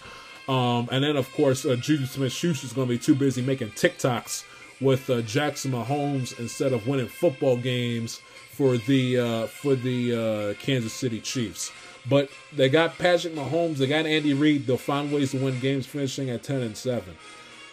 [0.48, 3.72] Um, and then of course, uh, Juju Smith-Schuster is going to be too busy making
[3.72, 4.44] TikToks
[4.80, 8.20] with uh, Jackson Mahomes instead of winning football games
[8.52, 10.14] for the uh, for the
[10.58, 11.72] uh, Kansas City Chiefs.
[12.08, 14.66] But they got Patrick Mahomes, they got Andy Reid.
[14.66, 17.16] They'll find ways to win games, finishing at ten and seven.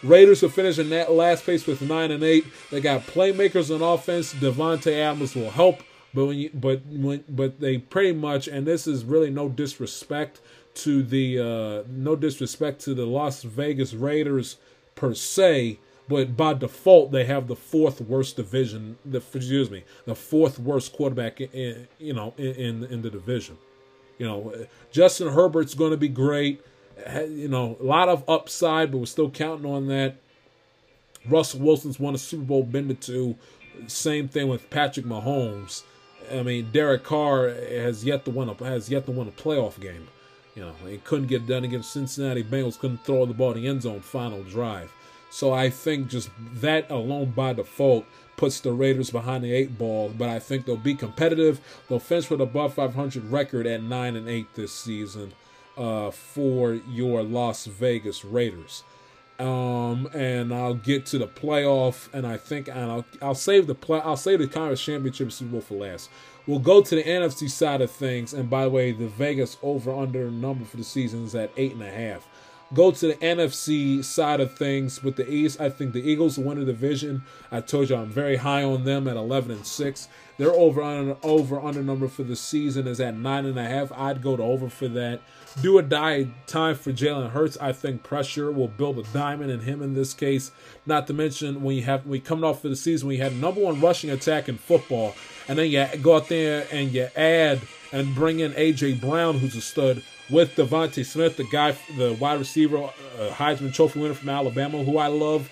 [0.02, 2.44] Raiders will finish in that last place with nine and eight.
[2.70, 4.34] They got playmakers on offense.
[4.34, 5.82] Davante Adams will help,
[6.12, 10.40] but when you, but when, but they pretty much, and this is really no disrespect
[10.74, 14.56] to the uh, no disrespect to the Las Vegas Raiders
[14.94, 15.78] per se,
[16.08, 18.98] but by default they have the fourth worst division.
[19.04, 23.58] The excuse me, the fourth worst quarterback in you know in in, the division.
[24.18, 26.62] You know, Justin Herbert's going to be great.
[27.28, 30.16] You know, a lot of upside, but we're still counting on that.
[31.28, 33.36] Russell Wilson's won a Super Bowl, been to two.
[33.88, 35.82] Same thing with Patrick Mahomes.
[36.32, 39.80] I mean, Derek Carr has yet to win a has yet to win a playoff
[39.80, 40.08] game.
[40.54, 42.78] You know, he couldn't get done against Cincinnati Bengals.
[42.78, 44.92] Couldn't throw the ball in the end zone final drive.
[45.34, 46.30] So I think just
[46.60, 48.06] that alone by default
[48.36, 51.58] puts the Raiders behind the eight ball, but I think they'll be competitive.
[51.88, 55.32] They'll finish with above 500 record at nine and eight this season
[55.76, 58.84] uh, for your Las Vegas Raiders.
[59.40, 63.74] Um, and I'll get to the playoff, and I think and I'll I'll save the
[63.74, 66.10] play I'll save the conference championship Super Bowl for last.
[66.46, 69.92] We'll go to the NFC side of things, and by the way, the Vegas over
[69.92, 72.28] under number for the season is at eight and a half.
[72.74, 75.60] Go to the NFC side of things with the East.
[75.60, 77.22] I think the Eagles win the division.
[77.52, 80.08] I told you I'm very high on them at 11 and six.
[80.38, 83.92] Their over under over under number for the season is at nine and a half.
[83.92, 85.20] I'd go to over for that.
[85.62, 87.56] Do or die time for Jalen Hurts.
[87.60, 90.50] I think pressure will build a diamond in him in this case.
[90.84, 93.60] Not to mention when you have we coming off for the season, we had number
[93.60, 95.14] one rushing attack in football,
[95.46, 97.60] and then you go out there and you add
[97.92, 102.38] and bring in AJ Brown, who's a stud with DeVonta Smith, the guy, the wide
[102.38, 102.90] receiver, uh,
[103.30, 105.50] Heisman Trophy winner from Alabama, who I love.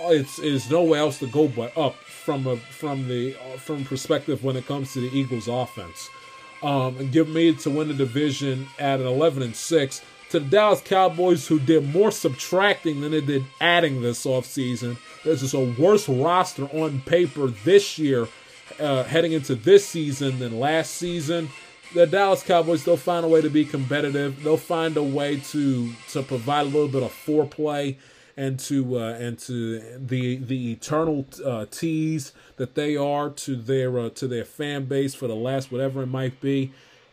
[0.00, 4.56] It's is nowhere else to go but up from a from the from perspective when
[4.56, 6.08] it comes to the Eagles offense.
[6.62, 10.46] Um, and give me to win the division at an 11 and 6 to the
[10.46, 14.96] Dallas Cowboys, who did more subtracting than they did adding this offseason.
[15.24, 18.26] This is a worse roster on paper this year,
[18.80, 21.50] uh, heading into this season than last season.
[21.94, 24.42] The Dallas Cowboys, they'll find a way to be competitive.
[24.42, 27.96] They'll find a way to to provide a little bit of foreplay
[28.36, 33.96] and to uh, and to the the eternal uh, tease that they are to their
[33.96, 36.72] uh, to their fan base for the last whatever it might be.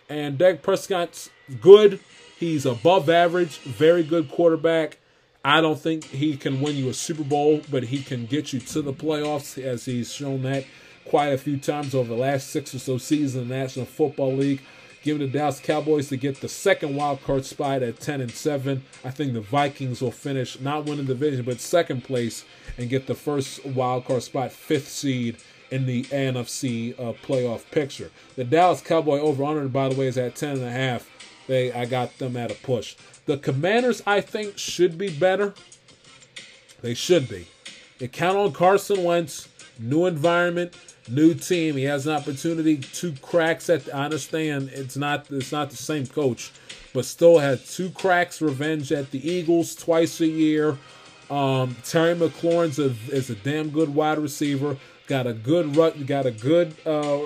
[0.09, 1.29] And Dak Prescott's
[1.61, 1.99] good.
[2.39, 4.97] He's above average, very good quarterback.
[5.45, 8.59] I don't think he can win you a Super Bowl, but he can get you
[8.59, 10.65] to the playoffs as he's shown that
[11.05, 14.35] quite a few times over the last six or so seasons in the National Football
[14.35, 14.61] League.
[15.03, 18.83] Giving the Dallas Cowboys to get the second wild card spot at 10 and 7.
[19.03, 22.45] I think the Vikings will finish not winning the division, but second place
[22.77, 25.37] and get the first wild card spot, fifth seed
[25.71, 28.11] in the NFC uh, playoff picture.
[28.35, 31.09] The Dallas Cowboy over under, by the way, is at 10 and a half.
[31.47, 32.95] They I got them at a push.
[33.25, 35.53] The Commanders, I think, should be better.
[36.81, 37.47] They should be.
[37.99, 39.47] They count on Carson Wentz,
[39.79, 40.73] new environment,
[41.09, 41.75] new team.
[41.75, 43.93] He has an opportunity, two cracks at.
[43.93, 46.51] I understand it's not it's not the same coach,
[46.93, 50.77] but still had two cracks revenge at the Eagles twice a year.
[51.29, 54.77] Um, Terry McLaurin's a, is a damn good wide receiver.
[55.07, 56.05] Got a good run.
[56.05, 57.21] Got a good uh,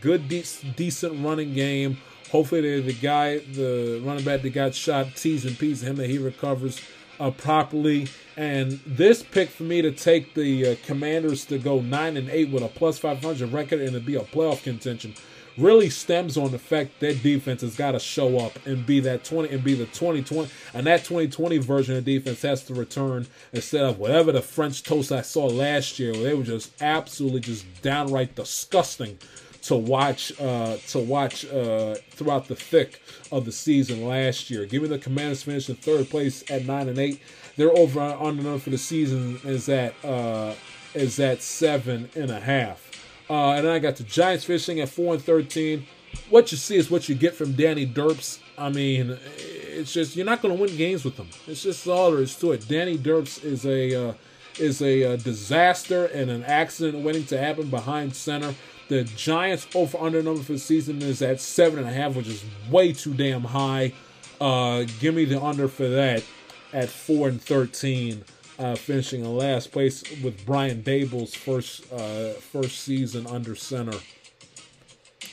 [0.00, 0.44] good de-
[0.76, 1.98] decent running game.
[2.30, 6.08] Hopefully, the, the guy, the running back that got shot, T's and P's, him that
[6.08, 6.80] he recovers
[7.18, 8.06] uh, properly.
[8.40, 12.50] And this pick for me to take the uh, Commanders to go nine and eight
[12.50, 15.12] with a plus five hundred record and to be a playoff contention
[15.58, 19.24] really stems on the fact that defense has got to show up and be that
[19.24, 23.84] 20 and be the 2020 and that 2020 version of defense has to return instead
[23.84, 27.66] of whatever the French toast I saw last year where they were just absolutely just
[27.82, 29.18] downright disgusting
[29.62, 34.64] to watch uh, to watch uh, throughout the thick of the season last year.
[34.64, 37.20] Given the Commanders finished in third place at nine and eight,
[37.56, 40.54] their over on under for the season is at uh,
[40.94, 42.86] is at seven and a half.
[43.28, 45.86] Uh, and then I got the Giants fishing at four and thirteen.
[46.28, 48.40] What you see is what you get from Danny Derps.
[48.58, 51.28] I mean, it's just you're not going to win games with them.
[51.46, 52.66] It's just all there is to it.
[52.68, 54.14] Danny Derps is a uh,
[54.58, 58.54] is a, uh, disaster and an accident waiting to happen behind center.
[58.88, 62.26] The Giants over under number for the season is at seven and a half, which
[62.26, 63.92] is way too damn high.
[64.40, 66.24] Uh, give me the under for that
[66.72, 68.24] at four and thirteen,
[68.58, 73.98] uh, finishing in last place with Brian Daboll's first uh, first season under center.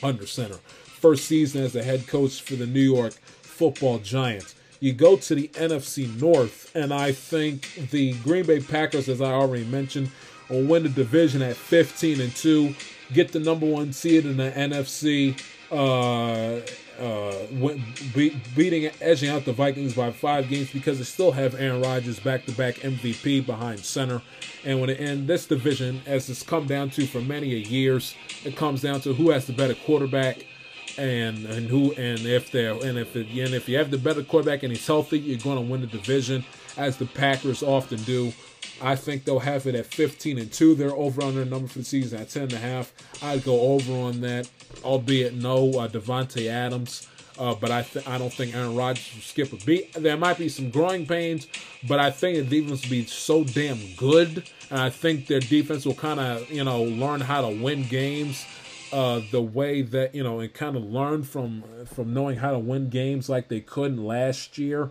[0.03, 4.53] Under center, first season as the head coach for the New York Football Giants.
[4.79, 9.31] You go to the NFC North, and I think the Green Bay Packers, as I
[9.31, 10.11] already mentioned,
[10.49, 12.75] will win the division at 15 and two
[13.13, 15.39] get the number one seed in the NFC,
[15.71, 16.61] uh,
[16.99, 17.33] uh,
[18.13, 22.19] be, beating, edging out the Vikings by five games because they still have Aaron Rodgers
[22.19, 24.21] back-to-back MVP behind center.
[24.65, 28.15] And when it end this division, as it's come down to for many a years,
[28.43, 30.45] it comes down to who has the better quarterback.
[30.97, 34.23] And, and who and if they're and if it, and if you have the better
[34.23, 36.43] quarterback and he's healthy, you're going to win the division,
[36.75, 38.33] as the Packers often do.
[38.81, 40.75] I think they'll have it at 15 and 2.
[40.75, 42.93] They're over on their number for the season at 10 and a half.
[43.23, 44.49] I'd go over on that,
[44.83, 47.07] albeit no uh, Davante Adams.
[47.39, 49.93] Uh, but I th- I don't think Aaron Rodgers will skip a beat.
[49.93, 51.47] There might be some growing pains,
[51.87, 55.85] but I think the defense will be so damn good, and I think their defense
[55.85, 58.43] will kind of you know learn how to win games
[58.91, 62.59] uh, the way that you know and kind of learn from from knowing how to
[62.59, 64.89] win games like they couldn't last year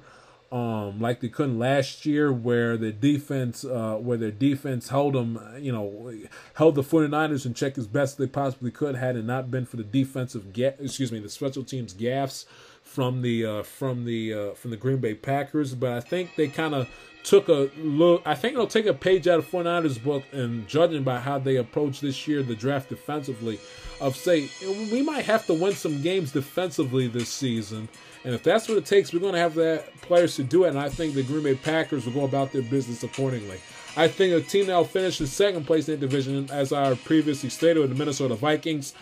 [0.52, 5.40] um, like they couldn't last year, where the defense, uh, where their defense held them,
[5.58, 6.12] you know,
[6.54, 9.76] held the 49ers in check as best they possibly could, had it not been for
[9.76, 12.46] the defensive, ga- excuse me, the special teams gaffs
[12.82, 15.74] from the uh, from the uh, from the Green Bay Packers.
[15.74, 16.88] But I think they kind of
[17.24, 18.22] took a look.
[18.24, 21.56] I think they'll take a page out of 49ers book and judging by how they
[21.56, 23.58] approach this year, the draft defensively,
[24.00, 24.48] of say
[24.92, 27.88] we might have to win some games defensively this season
[28.26, 30.70] and if that's what it takes, we're going to have the players to do it.
[30.70, 33.60] And I think the Green Bay Packers will go about their business accordingly.
[33.96, 36.96] I think a team that will finish in second place in that division, as I
[36.96, 38.94] previously stated, with the Minnesota Vikings.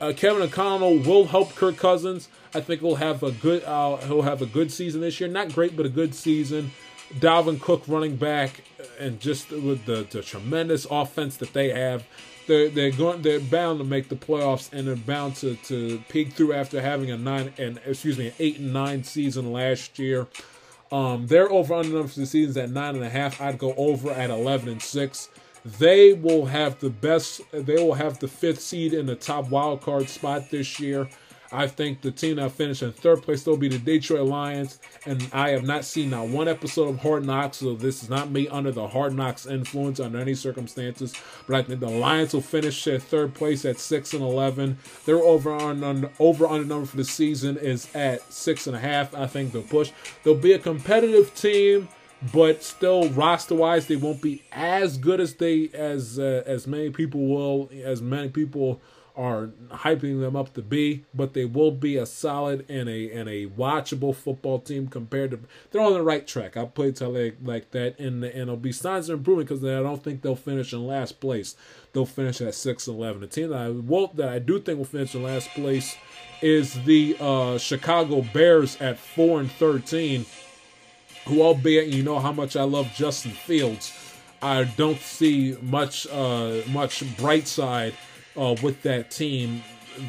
[0.00, 2.28] Uh, Kevin O'Connell will help Kirk Cousins.
[2.52, 5.28] I think he'll have a good uh, he'll have a good season this year.
[5.30, 6.72] Not great, but a good season.
[7.20, 8.64] Dalvin Cook running back,
[8.98, 12.04] and just with the, the tremendous offense that they have,
[12.46, 16.32] they're they're going they're bound to make the playoffs and they're bound to, to peak
[16.32, 20.26] through after having a nine and excuse me an eight and nine season last year.
[20.92, 23.40] Um, they're over under for the season's at nine and a half.
[23.40, 25.28] I'd go over at eleven and six.
[25.64, 27.40] They will have the best.
[27.50, 31.08] They will have the fifth seed in the top wild card spot this year.
[31.54, 35.26] I think the team that finished in third place will be the Detroit Lions, and
[35.32, 38.48] I have not seen not one episode of Hard Knocks, so this is not me
[38.48, 41.14] under the Hard Knocks influence under any circumstances.
[41.46, 44.78] But I think the Lions will finish at third place at six and eleven.
[45.04, 49.14] Their over on over under number for the season is at six and a half.
[49.14, 49.92] I think they'll push.
[50.24, 51.88] They'll be a competitive team
[52.32, 56.88] but still roster wise they won't be as good as they as uh, as many
[56.88, 58.80] people will as many people
[59.16, 63.28] are hyping them up to be, but they will be a solid and a and
[63.28, 66.56] a watchable football team compared to they're on the right track.
[66.56, 69.82] I'll put it like, like that, and and it'll be signs of improvement because I
[69.82, 71.54] don't think they'll finish in last place.
[71.92, 73.20] They'll finish at six and eleven.
[73.20, 75.96] The team that I won't that I do think will finish in last place
[76.42, 80.26] is the uh, Chicago Bears at four and thirteen.
[81.26, 83.92] Who, albeit you know how much I love Justin Fields,
[84.42, 87.94] I don't see much uh, much bright side
[88.36, 89.62] uh, with that team,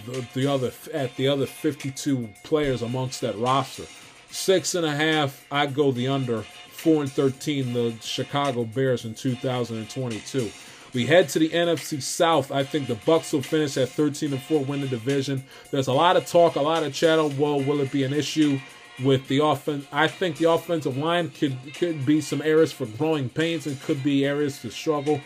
[0.06, 3.85] the, the, other at the other 52 players amongst that roster.
[4.30, 6.41] Six and a half, I go the under.
[6.41, 10.52] Four and 13, the Chicago Bears in 2022.
[10.93, 12.52] We head to the NFC South.
[12.52, 15.43] I think the Bucks will finish at 13 and 4, win the division.
[15.69, 17.26] There's a lot of talk, a lot of chatter.
[17.26, 18.60] Well, will it be an issue
[19.03, 19.85] with the offense?
[19.91, 24.03] I think the offensive line could could be some areas for growing pains and could
[24.03, 25.19] be areas to struggle.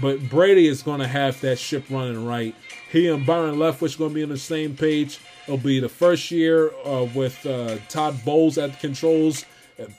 [0.00, 2.54] But Brady is going to have that ship running right.
[2.90, 5.18] He and Byron Leftwich going to be on the same page.
[5.44, 9.44] It'll be the first year uh, with uh, Todd Bowles at the controls.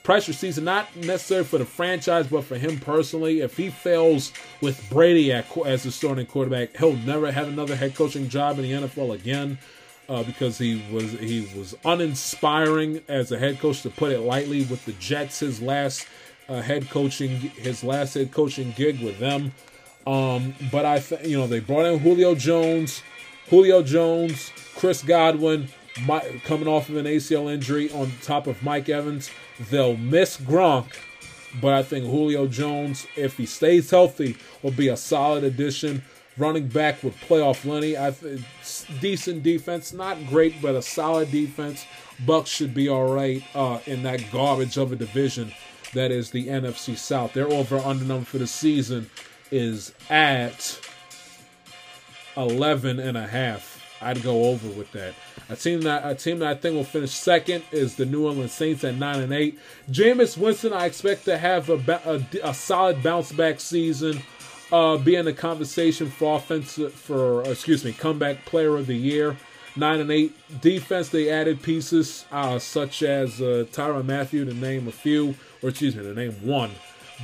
[0.02, 3.42] Pressure season, not necessarily for the franchise, but for him personally.
[3.42, 7.94] If he fails with Brady at, as the starting quarterback, he'll never have another head
[7.94, 9.58] coaching job in the NFL again.
[10.08, 14.64] Uh, because he was he was uninspiring as a head coach, to put it lightly,
[14.64, 15.40] with the Jets.
[15.40, 16.08] His last
[16.48, 19.52] uh, head coaching, his last head coaching gig with them.
[20.08, 23.02] Um, but I, th- you know, they brought in Julio Jones,
[23.50, 25.68] Julio Jones, Chris Godwin,
[26.44, 29.30] coming off of an ACL injury on top of Mike Evans.
[29.70, 30.96] They'll miss Gronk,
[31.60, 36.02] but I think Julio Jones, if he stays healthy, will be a solid addition.
[36.38, 38.40] Running back with playoff Lenny, I th-
[39.00, 41.84] decent defense, not great, but a solid defense.
[42.24, 45.52] Bucks should be all right uh, in that garbage of a division
[45.92, 47.34] that is the NFC South.
[47.34, 49.10] They're over under number for the season
[49.50, 50.80] is at
[52.36, 53.78] 11 and a half.
[54.00, 55.14] I'd go over with that.
[55.48, 58.52] A team that a team that I think will finish second is the New Orleans
[58.52, 59.58] Saints at nine and eight.
[59.90, 64.22] Jameis Winston, I expect to have a, a, a solid bounce back season.
[64.70, 69.36] Uh, be in the conversation for offense for excuse me comeback player of the year.
[69.74, 71.08] Nine and eight defense.
[71.08, 75.96] They added pieces uh, such as uh, Tyrann Mathieu to name a few, or excuse
[75.96, 76.70] me, to name one.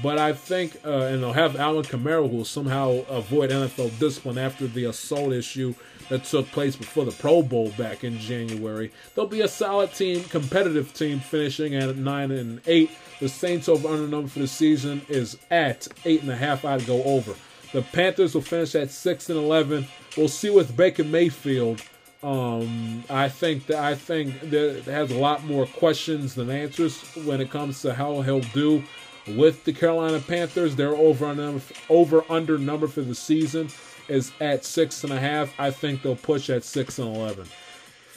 [0.02, 4.38] But I think, uh, and they'll have Alvin Kamara who will somehow avoid NFL discipline
[4.38, 5.74] after the assault issue
[6.08, 8.90] that took place before the Pro Bowl back in January.
[9.14, 12.90] They'll be a solid team, competitive team, finishing at nine and eight.
[13.20, 16.64] The Saints over under number for the season is at eight and a half.
[16.64, 17.34] I'd go over.
[17.72, 19.86] The Panthers will finish at six and eleven.
[20.16, 21.82] We'll see with Baker Mayfield.
[22.22, 27.40] Um, I think that I think that has a lot more questions than answers when
[27.40, 28.82] it comes to how he'll do
[29.26, 30.76] with the Carolina Panthers.
[30.76, 33.68] Their over under, over under number for the season
[34.08, 35.52] is at six and a half.
[35.58, 37.46] I think they'll push at six and eleven.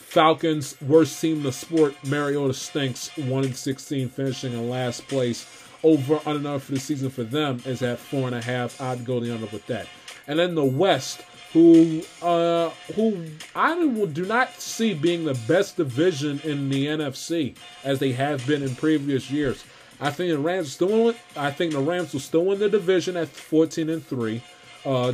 [0.08, 1.96] Falcons, worst team in the sport.
[2.06, 3.16] Mariota stinks.
[3.18, 5.46] One and sixteen, finishing in last place.
[5.84, 8.82] Over under number for the season for them is at four and a half.
[8.82, 9.88] I'd go the under with that.
[10.26, 11.22] And then the West,
[11.54, 13.26] who uh, who
[13.56, 13.76] I
[14.14, 18.76] do not see being the best division in the NFC as they have been in
[18.76, 19.64] previous years.
[20.00, 21.14] I think the Rams still.
[21.36, 24.42] I think the Rams will still win the division at 14 and three.
[24.86, 25.12] Uh,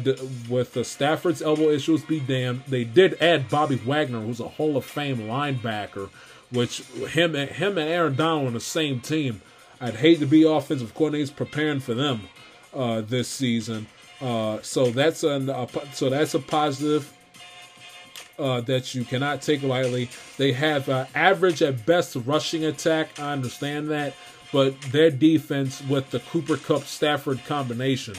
[0.49, 4.77] with the Stafford's elbow issues be damned, they did add Bobby Wagner, who's a Hall
[4.77, 6.10] of Fame linebacker,
[6.51, 9.41] which him and him and Aaron Donald on the same team.
[9.81, 12.22] I'd hate to be offensive coordinators preparing for them
[12.73, 13.88] uh, this season.
[14.22, 17.11] Uh, so that's a so that's a positive
[18.39, 20.10] uh, that you cannot take lightly.
[20.38, 23.19] They have uh, average at best rushing attack.
[23.19, 24.14] I understand that,
[24.53, 28.15] but their defense with the Cooper Kupp Stafford combination,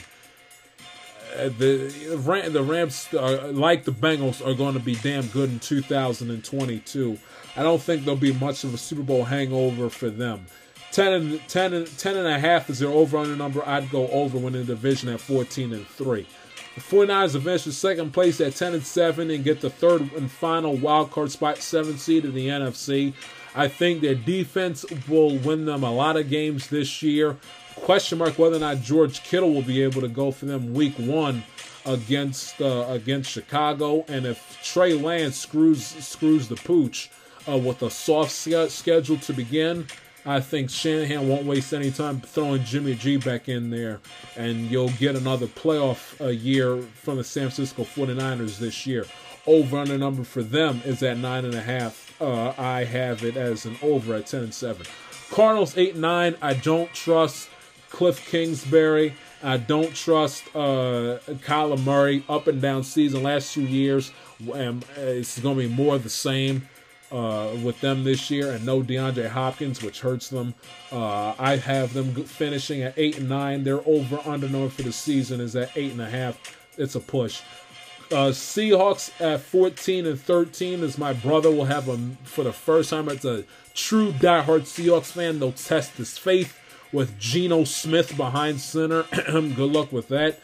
[1.38, 5.60] uh, the the Rams are, like the Bengals are going to be damn good in
[5.60, 7.18] 2022.
[7.56, 10.46] I don't think there'll be much of a Super Bowl hangover for them.
[10.90, 13.66] 10 and, 10 and, 10 and a half is their over under number.
[13.66, 16.26] I'd go over winning the division at 14 and 3.
[16.74, 20.76] The 49ers eventually second place at 10 and 7 and get the third and final
[20.76, 23.12] wild card spot, 7 seed in the NFC.
[23.54, 27.36] I think their defense will win them a lot of games this year.
[27.76, 30.94] Question mark whether or not George Kittle will be able to go for them week
[30.96, 31.44] one
[31.86, 37.10] against uh, against Chicago, and if Trey Lance screws screws the pooch
[37.48, 39.86] uh, with a soft schedule to begin,
[40.24, 44.00] I think Shanahan won't waste any time throwing Jimmy G back in there,
[44.36, 49.04] and you'll get another playoff a year from the San Francisco 49ers this year.
[49.46, 52.03] Over under number for them is at nine and a half.
[52.20, 54.86] Uh, I have it as an over at ten and seven.
[55.30, 56.36] Cardinals eight and nine.
[56.40, 57.48] I don't trust
[57.90, 59.14] Cliff Kingsbury.
[59.42, 64.10] I don't trust uh, Kyler Murray up and down season last two years.
[64.52, 66.68] Um, it's going to be more the same
[67.12, 70.54] uh, with them this year, and no DeAndre Hopkins, which hurts them.
[70.90, 73.64] Uh, I have them finishing at eight and nine.
[73.64, 76.38] Their over under number for the season is at eight and a half.
[76.76, 77.42] It's a push.
[78.14, 82.90] Uh, Seahawks at 14 and 13 as my brother will have them for the first
[82.90, 83.42] time as a
[83.74, 85.40] true diehard Seahawks fan.
[85.40, 86.56] They'll test his faith
[86.92, 89.02] with Geno Smith behind center.
[89.12, 90.38] Good luck with that.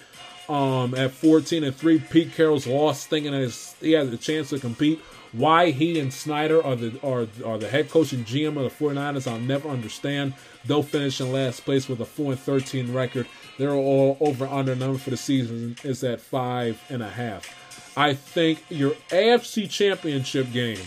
[0.49, 4.59] Um, at 14 and 3, Pete Carroll's lost, thinking that he has a chance to
[4.59, 4.99] compete.
[5.31, 8.85] Why he and Schneider are the are, are the head coach and GM of the
[8.85, 10.35] 49ers, I'll never understand.
[10.65, 13.29] They'll finish in last place with a 4 and 13 record.
[13.57, 17.60] They're all over under number for the season is at five and a half.
[17.97, 20.79] I think your AFC championship game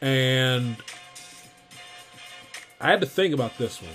[0.00, 0.76] and
[2.80, 3.92] I had to think about this one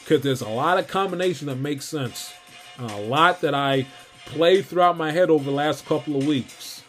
[0.00, 2.32] because there's a lot of combination that makes sense.
[2.78, 3.86] And a lot that I
[4.24, 6.82] played throughout my head over the last couple of weeks.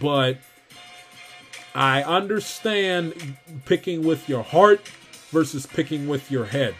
[0.00, 0.38] But
[1.74, 4.88] I understand picking with your heart
[5.30, 6.74] versus picking with your head.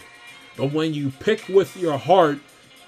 [0.57, 2.39] But when you pick with your heart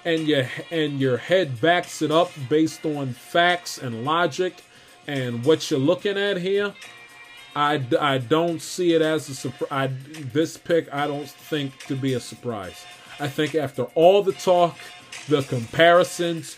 [0.05, 4.55] and your and your head backs it up based on facts and logic
[5.09, 6.71] and what you're looking at here,
[7.55, 9.89] I, I don't see it as a surprise.
[10.31, 12.85] This pick, I don't think to be a surprise.
[13.19, 14.77] I think after all the talk,
[15.27, 16.57] the comparisons,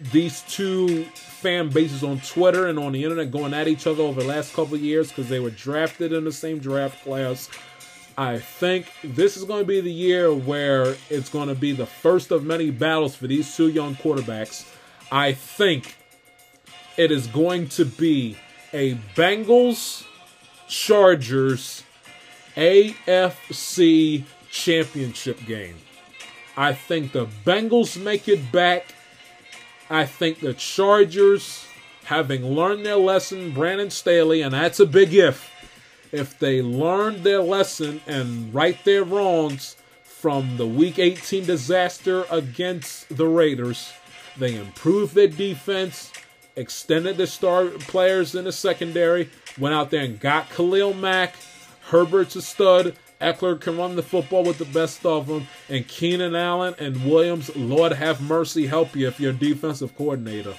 [0.00, 4.22] these two fan bases on Twitter and on the internet going at each other over
[4.22, 7.50] the last couple years because they were drafted in the same draft class.
[8.16, 11.86] I think this is going to be the year where it's going to be the
[11.86, 14.70] first of many battles for these two young quarterbacks.
[15.10, 15.96] I think
[16.96, 18.36] it is going to be
[18.72, 20.06] a Bengals
[20.68, 21.82] Chargers
[22.56, 25.76] AFC championship game.
[26.56, 28.94] I think the Bengals make it back.
[29.88, 31.66] I think the Chargers,
[32.04, 35.50] having learned their lesson, Brandon Staley, and that's a big if,
[36.12, 43.16] if they learned their lesson and right their wrongs from the Week 18 disaster against
[43.16, 43.92] the Raiders,
[44.38, 46.12] they improved their defense,
[46.54, 51.34] extended the star players in the secondary, went out there and got Khalil Mack.
[51.88, 52.94] Herbert's a stud.
[53.20, 55.46] Ekeler can run the football with the best of them.
[55.68, 60.54] And Keenan Allen and Williams, Lord have mercy, help you if you're a defensive coordinator.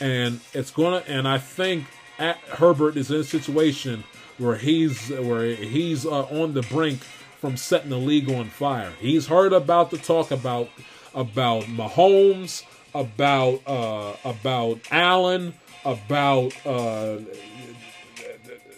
[0.00, 1.86] And it's gonna and I think
[2.18, 4.04] Herbert is in a situation
[4.40, 7.00] where he's where he's uh, on the brink
[7.40, 8.92] from setting the league on fire.
[8.98, 10.68] He's heard about the talk about
[11.14, 12.64] about Mahomes,
[12.94, 15.54] about uh, about Allen,
[15.84, 17.18] about uh,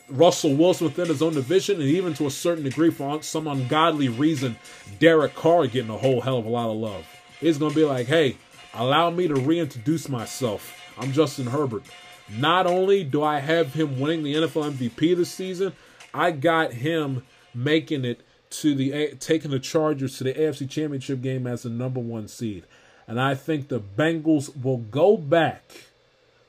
[0.09, 4.09] Russell Wilson within his own division, and even to a certain degree, for some ungodly
[4.09, 4.57] reason,
[4.99, 7.07] Derek Carr getting a whole hell of a lot of love.
[7.41, 8.37] He's going to be like, hey,
[8.75, 10.79] allow me to reintroduce myself.
[10.99, 11.85] I'm Justin Herbert.
[12.31, 15.73] Not only do I have him winning the NFL MVP this season,
[16.15, 17.25] I got him
[17.55, 18.21] making it
[18.51, 22.65] to the taking the Chargers to the AFC Championship game as the number one seed.
[23.07, 25.63] And I think the Bengals will go back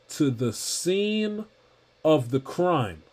[0.09, 1.45] to the scene
[2.05, 3.03] of the crime.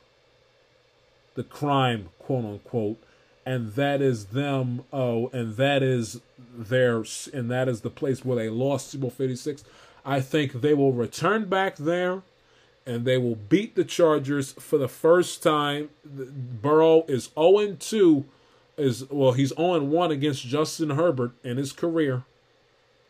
[1.34, 3.02] The crime, quote unquote.
[3.46, 8.36] And that is them, oh, and that is their, and that is the place where
[8.36, 9.64] they lost Super Bowl 56.
[10.04, 12.22] I think they will return back there
[12.86, 15.90] and they will beat the Chargers for the first time.
[16.04, 18.24] Burrow is 0 2,
[18.76, 22.24] is well, he's 0 1 against Justin Herbert in his career.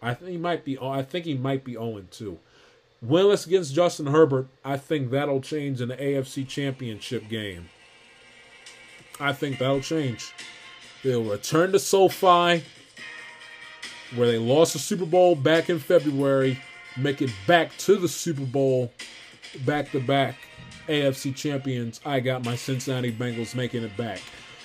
[0.02, 0.78] I think he might be.
[0.80, 2.38] I think he might be 0 2.
[3.04, 4.48] Winless against Justin Herbert.
[4.64, 7.70] I think that'll change in the AFC Championship game.
[9.18, 10.32] I think that'll change.
[11.02, 12.62] They'll return to SoFi,
[14.14, 16.58] where they lost the Super Bowl back in February,
[16.96, 18.92] make it back to the Super Bowl,
[19.64, 20.36] back to back
[20.88, 22.00] AFC champions.
[22.04, 24.20] I got my Cincinnati Bengals making it back.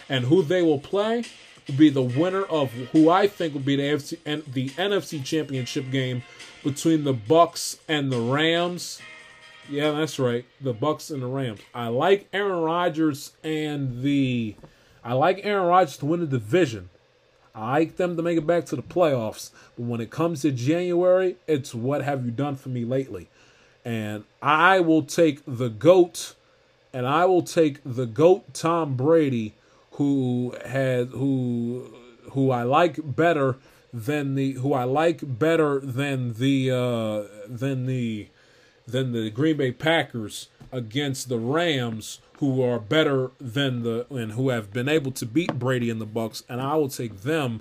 [0.09, 1.23] And who they will play?
[1.67, 5.23] will be the winner of who I think will be the AFC and the NFC
[5.23, 6.23] Championship game
[6.63, 9.01] between the Bucks and the Rams.
[9.69, 10.45] Yeah, that's right.
[10.61, 11.59] The Bucks and the Rams.
[11.73, 14.55] I like Aaron Rodgers and the
[15.03, 16.89] I like Aaron Rodgers to win the division.
[17.53, 19.51] I like them to make it back to the playoffs.
[19.77, 23.29] But when it comes to January, it's what have you done for me lately?
[23.85, 26.35] And I will take the GOAT
[26.95, 29.53] and I will take the GOAT Tom Brady,
[29.91, 31.93] who had who
[32.31, 33.57] who I like better
[33.93, 38.29] than the who I like better than the uh than the
[38.87, 44.47] than the Green Bay Packers against the Rams, who are better than the and who
[44.47, 47.59] have been able to beat Brady and the Bucks, and I will take them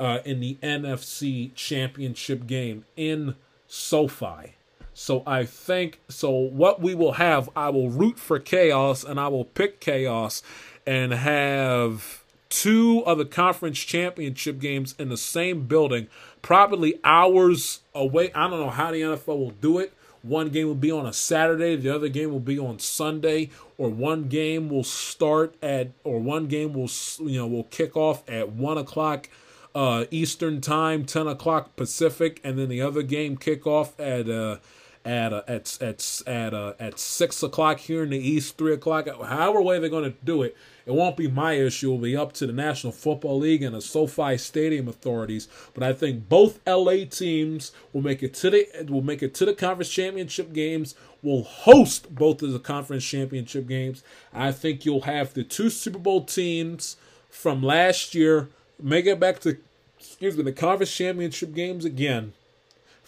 [0.00, 3.36] uh, in the NFC Championship game in
[3.68, 4.56] SoFi.
[4.94, 6.30] So I think so.
[6.30, 10.42] What we will have, I will root for chaos, and I will pick chaos,
[10.86, 16.06] and have two of the conference championship games in the same building,
[16.40, 18.30] probably hours away.
[18.32, 19.92] I don't know how the NFL will do it.
[20.22, 23.90] One game will be on a Saturday, the other game will be on Sunday, or
[23.90, 26.88] one game will start at, or one game will
[27.18, 29.28] you know will kick off at one o'clock
[29.74, 34.58] uh, Eastern time, ten o'clock Pacific, and then the other game kick off at uh,
[35.04, 39.06] at uh, at at at uh, at six o'clock here in the East, three o'clock.
[39.06, 40.56] However way they're going to do it,
[40.86, 41.88] it won't be my issue.
[41.88, 45.48] It'll be up to the National Football League and the SoFi Stadium authorities.
[45.74, 49.44] But I think both LA teams will make it to the will make it to
[49.44, 50.94] the conference championship games.
[51.22, 54.02] Will host both of the conference championship games.
[54.32, 56.96] I think you'll have the two Super Bowl teams
[57.30, 58.48] from last year
[58.80, 59.56] make it back to
[59.98, 62.32] excuse me the conference championship games again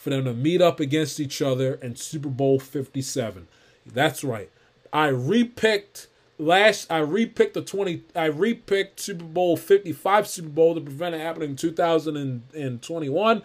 [0.07, 3.49] for them to meet up against each other in Super Bowl 57.
[3.85, 4.49] That's right.
[4.93, 6.07] I repicked
[6.39, 11.21] last I repicked the 20 I repicked Super Bowl 55 Super Bowl to prevent it
[11.21, 13.43] happening in 2021.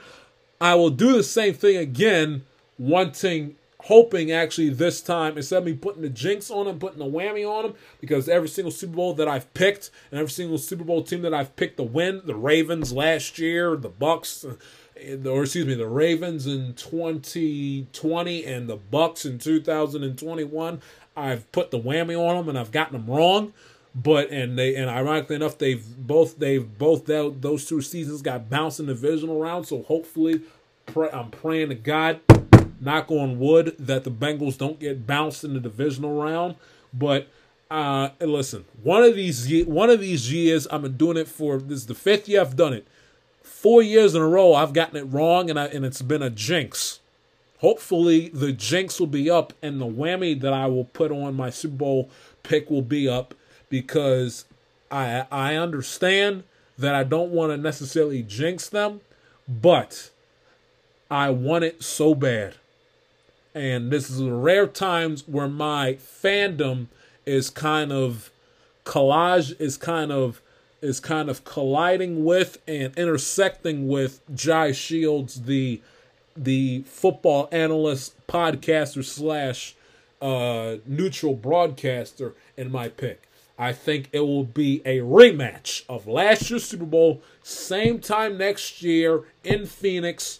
[0.61, 2.43] I will do the same thing again,
[2.77, 3.55] wanting
[3.85, 7.43] hoping actually this time instead of me putting the jinx on them, putting the whammy
[7.43, 11.01] on them, because every single Super Bowl that I've picked and every single Super Bowl
[11.01, 14.45] team that I've picked to win, the Ravens last year, the Bucks,
[15.25, 20.81] or excuse me, the Ravens in 2020 and the Bucks in 2021.
[21.15, 23.53] I've put the whammy on them and I've gotten them wrong.
[23.93, 28.49] But and they and ironically enough, they've both they've both that, those two seasons got
[28.49, 29.67] bounced in the divisional round.
[29.67, 30.41] So hopefully,
[30.85, 32.21] pray, I'm praying to God,
[32.79, 36.55] knock on wood, that the Bengals don't get bounced in the divisional round.
[36.93, 37.27] But
[37.69, 41.79] uh, listen, one of these one of these years, I've been doing it for this
[41.79, 42.87] is the fifth year I've done it.
[43.61, 46.31] Four years in a row, I've gotten it wrong, and I, and it's been a
[46.31, 46.99] jinx.
[47.59, 51.51] Hopefully, the jinx will be up, and the whammy that I will put on my
[51.51, 52.09] Super Bowl
[52.41, 53.35] pick will be up
[53.69, 54.45] because
[54.89, 56.41] I I understand
[56.79, 59.01] that I don't want to necessarily jinx them,
[59.47, 60.09] but
[61.11, 62.55] I want it so bad.
[63.53, 66.87] And this is the rare times where my fandom
[67.27, 68.31] is kind of
[68.85, 70.41] collage is kind of
[70.81, 75.81] is kind of colliding with and intersecting with Jai Shields, the
[76.35, 79.75] the football analyst, podcaster slash
[80.21, 83.27] uh, neutral broadcaster in my pick.
[83.57, 88.81] I think it will be a rematch of last year's Super Bowl, same time next
[88.81, 90.39] year in Phoenix,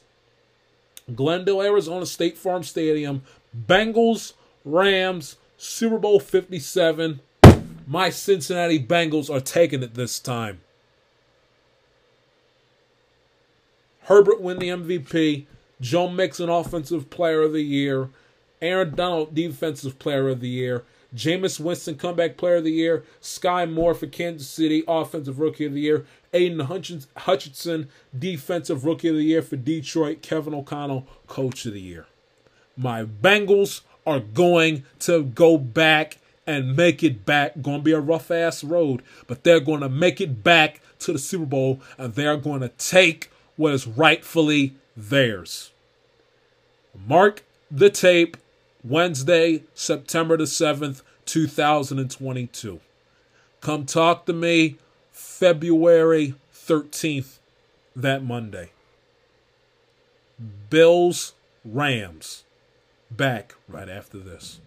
[1.14, 3.22] Glendale, Arizona State Farm Stadium.
[3.56, 7.20] Bengals, Rams, Super Bowl 57.
[7.88, 10.62] My Cincinnati Bengals are taking it this time.
[14.04, 15.46] Herbert win the MVP.
[15.80, 18.10] Joe Mixon, Offensive Player of the Year.
[18.62, 20.84] Aaron Donald, Defensive Player of the Year.
[21.16, 23.04] Jameis Winston, Comeback Player of the Year.
[23.20, 26.06] Sky Moore for Kansas City, Offensive Rookie of the Year.
[26.34, 26.60] Aidan
[27.18, 30.22] Hutchinson, Defensive Rookie of the Year for Detroit.
[30.22, 32.06] Kevin O'Connell, Coach of the Year.
[32.78, 37.62] My Bengals are going to go back and make it back.
[37.62, 41.14] Going to be a rough ass road, but they're going to make it back to
[41.14, 45.72] the Super Bowl and they're going to take what is rightfully theirs.
[47.08, 48.38] Mark the tape
[48.84, 52.80] Wednesday, September the 7th, 2022.
[53.62, 54.78] Come talk to me
[55.12, 57.38] February 13th,
[57.96, 58.72] that Monday.
[60.70, 62.44] Bills, Rams.
[63.12, 64.60] Back right after this.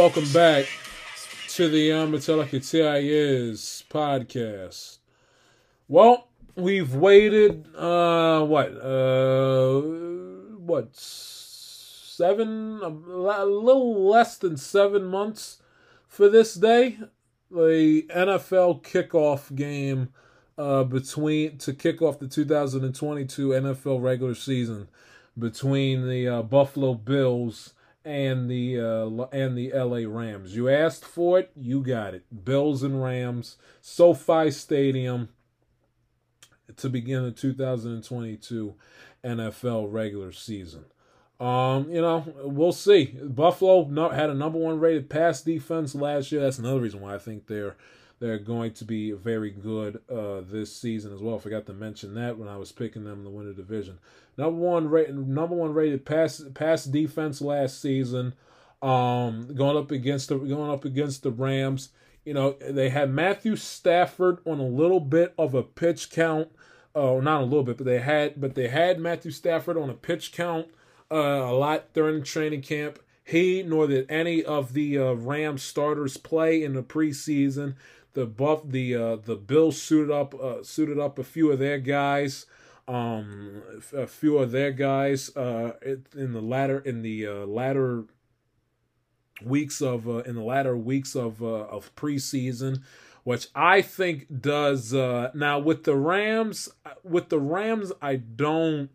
[0.00, 0.64] Welcome back
[1.48, 4.96] to the Metallica TIS podcast.
[5.88, 9.82] Well, we've waited, uh, what, uh,
[10.56, 15.58] what, seven, a little less than seven months
[16.08, 16.98] for this day.
[17.50, 20.14] The NFL kickoff game
[20.56, 24.88] uh, between to kick off the 2022 NFL regular season
[25.38, 27.74] between the uh, Buffalo Bills
[28.04, 30.54] and the uh, and the LA Rams.
[30.56, 32.44] You asked for it, you got it.
[32.44, 35.28] Bills and Rams, SoFi Stadium
[36.76, 38.74] to begin the 2022
[39.24, 40.84] NFL regular season.
[41.38, 43.16] Um, you know, we'll see.
[43.22, 46.42] Buffalo had a number one rated pass defense last year.
[46.42, 47.76] That's another reason why I think they're
[48.20, 51.36] they're going to be very good uh, this season as well.
[51.36, 53.98] I forgot to mention that when I was picking them to win the division.
[54.36, 58.34] Number one rated, number one rated pass pass defense last season.
[58.82, 61.90] Um, going up against the going up against the Rams.
[62.24, 66.48] You know they had Matthew Stafford on a little bit of a pitch count.
[66.94, 69.94] Oh, not a little bit, but they had but they had Matthew Stafford on a
[69.94, 70.68] pitch count
[71.10, 72.98] uh, a lot during training camp.
[73.24, 77.76] He nor did any of the uh, Rams starters play in the preseason
[78.12, 81.78] the buff the uh, the Bills suited up uh, suited up a few of their
[81.78, 82.46] guys,
[82.88, 83.62] um,
[83.96, 85.72] a few of their guys uh,
[86.16, 88.04] in the latter in the uh, latter
[89.42, 92.82] weeks of uh, in the latter weeks of uh, of preseason,
[93.24, 96.68] which I think does uh, now with the Rams
[97.04, 98.90] with the Rams I don't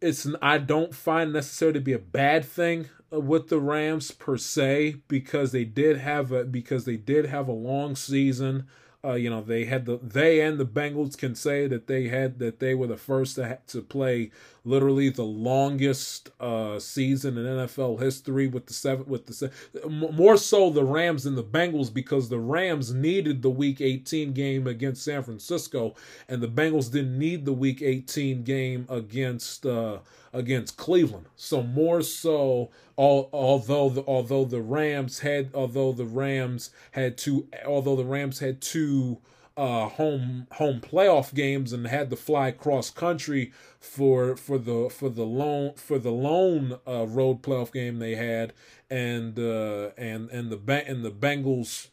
[0.00, 4.96] it's I don't find necessarily to be a bad thing with the Rams per se
[5.08, 8.66] because they did have a because they did have a long season.
[9.04, 12.38] Uh, you know they had the they and the Bengals can say that they had
[12.40, 14.30] that they were the first to to play
[14.66, 19.50] literally the longest uh, season in NFL history with the seven with the
[19.86, 24.66] more so the Rams than the Bengals because the Rams needed the Week 18 game
[24.66, 25.94] against San Francisco
[26.28, 29.98] and the Bengals didn't need the Week 18 game against uh,
[30.32, 31.26] against Cleveland.
[31.36, 37.46] So more so, all, although the although the Rams had although the Rams had two
[37.64, 39.18] although the Rams had two
[39.56, 45.08] uh, home home playoff games and had to fly cross country for for the for
[45.08, 48.52] the lone for the lone uh, road playoff game they had
[48.90, 51.88] and uh, and and the and the Bengals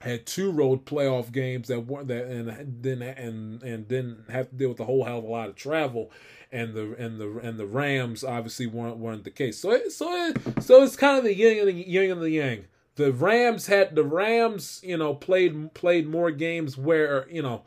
[0.00, 4.56] had two road playoff games that weren't that and didn't and and didn't have to
[4.56, 6.10] deal with a whole hell of a lot of travel
[6.52, 9.58] and the and the and the Rams obviously weren't weren't the case.
[9.58, 12.30] So it, so it, so it's kind of the yin and the yin and the
[12.30, 12.64] yang.
[12.96, 17.62] The Rams had the Rams, you know, played played more games where you know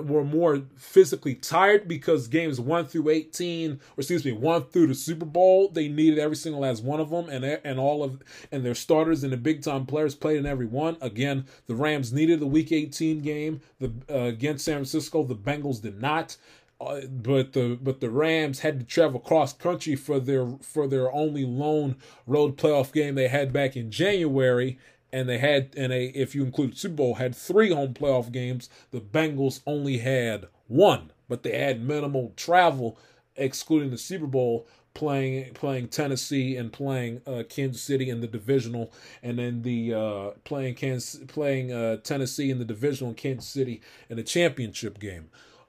[0.00, 4.94] were more physically tired because games one through eighteen, or excuse me, one through the
[4.94, 8.64] Super Bowl, they needed every single last one of them, and and all of and
[8.64, 10.96] their starters and the big time players played in every one.
[11.00, 15.24] Again, the Rams needed the Week eighteen game the uh, against San Francisco.
[15.24, 16.36] The Bengals did not.
[16.80, 21.12] Uh, but the but the Rams had to travel cross country for their for their
[21.12, 21.96] only lone
[22.26, 24.78] road playoff game they had back in January,
[25.12, 28.68] and they had and they if you include Super Bowl had three home playoff games.
[28.90, 32.98] The Bengals only had one, but they had minimal travel,
[33.36, 38.92] excluding the Super Bowl playing playing Tennessee and playing uh, Kansas City in the divisional,
[39.22, 43.80] and then the uh, playing Kansas playing uh, Tennessee in the divisional and Kansas City
[44.08, 45.28] in the championship game.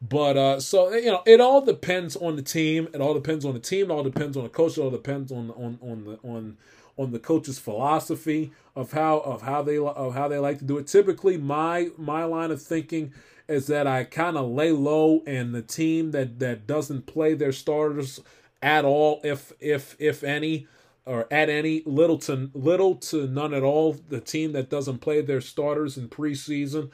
[0.10, 2.90] But uh, so you know, it all depends on the team.
[2.94, 3.90] It all depends on the team.
[3.90, 4.78] It all depends on the coach.
[4.78, 6.58] It all depends on on on the on
[6.98, 10.78] on the coach's philosophy of how of how they of how they like to do
[10.78, 10.88] it.
[10.88, 13.14] Typically, my my line of thinking
[13.48, 17.52] is that I kind of lay low, and the team that that doesn't play their
[17.52, 18.20] starters
[18.62, 20.68] at all, if if if any,
[21.06, 25.22] or at any little to little to none at all, the team that doesn't play
[25.22, 26.92] their starters in preseason,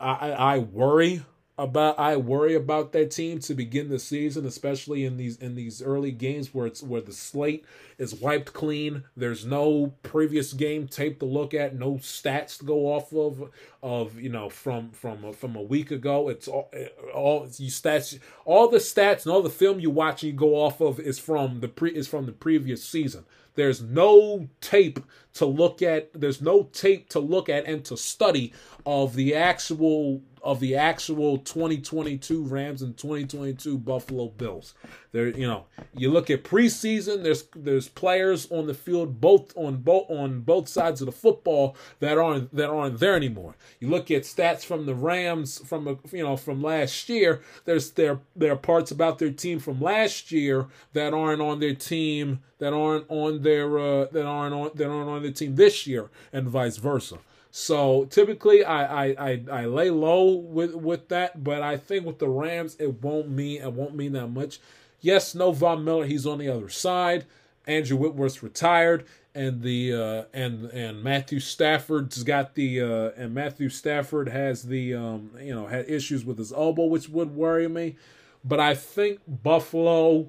[0.00, 1.22] I I worry
[1.60, 5.82] about I worry about that team to begin the season, especially in these in these
[5.82, 7.66] early games where it's where the slate
[7.98, 9.04] is wiped clean.
[9.14, 13.50] There's no previous game tape to look at, no stats to go off of
[13.82, 16.30] of you know from from uh, from a week ago.
[16.30, 20.22] It's all eh, all you stats, all the stats and all the film you watch
[20.22, 23.26] and you go off of is from the pre is from the previous season.
[23.54, 25.00] There's no tape
[25.34, 26.10] to look at.
[26.18, 28.54] There's no tape to look at and to study
[28.86, 34.74] of the actual of the actual 2022 Rams and 2022 Buffalo Bills.
[35.12, 37.22] There, you know, you look at preseason.
[37.22, 41.76] There's there's players on the field both on both on both sides of the football
[41.98, 43.56] that aren't that aren't there anymore.
[43.80, 47.42] You look at stats from the Rams from a, you know from last year.
[47.64, 51.74] There's there there are parts about their team from last year that aren't on their
[51.74, 55.86] team that aren't on their uh, that aren't on that aren't on their team this
[55.86, 57.18] year, and vice versa.
[57.50, 62.18] So typically, I, I I I lay low with with that, but I think with
[62.18, 64.60] the Rams, it won't mean it won't mean that much.
[65.00, 67.24] Yes, no Von Miller, he's on the other side.
[67.66, 69.04] Andrew Whitworth's retired,
[69.34, 74.94] and the uh, and and Matthew Stafford's got the uh, and Matthew Stafford has the
[74.94, 77.96] um, you know had issues with his elbow, which would worry me.
[78.44, 80.28] But I think Buffalo,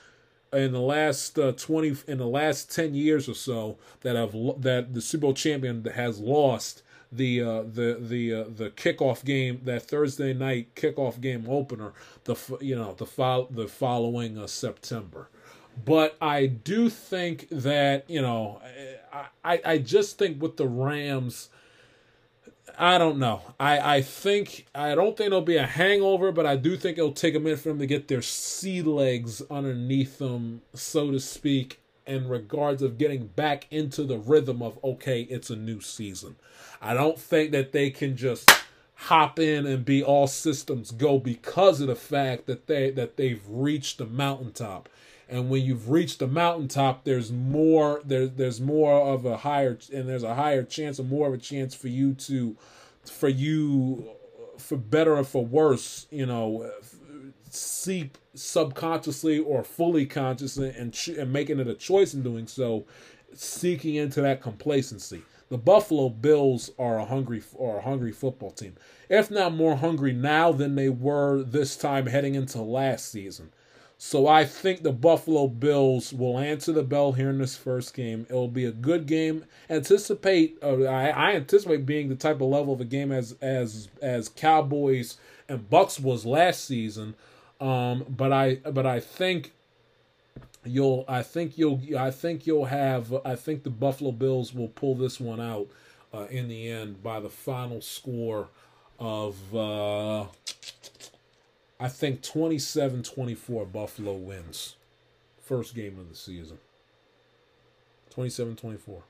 [0.54, 4.94] in the last uh, 20 in the last 10 years or so that have that
[4.94, 9.84] the Super Bowl champion has lost the uh, the the uh, the kickoff game that
[9.84, 11.94] Thursday night kickoff game opener
[12.24, 15.28] the you know the fo- the following uh, September.
[15.86, 18.62] But I do think that you know
[19.44, 21.50] I I just think with the Rams
[22.78, 23.42] I don't know.
[23.60, 27.12] I, I think I don't think it'll be a hangover, but I do think it'll
[27.12, 31.80] take a minute for them to get their sea legs underneath them, so to speak,
[32.06, 36.36] in regards of getting back into the rhythm of okay, it's a new season.
[36.82, 38.50] I don't think that they can just
[38.96, 43.42] hop in and be all systems go because of the fact that they that they've
[43.48, 44.88] reached the mountaintop
[45.32, 50.08] and when you've reached the mountaintop there's more there, there's more of a higher and
[50.08, 52.56] there's a higher chance or more of a chance for you to
[53.06, 54.12] for you
[54.58, 56.70] for better or for worse you know
[57.50, 62.86] seep subconsciously or fully consciously and, and making it a choice in doing so
[63.34, 68.76] seeking into that complacency the Buffalo Bills are a hungry are a hungry football team,
[69.10, 73.52] if not more hungry now than they were this time heading into last season.
[74.04, 78.26] So I think the Buffalo Bills will answer the bell here in this first game.
[78.32, 79.46] It will be a good game.
[79.70, 83.90] Anticipate uh, I, I anticipate being the type of level of a game as as
[84.02, 85.18] as Cowboys
[85.48, 87.14] and Bucks was last season.
[87.60, 89.54] Um, but I but I think
[90.66, 94.96] you'll I think you'll I think you'll have I think the Buffalo Bills will pull
[94.96, 95.68] this one out
[96.12, 98.48] uh, in the end by the final score
[98.98, 100.26] of uh,
[101.82, 104.76] I think 27 24 Buffalo wins.
[105.44, 106.60] First game of the season.
[108.12, 109.02] 27 24.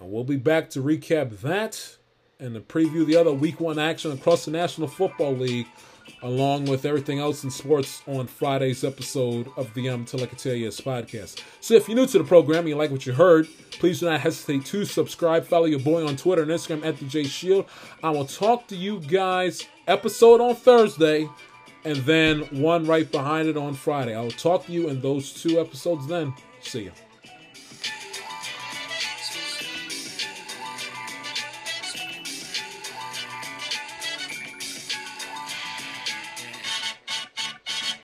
[0.00, 1.96] And we'll be back to recap that
[2.40, 5.66] and to preview the other week one action across the National Football League,
[6.22, 10.54] along with everything else in sports on Friday's episode of the Till I Can Tell
[10.54, 11.42] You podcast.
[11.60, 14.06] So if you're new to the program and you like what you heard, please do
[14.06, 15.44] not hesitate to subscribe.
[15.44, 17.66] Follow your boy on Twitter and Instagram at the J Shield.
[18.02, 21.28] I will talk to you guys episode on Thursday
[21.84, 24.14] and then one right behind it on Friday.
[24.14, 26.34] I will talk to you in those two episodes then.
[26.60, 26.92] See you.